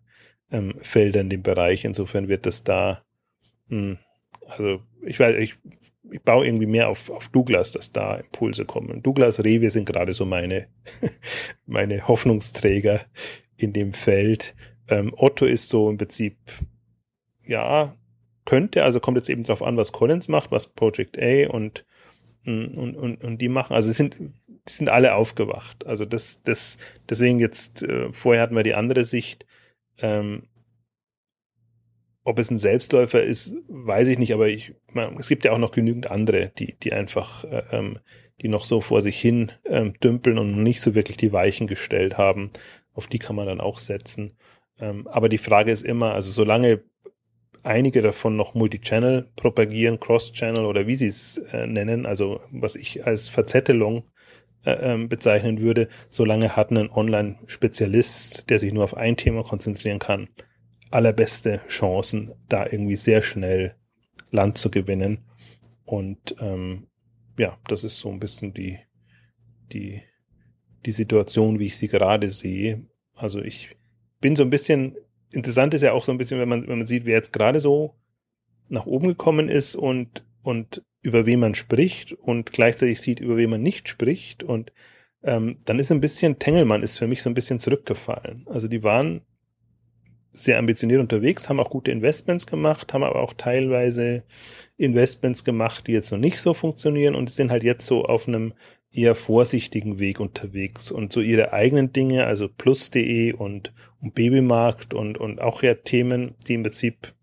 ähm, 0.50 0.74
Felder 0.80 1.20
in 1.20 1.30
dem 1.30 1.42
Bereich. 1.42 1.84
Insofern 1.84 2.28
wird 2.28 2.46
das 2.46 2.64
da, 2.64 3.04
mh, 3.68 3.78
hm, 3.78 3.98
also 4.48 4.80
ich 5.02 5.18
weiß, 5.18 5.36
ich 5.36 5.58
ich 6.12 6.22
baue 6.22 6.44
irgendwie 6.46 6.66
mehr 6.66 6.88
auf, 6.88 7.10
auf 7.10 7.28
Douglas, 7.28 7.72
dass 7.72 7.92
da 7.92 8.16
Impulse 8.16 8.64
kommen. 8.64 9.02
Douglas, 9.02 9.42
Rewe 9.42 9.70
sind 9.70 9.86
gerade 9.86 10.12
so 10.12 10.26
meine, 10.26 10.68
meine 11.66 12.06
Hoffnungsträger 12.06 13.00
in 13.56 13.72
dem 13.72 13.92
Feld. 13.92 14.54
Ähm, 14.88 15.12
Otto 15.16 15.46
ist 15.46 15.68
so 15.68 15.88
im 15.88 15.96
Prinzip, 15.96 16.36
ja, 17.44 17.96
könnte, 18.44 18.84
also 18.84 19.00
kommt 19.00 19.16
jetzt 19.16 19.30
eben 19.30 19.44
drauf 19.44 19.62
an, 19.62 19.76
was 19.76 19.92
Collins 19.92 20.28
macht, 20.28 20.50
was 20.50 20.66
Project 20.66 21.18
A 21.18 21.48
und 21.48 21.86
Und, 22.44 22.76
und, 22.76 23.22
und 23.22 23.38
die 23.38 23.48
machen, 23.48 23.74
also 23.74 23.90
sind, 23.92 24.16
die 24.18 24.72
sind 24.72 24.88
alle 24.88 25.14
aufgewacht. 25.14 25.86
Also 25.86 26.04
das, 26.04 26.42
das, 26.42 26.78
deswegen 27.08 27.38
jetzt, 27.38 27.82
äh, 27.82 28.12
vorher 28.12 28.42
hatten 28.42 28.56
wir 28.56 28.62
die 28.62 28.74
andere 28.74 29.04
Sicht. 29.04 29.46
Ähm, 29.98 30.48
ob 32.24 32.38
es 32.38 32.50
ein 32.50 32.58
Selbstläufer 32.58 33.22
ist, 33.22 33.56
weiß 33.68 34.08
ich 34.08 34.18
nicht, 34.18 34.32
aber 34.32 34.48
ich, 34.48 34.74
man, 34.92 35.16
es 35.18 35.28
gibt 35.28 35.44
ja 35.44 35.52
auch 35.52 35.58
noch 35.58 35.72
genügend 35.72 36.10
andere, 36.10 36.52
die, 36.56 36.74
die 36.78 36.92
einfach, 36.92 37.44
äh, 37.44 37.62
ähm, 37.72 37.98
die 38.40 38.48
noch 38.48 38.64
so 38.64 38.80
vor 38.80 39.00
sich 39.00 39.20
hin 39.20 39.52
ähm, 39.64 39.94
dümpeln 40.00 40.38
und 40.38 40.62
nicht 40.62 40.80
so 40.80 40.94
wirklich 40.94 41.16
die 41.16 41.32
Weichen 41.32 41.66
gestellt 41.66 42.18
haben. 42.18 42.50
Auf 42.94 43.06
die 43.06 43.18
kann 43.18 43.36
man 43.36 43.46
dann 43.46 43.60
auch 43.60 43.78
setzen. 43.78 44.36
Ähm, 44.78 45.06
aber 45.06 45.28
die 45.28 45.38
Frage 45.38 45.70
ist 45.70 45.82
immer, 45.82 46.14
also 46.14 46.30
solange 46.30 46.82
einige 47.62 48.02
davon 48.02 48.36
noch 48.36 48.54
Multichannel 48.54 49.30
propagieren, 49.36 50.00
Cross-Channel 50.00 50.64
oder 50.64 50.86
wie 50.86 50.94
sie 50.94 51.06
es 51.06 51.38
äh, 51.52 51.66
nennen, 51.66 52.06
also 52.06 52.40
was 52.50 52.76
ich 52.76 53.06
als 53.06 53.28
Verzettelung 53.28 54.04
äh, 54.64 54.72
ähm, 54.72 55.08
bezeichnen 55.08 55.60
würde, 55.60 55.88
solange 56.08 56.56
hat 56.56 56.70
ein 56.70 56.90
Online-Spezialist, 56.90 58.48
der 58.50 58.58
sich 58.58 58.72
nur 58.72 58.84
auf 58.84 58.96
ein 58.96 59.16
Thema 59.16 59.42
konzentrieren 59.42 59.98
kann, 59.98 60.28
allerbeste 60.90 61.60
Chancen, 61.68 62.32
da 62.48 62.64
irgendwie 62.64 62.96
sehr 62.96 63.22
schnell 63.22 63.74
Land 64.30 64.58
zu 64.58 64.70
gewinnen. 64.70 65.24
Und 65.84 66.36
ähm, 66.40 66.86
ja, 67.38 67.58
das 67.68 67.84
ist 67.84 67.98
so 67.98 68.10
ein 68.10 68.20
bisschen 68.20 68.52
die, 68.54 68.78
die, 69.72 70.02
die 70.84 70.92
Situation, 70.92 71.58
wie 71.58 71.66
ich 71.66 71.76
sie 71.76 71.88
gerade 71.88 72.28
sehe. 72.28 72.86
Also 73.14 73.40
ich 73.42 73.76
bin 74.20 74.36
so 74.36 74.42
ein 74.42 74.50
bisschen 74.50 74.96
interessant 75.32 75.74
ist 75.74 75.82
ja 75.82 75.92
auch 75.92 76.04
so 76.04 76.12
ein 76.12 76.18
bisschen, 76.18 76.40
wenn 76.40 76.48
man, 76.48 76.66
wenn 76.68 76.78
man 76.78 76.86
sieht, 76.86 77.06
wer 77.06 77.14
jetzt 77.14 77.32
gerade 77.32 77.60
so 77.60 77.94
nach 78.68 78.86
oben 78.86 79.08
gekommen 79.08 79.48
ist 79.48 79.74
und, 79.74 80.24
und 80.42 80.82
über 81.02 81.26
wen 81.26 81.40
man 81.40 81.54
spricht 81.54 82.12
und 82.12 82.52
gleichzeitig 82.52 83.00
sieht, 83.00 83.20
über 83.20 83.36
wen 83.36 83.50
man 83.50 83.62
nicht 83.62 83.88
spricht. 83.88 84.42
Und 84.42 84.72
ähm, 85.22 85.58
dann 85.64 85.78
ist 85.78 85.92
ein 85.92 86.00
bisschen, 86.00 86.38
Tengelmann 86.38 86.82
ist 86.82 86.96
für 86.96 87.06
mich 87.06 87.22
so 87.22 87.30
ein 87.30 87.34
bisschen 87.34 87.58
zurückgefallen. 87.58 88.44
Also 88.46 88.68
die 88.68 88.82
waren 88.82 89.22
sehr 90.32 90.58
ambitioniert 90.58 91.00
unterwegs, 91.00 91.48
haben 91.48 91.60
auch 91.60 91.70
gute 91.70 91.90
Investments 91.90 92.46
gemacht, 92.46 92.94
haben 92.94 93.02
aber 93.02 93.20
auch 93.20 93.34
teilweise 93.34 94.22
Investments 94.76 95.44
gemacht, 95.44 95.86
die 95.86 95.92
jetzt 95.92 96.10
noch 96.10 96.18
nicht 96.18 96.40
so 96.40 96.54
funktionieren 96.54 97.14
und 97.14 97.30
sind 97.30 97.50
halt 97.50 97.62
jetzt 97.62 97.84
so 97.84 98.04
auf 98.04 98.26
einem 98.26 98.54
eher 98.92 99.14
vorsichtigen 99.14 99.98
Weg 99.98 100.20
unterwegs 100.20 100.90
und 100.90 101.12
so 101.12 101.20
ihre 101.20 101.52
eigenen 101.52 101.92
Dinge, 101.92 102.26
also 102.26 102.48
plus.de 102.48 103.32
und, 103.32 103.72
und 104.00 104.14
Babymarkt 104.14 104.92
und, 104.94 105.18
und 105.18 105.40
auch 105.40 105.62
ja 105.62 105.74
Themen, 105.74 106.34
die 106.46 106.54
im 106.54 106.62
Prinzip, 106.62 107.14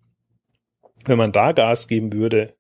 wenn 1.06 1.18
man 1.18 1.32
da 1.32 1.52
Gas 1.52 1.88
geben 1.88 2.12
würde, 2.12 2.56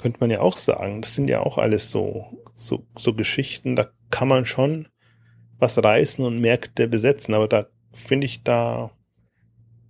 könnte 0.00 0.20
man 0.20 0.30
ja 0.30 0.40
auch 0.40 0.56
sagen, 0.56 1.00
das 1.02 1.14
sind 1.14 1.28
ja 1.28 1.40
auch 1.40 1.58
alles 1.58 1.90
so, 1.90 2.26
so, 2.54 2.86
so 2.96 3.14
Geschichten, 3.14 3.76
da 3.76 3.90
kann 4.10 4.28
man 4.28 4.44
schon 4.44 4.88
was 5.58 5.82
reißen 5.82 6.24
und 6.24 6.40
Märkte 6.40 6.88
besetzen, 6.88 7.34
aber 7.34 7.48
da 7.48 7.66
finde 7.92 8.26
ich 8.26 8.42
da, 8.42 8.90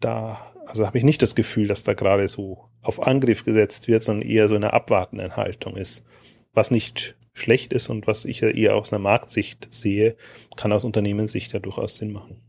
da, 0.00 0.52
also 0.66 0.86
habe 0.86 0.98
ich 0.98 1.04
nicht 1.04 1.22
das 1.22 1.34
Gefühl, 1.34 1.68
dass 1.68 1.84
da 1.84 1.94
gerade 1.94 2.26
so 2.28 2.64
auf 2.82 3.06
Angriff 3.06 3.44
gesetzt 3.44 3.88
wird, 3.88 4.02
sondern 4.02 4.28
eher 4.28 4.48
so 4.48 4.56
eine 4.56 4.72
abwartende 4.72 5.36
Haltung 5.36 5.76
ist, 5.76 6.04
was 6.52 6.70
nicht 6.70 7.16
schlecht 7.32 7.72
ist 7.72 7.88
und 7.88 8.06
was 8.06 8.24
ich 8.24 8.40
ja 8.40 8.48
eher 8.48 8.76
aus 8.76 8.92
einer 8.92 9.02
Marktsicht 9.02 9.68
sehe, 9.70 10.16
kann 10.56 10.72
aus 10.72 10.84
Unternehmenssicht 10.84 11.52
ja 11.52 11.58
durchaus 11.58 11.96
Sinn 11.96 12.12
machen. 12.12 12.40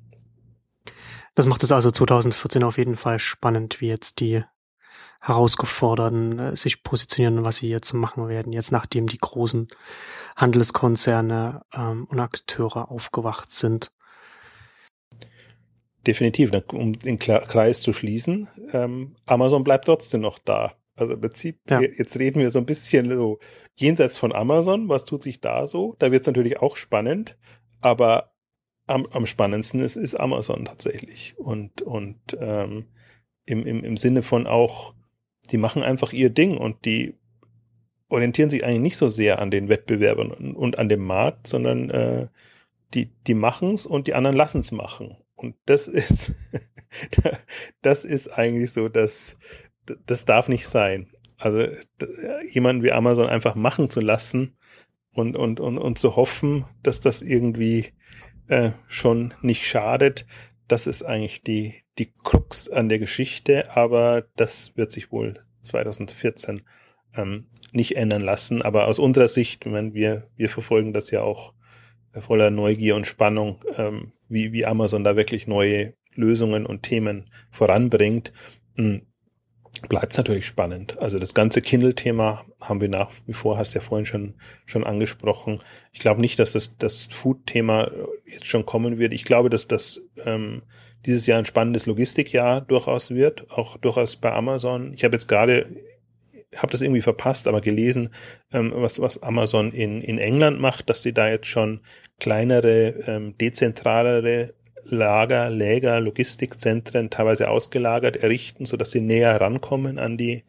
Das 1.36 1.45
macht 1.45 1.63
es 1.63 1.71
also 1.71 1.91
2014 1.91 2.63
auf 2.63 2.77
jeden 2.77 2.95
Fall 2.95 3.19
spannend, 3.19 3.79
wie 3.79 3.88
jetzt 3.88 4.19
die 4.19 4.43
Herausgeforderten 5.21 6.39
äh, 6.39 6.55
sich 6.55 6.84
positionieren 6.84 7.39
und 7.39 7.45
was 7.45 7.57
sie 7.57 7.69
jetzt 7.69 7.93
machen 7.93 8.27
werden, 8.27 8.51
jetzt 8.51 8.71
nachdem 8.71 9.07
die 9.07 9.19
großen 9.19 9.67
Handelskonzerne 10.36 11.61
ähm, 11.73 12.05
und 12.09 12.19
Akteure 12.19 12.89
aufgewacht 12.89 13.51
sind. 13.51 13.91
Definitiv, 16.07 16.51
um 16.73 16.97
den 16.97 17.19
Kreis 17.19 17.82
zu 17.82 17.93
schließen, 17.93 18.47
ähm, 18.73 19.15
Amazon 19.27 19.63
bleibt 19.63 19.86
trotzdem 19.86 20.21
noch 20.21 20.39
da. 20.39 20.73
Also 20.96 21.14
im 21.14 21.22
Prinzip, 21.22 21.60
ja. 21.70 21.82
jetzt 21.82 22.20
reden 22.20 22.39
wir 22.39 22.50
so 22.50 22.60
ein 22.60 22.66
bisschen 22.66 23.10
so 23.10 23.39
jenseits 23.76 24.18
von 24.18 24.34
Amazon, 24.34 24.89
was 24.89 25.06
tut 25.06 25.24
sich 25.24 25.42
da 25.42 25.66
so? 25.66 25.96
Da 26.00 26.12
wird 26.12 26.22
es 26.22 26.28
natürlich 26.28 26.60
auch 26.60 26.76
spannend, 26.76 27.38
aber 27.80 28.34
am, 28.88 29.06
am 29.08 29.26
spannendsten 29.26 29.80
ist, 29.80 29.96
ist 29.96 30.16
Amazon 30.16 30.66
tatsächlich. 30.66 31.34
Und, 31.38 31.82
und 31.82 32.20
ähm, 32.39 32.86
im, 33.46 33.66
im, 33.66 33.84
im 33.84 33.98
Sinne 33.98 34.22
von 34.22 34.48
auch, 34.48 34.94
die 35.50 35.58
machen 35.58 35.84
einfach 35.84 36.14
ihr 36.14 36.30
Ding 36.30 36.58
und 36.58 36.86
die 36.86 37.16
orientieren 38.10 38.50
sich 38.50 38.64
eigentlich 38.64 38.82
nicht 38.82 38.98
so 38.98 39.08
sehr 39.08 39.39
an 39.39 39.52
den 39.52 39.70
Wettbewerbern 39.70 40.32
und, 40.32 40.56
und 40.56 40.78
an 40.78 40.89
dem 40.89 41.04
Markt, 41.04 41.48
sondern 41.48 41.89
äh, 41.89 42.28
die, 42.94 43.10
die 43.28 43.34
machen 43.34 43.74
es 43.74 43.86
und 43.86 44.08
die 44.08 44.14
anderen 44.14 44.36
lassen 44.36 44.60
es 44.60 44.72
machen. 44.72 45.18
Und 45.36 45.56
das 45.66 45.88
ist, 45.88 46.34
das 47.82 48.06
ist 48.06 48.28
eigentlich 48.28 48.72
so, 48.74 48.89
dass 48.89 49.38
das 50.05 50.25
darf 50.25 50.47
nicht 50.47 50.67
sein. 50.67 51.07
Also 51.38 51.67
jemanden 52.51 52.84
wie 52.84 52.91
Amazon 52.91 53.27
einfach 53.27 53.55
machen 53.55 53.89
zu 53.89 53.99
lassen 53.99 54.57
und, 55.13 55.36
und, 55.36 55.59
und, 55.59 55.77
und 55.77 55.97
zu 55.97 56.15
hoffen, 56.15 56.65
dass 56.84 56.99
das 56.99 57.21
irgendwie 57.21 57.88
äh, 58.47 58.71
schon 58.88 59.34
nicht 59.41 59.65
schadet, 59.65 60.25
das 60.67 60.88
ist 60.88 61.03
eigentlich 61.03 61.41
die, 61.41 61.75
die 61.97 62.13
Krux 62.23 62.69
an 62.69 62.88
der 62.89 62.99
Geschichte, 62.99 63.75
aber 63.75 64.25
das 64.36 64.77
wird 64.77 64.91
sich 64.91 65.11
wohl 65.11 65.38
2014 65.63 66.61
ähm, 67.15 67.47
nicht 67.71 67.97
ändern 67.97 68.21
lassen. 68.21 68.61
Aber 68.61 68.88
aus 68.88 68.99
unserer 68.99 69.27
Sicht, 69.27 69.65
ich 69.65 69.71
meine, 69.71 69.93
wir, 69.93 70.29
wir 70.38 70.49
verfolgen 70.49 70.93
das 70.93 71.11
ja 71.11 71.21
auch 71.21 71.53
voller 72.13 72.51
Neugier 72.51 72.95
und 72.95 73.07
Spannung, 73.07 73.63
ähm, 73.77 74.11
wie, 74.27 74.51
wie 74.53 74.65
Amazon 74.65 75.03
da 75.03 75.15
wirklich 75.15 75.47
neue 75.47 75.93
Lösungen 76.13 76.65
und 76.65 76.84
Themen 76.84 77.29
voranbringt. 77.49 78.32
Hm, 78.75 79.07
bleibt 79.89 80.13
es 80.13 80.17
natürlich 80.17 80.45
spannend. 80.45 80.99
Also 81.01 81.19
das 81.19 81.34
ganze 81.34 81.61
Kindle-Thema 81.61 82.45
haben 82.59 82.82
wir 82.82 82.89
nach 82.89 83.11
wie 83.25 83.34
vor, 83.34 83.57
hast 83.57 83.73
du 83.73 83.79
ja 83.79 83.86
vorhin 83.86 84.05
schon, 84.05 84.36
schon 84.65 84.84
angesprochen. 84.84 85.59
Ich 85.91 85.99
glaube 85.99 86.21
nicht, 86.21 86.39
dass 86.39 86.51
das, 86.53 86.77
das 86.77 87.05
Food-Thema 87.05 87.91
jetzt 88.25 88.45
schon 88.45 88.65
kommen 88.65 88.97
wird. 88.97 89.13
Ich 89.13 89.25
glaube, 89.25 89.49
dass 89.49 89.67
das 89.67 90.01
ähm, 90.25 90.63
dieses 91.05 91.25
Jahr 91.25 91.39
ein 91.39 91.45
spannendes 91.45 91.86
Logistikjahr 91.86 92.61
durchaus 92.61 93.11
wird, 93.11 93.49
auch 93.49 93.77
durchaus 93.77 94.15
bei 94.15 94.32
Amazon. 94.32 94.93
Ich 94.93 95.03
habe 95.03 95.15
jetzt 95.15 95.27
gerade, 95.27 95.67
habe 96.55 96.71
das 96.71 96.82
irgendwie 96.82 97.01
verpasst, 97.01 97.47
aber 97.47 97.61
gelesen, 97.61 98.13
ähm, 98.51 98.71
was, 98.75 99.01
was 99.01 99.23
Amazon 99.23 99.71
in, 99.71 100.01
in 100.01 100.19
England 100.19 100.59
macht, 100.59 100.89
dass 100.89 101.01
sie 101.01 101.13
da 101.13 101.27
jetzt 101.27 101.47
schon 101.47 101.82
kleinere, 102.19 102.93
ähm, 103.07 103.36
dezentralere 103.38 104.53
Lager, 104.86 105.49
Läger, 105.49 105.99
Logistikzentren 105.99 107.09
teilweise 107.09 107.49
ausgelagert 107.49 108.17
errichten, 108.17 108.65
so 108.65 108.77
dass 108.77 108.91
sie 108.91 109.01
näher 109.01 109.39
rankommen 109.39 109.99
an 109.99 110.17
die, 110.17 110.43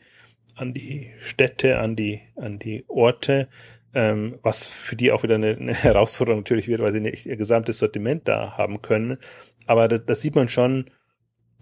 an 0.54 0.74
die 0.74 1.10
Städte, 1.20 1.78
an 1.78 1.96
die, 1.96 2.20
an 2.36 2.58
die 2.58 2.84
Orte, 2.88 3.48
ähm, 3.94 4.38
was 4.42 4.66
für 4.66 4.96
die 4.96 5.12
auch 5.12 5.22
wieder 5.22 5.34
eine, 5.36 5.56
eine, 5.56 5.74
Herausforderung 5.74 6.40
natürlich 6.40 6.68
wird, 6.68 6.80
weil 6.80 6.92
sie 6.92 7.00
nicht 7.00 7.26
ihr 7.26 7.36
gesamtes 7.36 7.78
Sortiment 7.78 8.26
da 8.28 8.56
haben 8.56 8.82
können. 8.82 9.18
Aber 9.66 9.88
das, 9.88 10.04
das 10.06 10.20
sieht 10.20 10.34
man 10.34 10.48
schon, 10.48 10.90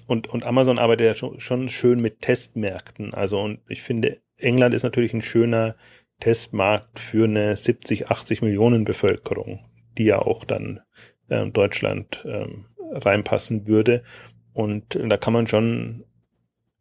und, 0.06 0.28
und 0.28 0.46
Amazon 0.46 0.78
arbeitet 0.78 1.06
ja 1.06 1.14
schon, 1.14 1.40
schon 1.40 1.68
schön 1.68 2.00
mit 2.00 2.20
Testmärkten. 2.20 3.14
Also, 3.14 3.40
und 3.40 3.60
ich 3.68 3.82
finde, 3.82 4.20
England 4.38 4.74
ist 4.74 4.82
natürlich 4.82 5.14
ein 5.14 5.22
schöner 5.22 5.76
Testmarkt 6.20 6.98
für 6.98 7.24
eine 7.24 7.56
70, 7.56 8.10
80 8.10 8.42
Millionen 8.42 8.84
Bevölkerung, 8.84 9.64
die 9.98 10.04
ja 10.04 10.18
auch 10.18 10.44
dann 10.44 10.80
äh, 11.30 11.46
Deutschland 11.46 12.24
ähm, 12.26 12.66
reinpassen 12.92 13.66
würde. 13.66 14.02
Und 14.52 14.98
da 15.02 15.16
kann 15.16 15.32
man 15.32 15.46
schon 15.46 16.04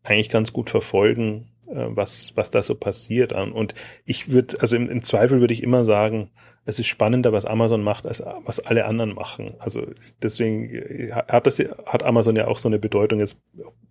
eigentlich 0.04 0.30
ganz 0.30 0.54
gut 0.54 0.70
verfolgen, 0.70 1.52
äh, 1.68 1.86
was, 1.90 2.34
was 2.36 2.52
da 2.52 2.62
so 2.62 2.76
passiert. 2.76 3.34
Und 3.34 3.74
ich 4.06 4.30
würde, 4.30 4.60
also 4.60 4.76
im, 4.76 4.90
im 4.90 5.04
Zweifel 5.04 5.40
würde 5.40 5.54
ich 5.54 5.64
immer 5.64 5.86
sagen, 5.86 6.32
es 6.66 6.80
ist 6.80 6.88
spannender, 6.88 7.32
was 7.32 7.46
Amazon 7.46 7.84
macht, 7.84 8.06
als 8.06 8.24
was 8.44 8.60
alle 8.60 8.86
anderen 8.86 9.14
machen. 9.14 9.54
Also 9.60 9.88
deswegen 10.22 10.70
äh, 10.70 11.12
hat 11.12 11.48
das, 11.48 11.60
hat 11.86 12.04
Amazon 12.04 12.36
ja 12.36 12.48
auch 12.48 12.60
so 12.60 12.70
eine 12.70 12.80
Bedeutung 12.80 13.20
jetzt, 13.20 13.42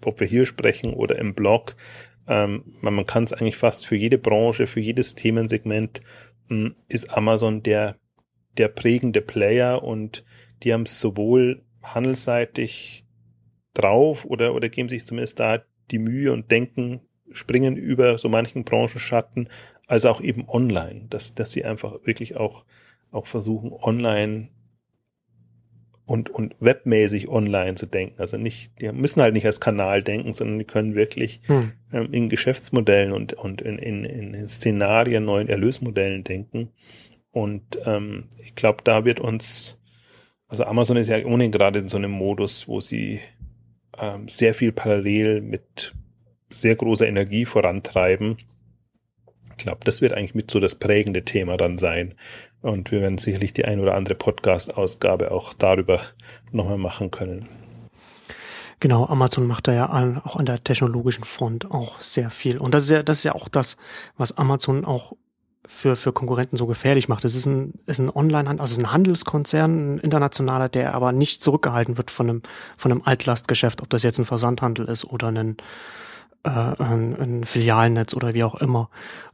ob 0.04 0.20
wir 0.20 0.26
hier 0.26 0.46
sprechen 0.46 0.94
oder 0.94 1.18
im 1.18 1.34
Blog. 1.34 1.76
Ähm, 2.26 2.64
man 2.80 3.06
kann 3.06 3.24
es 3.24 3.32
eigentlich 3.32 3.56
fast 3.56 3.86
für 3.86 3.96
jede 3.96 4.18
Branche, 4.18 4.66
für 4.66 4.80
jedes 4.80 5.14
Themensegment 5.14 6.02
mh, 6.48 6.56
hm, 6.56 6.74
ist 6.88 7.16
Amazon 7.16 7.62
der, 7.62 7.96
der 8.58 8.68
prägende 8.68 9.22
Player 9.22 9.82
und 9.82 10.24
die 10.62 10.72
haben 10.72 10.82
es 10.82 11.00
sowohl 11.00 11.62
handelsseitig 11.82 13.04
drauf 13.74 14.24
oder, 14.24 14.54
oder 14.54 14.68
geben 14.68 14.88
sich 14.88 15.06
zumindest 15.06 15.40
da 15.40 15.62
die 15.90 15.98
Mühe 15.98 16.32
und 16.32 16.50
denken, 16.50 17.00
springen 17.30 17.76
über 17.76 18.18
so 18.18 18.28
manchen 18.28 18.64
Branchenschatten, 18.64 19.48
als 19.86 20.04
auch 20.04 20.20
eben 20.20 20.48
online, 20.48 21.06
dass, 21.08 21.34
dass 21.34 21.52
sie 21.52 21.64
einfach 21.64 21.94
wirklich 22.04 22.36
auch, 22.36 22.64
auch 23.10 23.26
versuchen, 23.26 23.72
online 23.72 24.50
und, 26.08 26.30
und 26.30 26.56
webmäßig 26.58 27.28
online 27.28 27.74
zu 27.74 27.86
denken. 27.86 28.18
Also 28.18 28.38
nicht, 28.38 28.80
die 28.80 28.90
müssen 28.92 29.20
halt 29.20 29.34
nicht 29.34 29.46
als 29.46 29.60
Kanal 29.60 30.02
denken, 30.02 30.32
sondern 30.32 30.58
die 30.58 30.64
können 30.64 30.94
wirklich 30.94 31.40
hm. 31.46 31.72
ähm, 31.92 32.12
in 32.12 32.28
Geschäftsmodellen 32.30 33.12
und, 33.12 33.34
und 33.34 33.60
in, 33.60 33.78
in, 33.78 34.04
in 34.04 34.48
Szenarien, 34.48 35.24
neuen 35.24 35.48
Erlösmodellen 35.48 36.24
denken. 36.24 36.70
Und 37.30 37.78
ähm, 37.84 38.24
ich 38.42 38.54
glaube, 38.54 38.78
da 38.84 39.04
wird 39.04 39.20
uns, 39.20 39.78
also 40.48 40.64
Amazon 40.64 40.96
ist 40.96 41.08
ja 41.08 41.24
ohnehin 41.24 41.52
gerade 41.52 41.78
in 41.78 41.88
so 41.88 41.96
einem 41.96 42.10
Modus, 42.10 42.68
wo 42.68 42.80
sie 42.80 43.20
ähm, 43.96 44.28
sehr 44.28 44.54
viel 44.54 44.72
parallel 44.72 45.40
mit 45.40 45.94
sehr 46.50 46.76
großer 46.76 47.06
Energie 47.06 47.44
vorantreiben. 47.44 48.36
Ich 49.50 49.64
glaube, 49.64 49.80
das 49.84 50.00
wird 50.00 50.12
eigentlich 50.12 50.34
mit 50.34 50.50
so 50.50 50.60
das 50.60 50.76
prägende 50.76 51.24
Thema 51.24 51.56
dann 51.56 51.78
sein, 51.78 52.14
und 52.60 52.90
wir 52.90 53.00
werden 53.00 53.18
sicherlich 53.18 53.52
die 53.52 53.64
ein 53.64 53.80
oder 53.80 53.94
andere 53.94 54.14
Podcast-Ausgabe 54.14 55.30
auch 55.30 55.54
darüber 55.54 56.00
nochmal 56.50 56.78
machen 56.78 57.10
können. 57.10 57.48
Genau, 58.80 59.06
Amazon 59.06 59.46
macht 59.46 59.68
da 59.68 59.72
ja 59.72 59.86
an, 59.86 60.18
auch 60.18 60.36
an 60.36 60.46
der 60.46 60.62
technologischen 60.62 61.24
Front 61.24 61.70
auch 61.70 62.00
sehr 62.00 62.30
viel. 62.30 62.58
Und 62.58 62.74
das 62.74 62.84
ist 62.84 62.90
ja, 62.90 63.02
das 63.02 63.18
ist 63.18 63.24
ja 63.24 63.34
auch 63.34 63.48
das, 63.48 63.76
was 64.16 64.36
Amazon 64.38 64.84
auch 64.84 65.14
für, 65.68 65.96
für 65.96 66.12
Konkurrenten 66.12 66.56
so 66.56 66.66
gefährlich 66.66 67.08
macht. 67.08 67.24
Es 67.24 67.34
ist 67.34 67.46
ein, 67.46 67.74
ist 67.86 68.00
ein 68.00 68.10
Online-Handel, 68.10 68.60
also 68.60 68.80
ein 68.80 68.90
Handelskonzern, 68.90 69.96
ein 69.96 69.98
internationaler, 69.98 70.68
der 70.68 70.94
aber 70.94 71.12
nicht 71.12 71.42
zurückgehalten 71.42 71.98
wird 71.98 72.10
von 72.10 72.28
einem, 72.28 72.42
von 72.76 72.90
einem 72.90 73.02
Altlastgeschäft, 73.04 73.82
ob 73.82 73.90
das 73.90 74.02
jetzt 74.02 74.18
ein 74.18 74.24
Versandhandel 74.24 74.86
ist 74.86 75.04
oder 75.04 75.28
ein, 75.28 75.58
äh, 76.44 76.48
ein, 76.50 77.14
ein 77.20 77.44
Filialnetz 77.44 78.14
oder 78.14 78.32
wie 78.32 78.44
auch 78.44 78.54
immer. 78.56 78.88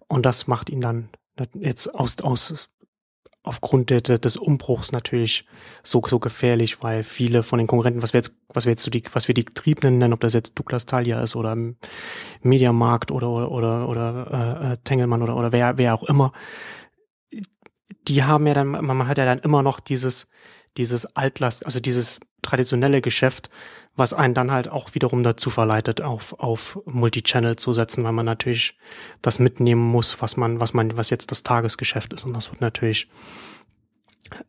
Und 0.08 0.26
das 0.26 0.48
macht 0.48 0.70
ihn 0.70 0.80
dann 0.80 1.08
jetzt 1.54 1.94
aus, 1.94 2.20
aus 2.20 2.68
aufgrund 3.44 3.90
de, 3.90 4.00
de, 4.00 4.18
des 4.18 4.36
Umbruchs 4.36 4.90
natürlich 4.90 5.44
so, 5.82 6.02
so 6.04 6.18
gefährlich, 6.18 6.82
weil 6.82 7.02
viele 7.02 7.42
von 7.42 7.58
den 7.58 7.68
Konkurrenten, 7.68 8.02
was 8.02 8.14
wir 8.14 8.18
jetzt, 8.18 8.32
was 8.48 8.64
wir 8.64 8.72
jetzt 8.72 8.82
so 8.82 8.90
die, 8.90 9.04
was 9.12 9.28
wir 9.28 9.34
die 9.34 9.44
Triebenen 9.44 9.98
nennen, 9.98 10.14
ob 10.14 10.20
das 10.20 10.32
jetzt 10.32 10.58
Douglas 10.58 10.86
Thalia 10.86 11.22
ist 11.22 11.36
oder 11.36 11.54
Mediamarkt 12.40 13.10
oder, 13.10 13.28
oder, 13.28 13.50
oder, 13.50 13.88
oder 13.88 14.72
äh, 14.72 14.76
Tengelmann 14.82 15.22
oder, 15.22 15.36
oder 15.36 15.52
wer, 15.52 15.76
wer 15.76 15.94
auch 15.94 16.04
immer, 16.04 16.32
die 18.08 18.24
haben 18.24 18.46
ja 18.46 18.54
dann, 18.54 18.68
man 18.68 19.06
hat 19.06 19.18
ja 19.18 19.26
dann 19.26 19.38
immer 19.38 19.62
noch 19.62 19.78
dieses, 19.78 20.26
dieses 20.78 21.04
Altlast, 21.14 21.66
also 21.66 21.80
dieses 21.80 22.20
traditionelle 22.44 23.00
Geschäft, 23.00 23.50
was 23.96 24.12
einen 24.12 24.34
dann 24.34 24.50
halt 24.50 24.68
auch 24.68 24.94
wiederum 24.94 25.22
dazu 25.22 25.50
verleitet, 25.50 26.00
auf, 26.00 26.38
auf 26.38 26.80
Multichannel 26.86 27.56
zu 27.56 27.72
setzen, 27.72 28.04
weil 28.04 28.12
man 28.12 28.26
natürlich 28.26 28.76
das 29.22 29.38
mitnehmen 29.38 29.82
muss, 29.82 30.20
was 30.20 30.36
man, 30.36 30.60
was 30.60 30.74
man, 30.74 30.96
was 30.96 31.10
jetzt 31.10 31.30
das 31.30 31.42
Tagesgeschäft 31.42 32.12
ist. 32.12 32.24
Und 32.24 32.32
das 32.34 32.50
wird 32.50 32.60
natürlich 32.60 33.08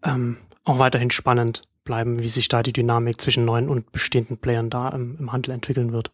ähm, 0.03 0.37
auch 0.63 0.79
weiterhin 0.79 1.11
spannend 1.11 1.61
bleiben, 1.83 2.21
wie 2.23 2.27
sich 2.27 2.47
da 2.47 2.63
die 2.63 2.73
Dynamik 2.73 3.21
zwischen 3.21 3.45
neuen 3.45 3.69
und 3.69 3.91
bestehenden 3.91 4.37
Playern 4.37 4.69
da 4.69 4.89
im, 4.89 5.17
im 5.19 5.31
Handel 5.31 5.53
entwickeln 5.53 5.91
wird. 5.91 6.11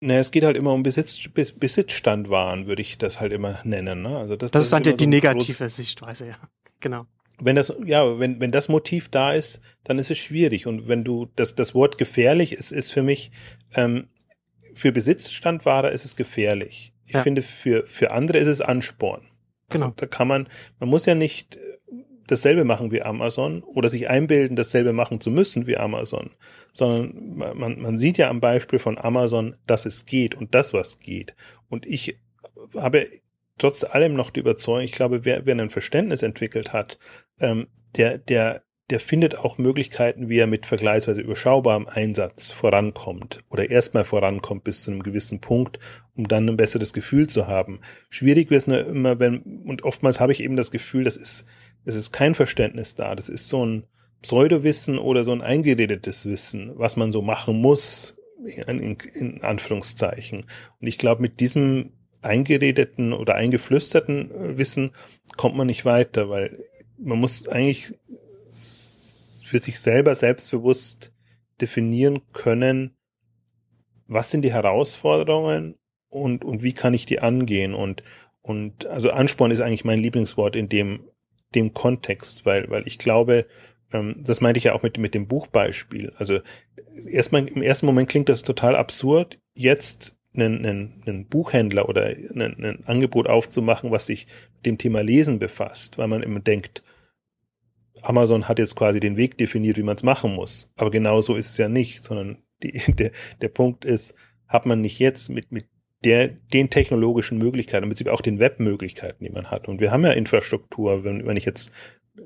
Naja, 0.00 0.20
es 0.20 0.30
geht 0.30 0.44
halt 0.44 0.56
immer 0.56 0.72
um 0.72 0.82
Besitz, 0.82 1.28
Besitzstandwaren, 1.28 2.66
würde 2.66 2.82
ich 2.82 2.98
das 2.98 3.20
halt 3.20 3.32
immer 3.32 3.60
nennen. 3.62 4.02
Ne? 4.02 4.16
Also 4.16 4.34
das, 4.34 4.50
das, 4.50 4.62
das 4.62 4.66
ist 4.66 4.72
halt 4.72 4.86
die, 4.86 5.04
so 5.04 5.08
negative 5.08 5.68
Sichtweise, 5.68 6.26
ja. 6.26 6.36
Genau 6.80 7.06
wenn 7.44 7.56
das, 7.56 7.74
ja, 7.84 8.18
wenn, 8.18 8.40
wenn 8.40 8.52
das 8.52 8.68
Motiv 8.68 9.08
da 9.08 9.32
ist, 9.32 9.60
dann 9.84 9.98
ist 9.98 10.10
es 10.10 10.18
schwierig. 10.18 10.66
Und 10.66 10.88
wenn 10.88 11.04
du, 11.04 11.28
das, 11.36 11.54
das 11.54 11.74
Wort 11.74 11.98
gefährlich 11.98 12.52
ist, 12.52 12.72
ist 12.72 12.90
für 12.92 13.02
mich, 13.02 13.30
ähm, 13.74 14.08
für 14.74 14.92
Besitzstandware 14.92 15.90
ist 15.90 16.04
es 16.04 16.16
gefährlich. 16.16 16.92
Ich 17.06 17.14
ja. 17.14 17.22
finde, 17.22 17.42
für, 17.42 17.84
für 17.86 18.12
andere 18.12 18.38
ist 18.38 18.48
es 18.48 18.60
Ansporn. 18.60 19.22
Also 19.68 19.86
genau. 19.86 19.94
da 19.96 20.06
kann 20.06 20.28
man, 20.28 20.48
man 20.78 20.88
muss 20.88 21.06
ja 21.06 21.14
nicht 21.14 21.58
dasselbe 22.26 22.64
machen 22.64 22.90
wie 22.92 23.02
Amazon 23.02 23.62
oder 23.62 23.88
sich 23.88 24.08
einbilden, 24.08 24.56
dasselbe 24.56 24.92
machen 24.92 25.20
zu 25.20 25.30
müssen 25.30 25.66
wie 25.66 25.76
Amazon, 25.76 26.30
sondern 26.72 27.36
man, 27.58 27.80
man 27.80 27.98
sieht 27.98 28.18
ja 28.18 28.30
am 28.30 28.40
Beispiel 28.40 28.78
von 28.78 28.98
Amazon, 28.98 29.56
dass 29.66 29.84
es 29.84 30.06
geht 30.06 30.34
und 30.34 30.54
das, 30.54 30.72
was 30.72 31.00
geht. 31.00 31.34
Und 31.68 31.84
ich 31.86 32.18
habe 32.74 33.08
trotz 33.62 33.84
allem 33.84 34.14
noch 34.14 34.30
die 34.30 34.40
Überzeugung, 34.40 34.82
ich 34.82 34.90
glaube, 34.90 35.24
wer, 35.24 35.46
wer 35.46 35.56
ein 35.56 35.70
Verständnis 35.70 36.22
entwickelt 36.22 36.72
hat, 36.72 36.98
ähm, 37.38 37.68
der, 37.96 38.18
der, 38.18 38.64
der 38.90 38.98
findet 38.98 39.38
auch 39.38 39.56
Möglichkeiten, 39.56 40.28
wie 40.28 40.38
er 40.38 40.48
mit 40.48 40.66
vergleichsweise 40.66 41.20
überschaubarem 41.20 41.86
Einsatz 41.86 42.50
vorankommt 42.50 43.44
oder 43.50 43.70
erstmal 43.70 44.02
vorankommt 44.02 44.64
bis 44.64 44.82
zu 44.82 44.90
einem 44.90 45.04
gewissen 45.04 45.40
Punkt, 45.40 45.78
um 46.16 46.26
dann 46.26 46.48
ein 46.48 46.56
besseres 46.56 46.92
Gefühl 46.92 47.28
zu 47.28 47.46
haben. 47.46 47.80
Schwierig 48.10 48.50
wird 48.50 48.58
es 48.58 48.66
nur 48.66 48.84
immer, 48.84 49.20
wenn, 49.20 49.42
und 49.64 49.84
oftmals 49.84 50.18
habe 50.18 50.32
ich 50.32 50.42
eben 50.42 50.56
das 50.56 50.72
Gefühl, 50.72 51.04
das 51.04 51.16
ist, 51.16 51.46
es 51.84 51.94
ist 51.94 52.10
kein 52.10 52.34
Verständnis 52.34 52.96
da. 52.96 53.14
Das 53.14 53.28
ist 53.28 53.46
so 53.46 53.64
ein 53.64 53.84
Pseudowissen 54.22 54.98
oder 54.98 55.22
so 55.22 55.30
ein 55.30 55.40
eingeredetes 55.40 56.26
Wissen, 56.26 56.72
was 56.74 56.96
man 56.96 57.12
so 57.12 57.22
machen 57.22 57.60
muss, 57.60 58.16
in, 58.44 58.96
in 59.14 59.42
Anführungszeichen. 59.42 60.46
Und 60.80 60.86
ich 60.88 60.98
glaube, 60.98 61.22
mit 61.22 61.38
diesem 61.38 61.92
eingeredeten 62.22 63.12
oder 63.12 63.34
eingeflüsterten 63.34 64.30
äh, 64.30 64.58
Wissen 64.58 64.92
kommt 65.36 65.56
man 65.56 65.66
nicht 65.66 65.84
weiter, 65.84 66.28
weil 66.28 66.64
man 66.98 67.18
muss 67.18 67.48
eigentlich 67.48 67.94
für 68.48 69.58
sich 69.58 69.80
selber 69.80 70.14
selbstbewusst 70.14 71.12
definieren 71.60 72.22
können, 72.32 72.96
was 74.06 74.30
sind 74.30 74.42
die 74.42 74.52
Herausforderungen 74.52 75.76
und, 76.08 76.44
und 76.44 76.62
wie 76.62 76.72
kann 76.72 76.94
ich 76.94 77.06
die 77.06 77.20
angehen 77.20 77.74
und, 77.74 78.02
und 78.42 78.86
also 78.86 79.10
Ansporn 79.10 79.50
ist 79.50 79.60
eigentlich 79.60 79.84
mein 79.84 80.00
Lieblingswort 80.00 80.56
in 80.56 80.68
dem, 80.68 81.08
dem 81.54 81.72
Kontext, 81.72 82.44
weil, 82.44 82.68
weil 82.70 82.86
ich 82.86 82.98
glaube, 82.98 83.46
ähm, 83.92 84.16
das 84.18 84.40
meinte 84.40 84.58
ich 84.58 84.64
ja 84.64 84.74
auch 84.74 84.82
mit, 84.82 84.98
mit 84.98 85.14
dem 85.14 85.28
Buchbeispiel. 85.28 86.12
Also 86.16 86.40
erstmal, 87.08 87.46
im 87.46 87.62
ersten 87.62 87.86
Moment 87.86 88.08
klingt 88.08 88.28
das 88.28 88.42
total 88.42 88.76
absurd. 88.76 89.38
Jetzt 89.54 90.16
einen, 90.34 90.64
einen, 90.64 91.02
einen 91.06 91.26
Buchhändler 91.26 91.88
oder 91.88 92.06
ein, 92.06 92.40
ein 92.40 92.84
Angebot 92.86 93.28
aufzumachen, 93.28 93.90
was 93.90 94.06
sich 94.06 94.26
mit 94.56 94.66
dem 94.66 94.78
Thema 94.78 95.02
Lesen 95.02 95.38
befasst, 95.38 95.98
weil 95.98 96.08
man 96.08 96.22
immer 96.22 96.40
denkt, 96.40 96.82
Amazon 98.00 98.48
hat 98.48 98.58
jetzt 98.58 98.74
quasi 98.74 99.00
den 99.00 99.16
Weg 99.16 99.38
definiert, 99.38 99.76
wie 99.76 99.82
man 99.82 99.96
es 99.96 100.02
machen 100.02 100.34
muss. 100.34 100.72
Aber 100.76 100.90
genau 100.90 101.20
so 101.20 101.36
ist 101.36 101.50
es 101.50 101.58
ja 101.58 101.68
nicht, 101.68 102.02
sondern 102.02 102.38
die, 102.62 102.72
der, 102.92 103.12
der 103.40 103.48
Punkt 103.48 103.84
ist, 103.84 104.14
hat 104.48 104.66
man 104.66 104.80
nicht 104.80 104.98
jetzt 104.98 105.28
mit, 105.28 105.52
mit 105.52 105.66
der, 106.04 106.28
den 106.28 106.68
technologischen 106.68 107.38
Möglichkeiten, 107.38 107.84
im 107.84 107.90
Prinzip 107.90 108.08
auch 108.08 108.20
den 108.20 108.40
Webmöglichkeiten, 108.40 109.24
die 109.24 109.30
man 109.30 109.50
hat. 109.50 109.68
Und 109.68 109.80
wir 109.80 109.92
haben 109.92 110.04
ja 110.04 110.12
Infrastruktur, 110.12 111.04
wenn, 111.04 111.26
wenn 111.26 111.36
ich 111.36 111.44
jetzt 111.44 111.72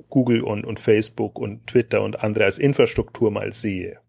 Google 0.08 0.42
und, 0.42 0.64
und 0.64 0.80
Facebook 0.80 1.38
und 1.38 1.66
Twitter 1.66 2.02
und 2.02 2.22
andere 2.24 2.44
als 2.44 2.58
Infrastruktur 2.58 3.30
mal 3.30 3.52
sehe 3.52 4.00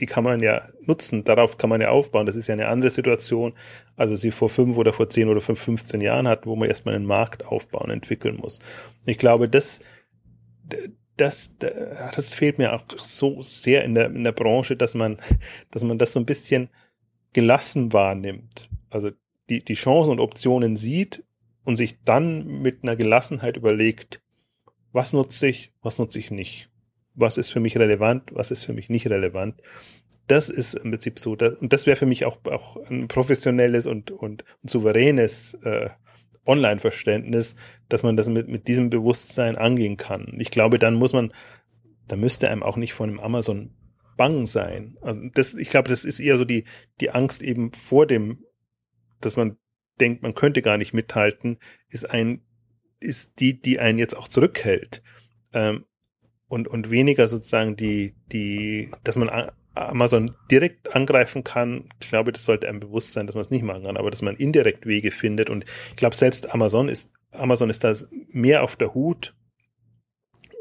die 0.00 0.06
kann 0.06 0.24
man 0.24 0.42
ja 0.42 0.62
nutzen, 0.86 1.24
darauf 1.24 1.58
kann 1.58 1.70
man 1.70 1.80
ja 1.80 1.90
aufbauen. 1.90 2.26
Das 2.26 2.36
ist 2.36 2.46
ja 2.46 2.54
eine 2.54 2.68
andere 2.68 2.90
Situation, 2.90 3.52
als 3.96 4.20
sie 4.20 4.30
vor 4.30 4.48
fünf 4.48 4.76
oder 4.76 4.92
vor 4.92 5.08
zehn 5.08 5.28
oder 5.28 5.40
fünf, 5.40 5.60
15 5.60 6.00
Jahren 6.00 6.26
hat, 6.26 6.46
wo 6.46 6.56
man 6.56 6.68
erstmal 6.68 6.94
einen 6.94 7.06
Markt 7.06 7.44
aufbauen, 7.44 7.90
entwickeln 7.90 8.36
muss. 8.36 8.60
Ich 9.06 9.18
glaube, 9.18 9.48
das, 9.48 9.80
das, 11.16 11.54
das 11.58 12.34
fehlt 12.34 12.58
mir 12.58 12.72
auch 12.72 12.84
so 12.96 13.42
sehr 13.42 13.84
in 13.84 13.94
der, 13.94 14.06
in 14.06 14.24
der 14.24 14.32
Branche, 14.32 14.76
dass 14.76 14.94
man, 14.94 15.18
dass 15.70 15.84
man 15.84 15.98
das 15.98 16.14
so 16.14 16.20
ein 16.20 16.26
bisschen 16.26 16.70
gelassen 17.32 17.92
wahrnimmt. 17.92 18.70
Also 18.88 19.10
die, 19.50 19.62
die 19.62 19.74
Chancen 19.74 20.12
und 20.12 20.20
Optionen 20.20 20.76
sieht 20.76 21.24
und 21.64 21.76
sich 21.76 22.02
dann 22.04 22.62
mit 22.62 22.82
einer 22.82 22.96
Gelassenheit 22.96 23.56
überlegt, 23.56 24.22
was 24.92 25.12
nutze 25.12 25.46
ich, 25.46 25.72
was 25.82 25.98
nutze 25.98 26.18
ich 26.18 26.30
nicht 26.30 26.69
was 27.20 27.36
ist 27.36 27.50
für 27.50 27.60
mich 27.60 27.76
relevant, 27.76 28.30
was 28.32 28.50
ist 28.50 28.64
für 28.64 28.72
mich 28.72 28.88
nicht 28.88 29.08
relevant. 29.08 29.60
Das 30.26 30.48
ist 30.48 30.74
im 30.74 30.90
Prinzip 30.90 31.18
so, 31.18 31.36
das, 31.36 31.54
und 31.54 31.72
das 31.72 31.86
wäre 31.86 31.96
für 31.96 32.06
mich 32.06 32.24
auch, 32.24 32.38
auch 32.44 32.76
ein 32.88 33.08
professionelles 33.08 33.86
und, 33.86 34.10
und, 34.10 34.44
und 34.62 34.70
souveränes 34.70 35.54
äh, 35.64 35.90
Online-Verständnis, 36.46 37.56
dass 37.88 38.02
man 38.02 38.16
das 38.16 38.28
mit, 38.28 38.48
mit 38.48 38.68
diesem 38.68 38.90
Bewusstsein 38.90 39.56
angehen 39.56 39.96
kann. 39.96 40.34
Ich 40.38 40.50
glaube, 40.50 40.78
dann 40.78 40.94
muss 40.94 41.12
man, 41.12 41.32
da 42.06 42.16
müsste 42.16 42.48
einem 42.48 42.62
auch 42.62 42.76
nicht 42.76 42.92
von 42.92 43.08
einem 43.08 43.20
Amazon 43.20 43.74
bang 44.16 44.46
sein. 44.46 44.96
Also 45.00 45.20
das, 45.34 45.54
ich 45.54 45.70
glaube, 45.70 45.88
das 45.88 46.04
ist 46.04 46.20
eher 46.20 46.36
so 46.36 46.44
die, 46.44 46.64
die 47.00 47.10
Angst 47.10 47.42
eben 47.42 47.72
vor 47.72 48.06
dem, 48.06 48.44
dass 49.20 49.36
man 49.36 49.56
denkt, 50.00 50.22
man 50.22 50.34
könnte 50.34 50.62
gar 50.62 50.76
nicht 50.76 50.94
mithalten, 50.94 51.58
ist 51.88 52.08
ein, 52.08 52.42
ist 53.00 53.40
die, 53.40 53.60
die 53.60 53.78
einen 53.78 53.98
jetzt 53.98 54.16
auch 54.16 54.28
zurückhält. 54.28 55.02
Ähm, 55.52 55.84
und, 56.50 56.66
und 56.66 56.90
weniger 56.90 57.28
sozusagen 57.28 57.76
die, 57.76 58.12
die, 58.32 58.90
dass 59.04 59.14
man 59.14 59.30
Amazon 59.74 60.32
direkt 60.50 60.96
angreifen 60.96 61.44
kann. 61.44 61.88
Ich 62.02 62.08
glaube, 62.08 62.32
das 62.32 62.42
sollte 62.42 62.68
einem 62.68 62.80
bewusst 62.80 63.12
sein, 63.12 63.28
dass 63.28 63.36
man 63.36 63.42
es 63.42 63.50
nicht 63.50 63.62
machen 63.62 63.84
kann, 63.84 63.96
aber 63.96 64.10
dass 64.10 64.20
man 64.20 64.34
indirekt 64.34 64.84
Wege 64.84 65.12
findet. 65.12 65.48
Und 65.48 65.64
ich 65.90 65.96
glaube, 65.96 66.16
selbst 66.16 66.52
Amazon 66.52 66.88
ist, 66.88 67.12
Amazon 67.30 67.70
ist 67.70 67.84
da 67.84 67.94
mehr 68.30 68.64
auf 68.64 68.74
der 68.74 68.94
Hut. 68.94 69.36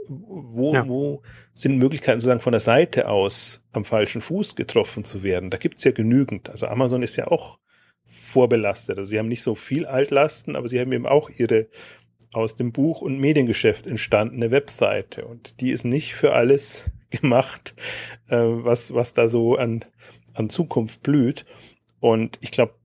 Wo, 0.07 0.74
ja. 0.76 0.88
wo 0.88 1.24
sind 1.53 1.80
Möglichkeiten, 1.80 2.20
sozusagen 2.20 2.41
von 2.41 2.52
der 2.52 2.60
Seite 2.60 3.07
aus 3.07 3.64
am 3.72 3.84
falschen 3.84 4.22
Fuß 4.22 4.56
getroffen 4.56 5.03
zu 5.03 5.24
werden? 5.24 5.49
Da 5.49 5.57
gibt's 5.57 5.84
ja 5.84 5.91
genügend. 5.91 6.52
Also 6.52 6.68
Amazon 6.68 7.02
ist 7.02 7.16
ja 7.16 7.28
auch 7.28 7.57
vorbelastet. 8.06 8.99
Also 8.99 9.10
sie 9.10 9.18
haben 9.18 9.28
nicht 9.28 9.44
so 9.44 9.56
viel 9.56 9.88
Altlasten, 9.88 10.56
aber 10.56 10.68
sie 10.68 10.80
haben 10.80 10.91
eben 10.91 11.07
auch 11.07 11.32
ihre 11.32 11.68
aus 12.31 12.56
dem 12.56 12.72
Buch- 12.72 13.01
und 13.01 13.19
Mediengeschäft 13.19 13.88
entstandene 13.88 14.51
Webseite. 14.51 15.26
Und 15.26 15.61
die 15.61 15.72
ist 15.72 15.85
nicht 15.85 16.14
für 16.14 16.34
alles 16.34 16.89
gemacht, 17.10 17.76
äh, 18.27 18.38
was, 18.38 18.93
was 18.93 19.14
da 19.14 19.27
so 19.27 19.56
an, 19.56 19.85
an 20.34 20.49
Zukunft 20.49 21.03
blüht. 21.03 21.45
Und 21.99 22.39
ich 22.41 22.51
glaube, 22.51 22.76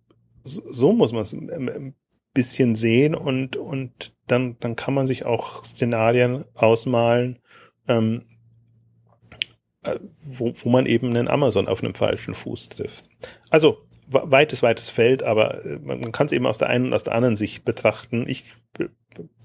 so 0.42 0.92
muss 0.92 1.12
man 1.12 1.22
es 1.22 1.32
ein 1.32 1.94
bisschen 2.34 2.74
sehen 2.74 3.14
und, 3.14 3.56
und 3.56 4.12
dann, 4.26 4.56
dann 4.60 4.76
kann 4.76 4.94
man 4.94 5.06
sich 5.06 5.24
auch 5.24 5.64
Szenarien 5.64 6.44
ausmalen, 6.54 7.38
ähm, 7.88 8.24
äh, 9.84 9.98
wo, 10.24 10.52
wo 10.54 10.68
man 10.68 10.86
eben 10.86 11.10
einen 11.10 11.28
Amazon 11.28 11.68
auf 11.68 11.82
einem 11.82 11.94
falschen 11.94 12.34
Fuß 12.34 12.70
trifft. 12.70 13.08
Also 13.50 13.86
weites, 14.08 14.62
weites 14.62 14.90
Feld, 14.90 15.22
aber 15.22 15.64
äh, 15.64 15.78
man 15.78 16.12
kann 16.12 16.26
es 16.26 16.32
eben 16.32 16.46
aus 16.46 16.58
der 16.58 16.68
einen 16.68 16.86
und 16.86 16.92
aus 16.92 17.04
der 17.04 17.14
anderen 17.14 17.36
Sicht 17.36 17.64
betrachten. 17.64 18.28
Ich, 18.28 18.44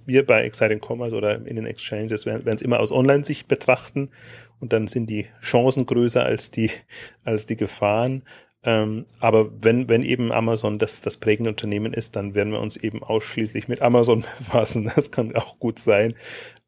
wir 0.10 0.26
bei 0.26 0.44
Exciting 0.44 0.81
Commerce 0.86 1.15
oder 1.15 1.36
in 1.48 1.56
den 1.56 1.65
Exchanges 1.65 2.26
werden 2.26 2.56
es 2.56 2.61
immer 2.61 2.81
aus 2.81 2.91
Online-Sicht 2.91 3.48
betrachten 3.48 4.10
und 4.60 4.73
dann 4.73 4.88
sind 4.88 5.10
die 5.10 5.27
Chancen 5.41 5.86
größer 5.86 6.23
als 6.26 6.52
die, 6.52 6.69
als 7.23 7.45
die 7.45 7.56
Gefahren. 7.56 8.23
Ähm, 8.61 9.06
aber 9.22 9.49
wenn, 9.64 9.88
wenn 9.88 10.03
eben 10.03 10.34
Amazon 10.34 10.80
das, 10.80 11.02
das 11.02 11.15
prägende 11.18 11.49
Unternehmen 11.52 11.94
ist, 11.94 12.18
dann 12.18 12.36
werden 12.36 12.52
wir 12.52 12.60
uns 12.60 12.76
eben 12.76 13.02
ausschließlich 13.03 13.69
mit 13.69 13.81
Amazon 13.81 14.26
befassen. 14.38 14.91
Das 14.94 15.11
kann 15.11 15.36
auch 15.36 15.60
gut 15.60 15.80
sein. 15.80 16.14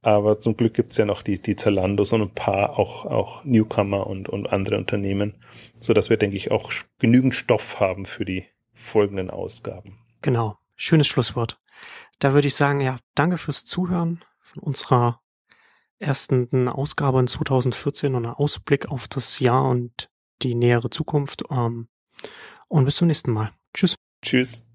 Aber 0.01 0.39
zum 0.39 0.57
Glück 0.57 0.73
gibt's 0.73 0.97
ja 0.97 1.05
noch 1.05 1.21
die, 1.21 1.41
die 1.41 1.55
Zalandos 1.55 2.13
und 2.13 2.21
ein 2.21 2.33
paar 2.33 2.79
auch, 2.79 3.05
auch 3.05 3.43
Newcomer 3.43 4.07
und, 4.07 4.29
und 4.29 4.51
andere 4.51 4.77
Unternehmen, 4.77 5.35
so 5.79 5.93
dass 5.93 6.09
wir, 6.09 6.17
denke 6.17 6.37
ich, 6.37 6.49
auch 6.49 6.71
genügend 6.97 7.35
Stoff 7.35 7.79
haben 7.79 8.05
für 8.05 8.25
die 8.25 8.45
folgenden 8.73 9.29
Ausgaben. 9.29 9.99
Genau. 10.21 10.57
Schönes 10.75 11.07
Schlusswort. 11.07 11.60
Da 12.21 12.33
würde 12.33 12.47
ich 12.47 12.53
sagen, 12.53 12.81
ja, 12.81 12.97
danke 13.15 13.39
fürs 13.39 13.65
Zuhören 13.65 14.23
von 14.39 14.61
unserer 14.61 15.21
ersten 15.97 16.67
Ausgabe 16.67 17.19
in 17.19 17.27
2014 17.27 18.13
und 18.13 18.27
ein 18.27 18.33
Ausblick 18.33 18.89
auf 18.89 19.07
das 19.07 19.39
Jahr 19.39 19.67
und 19.67 20.07
die 20.43 20.53
nähere 20.53 20.91
Zukunft. 20.91 21.43
Ähm, 21.49 21.89
und 22.67 22.85
bis 22.85 22.97
zum 22.97 23.07
nächsten 23.07 23.31
Mal. 23.31 23.51
Tschüss. 23.73 23.95
Tschüss. 24.23 24.70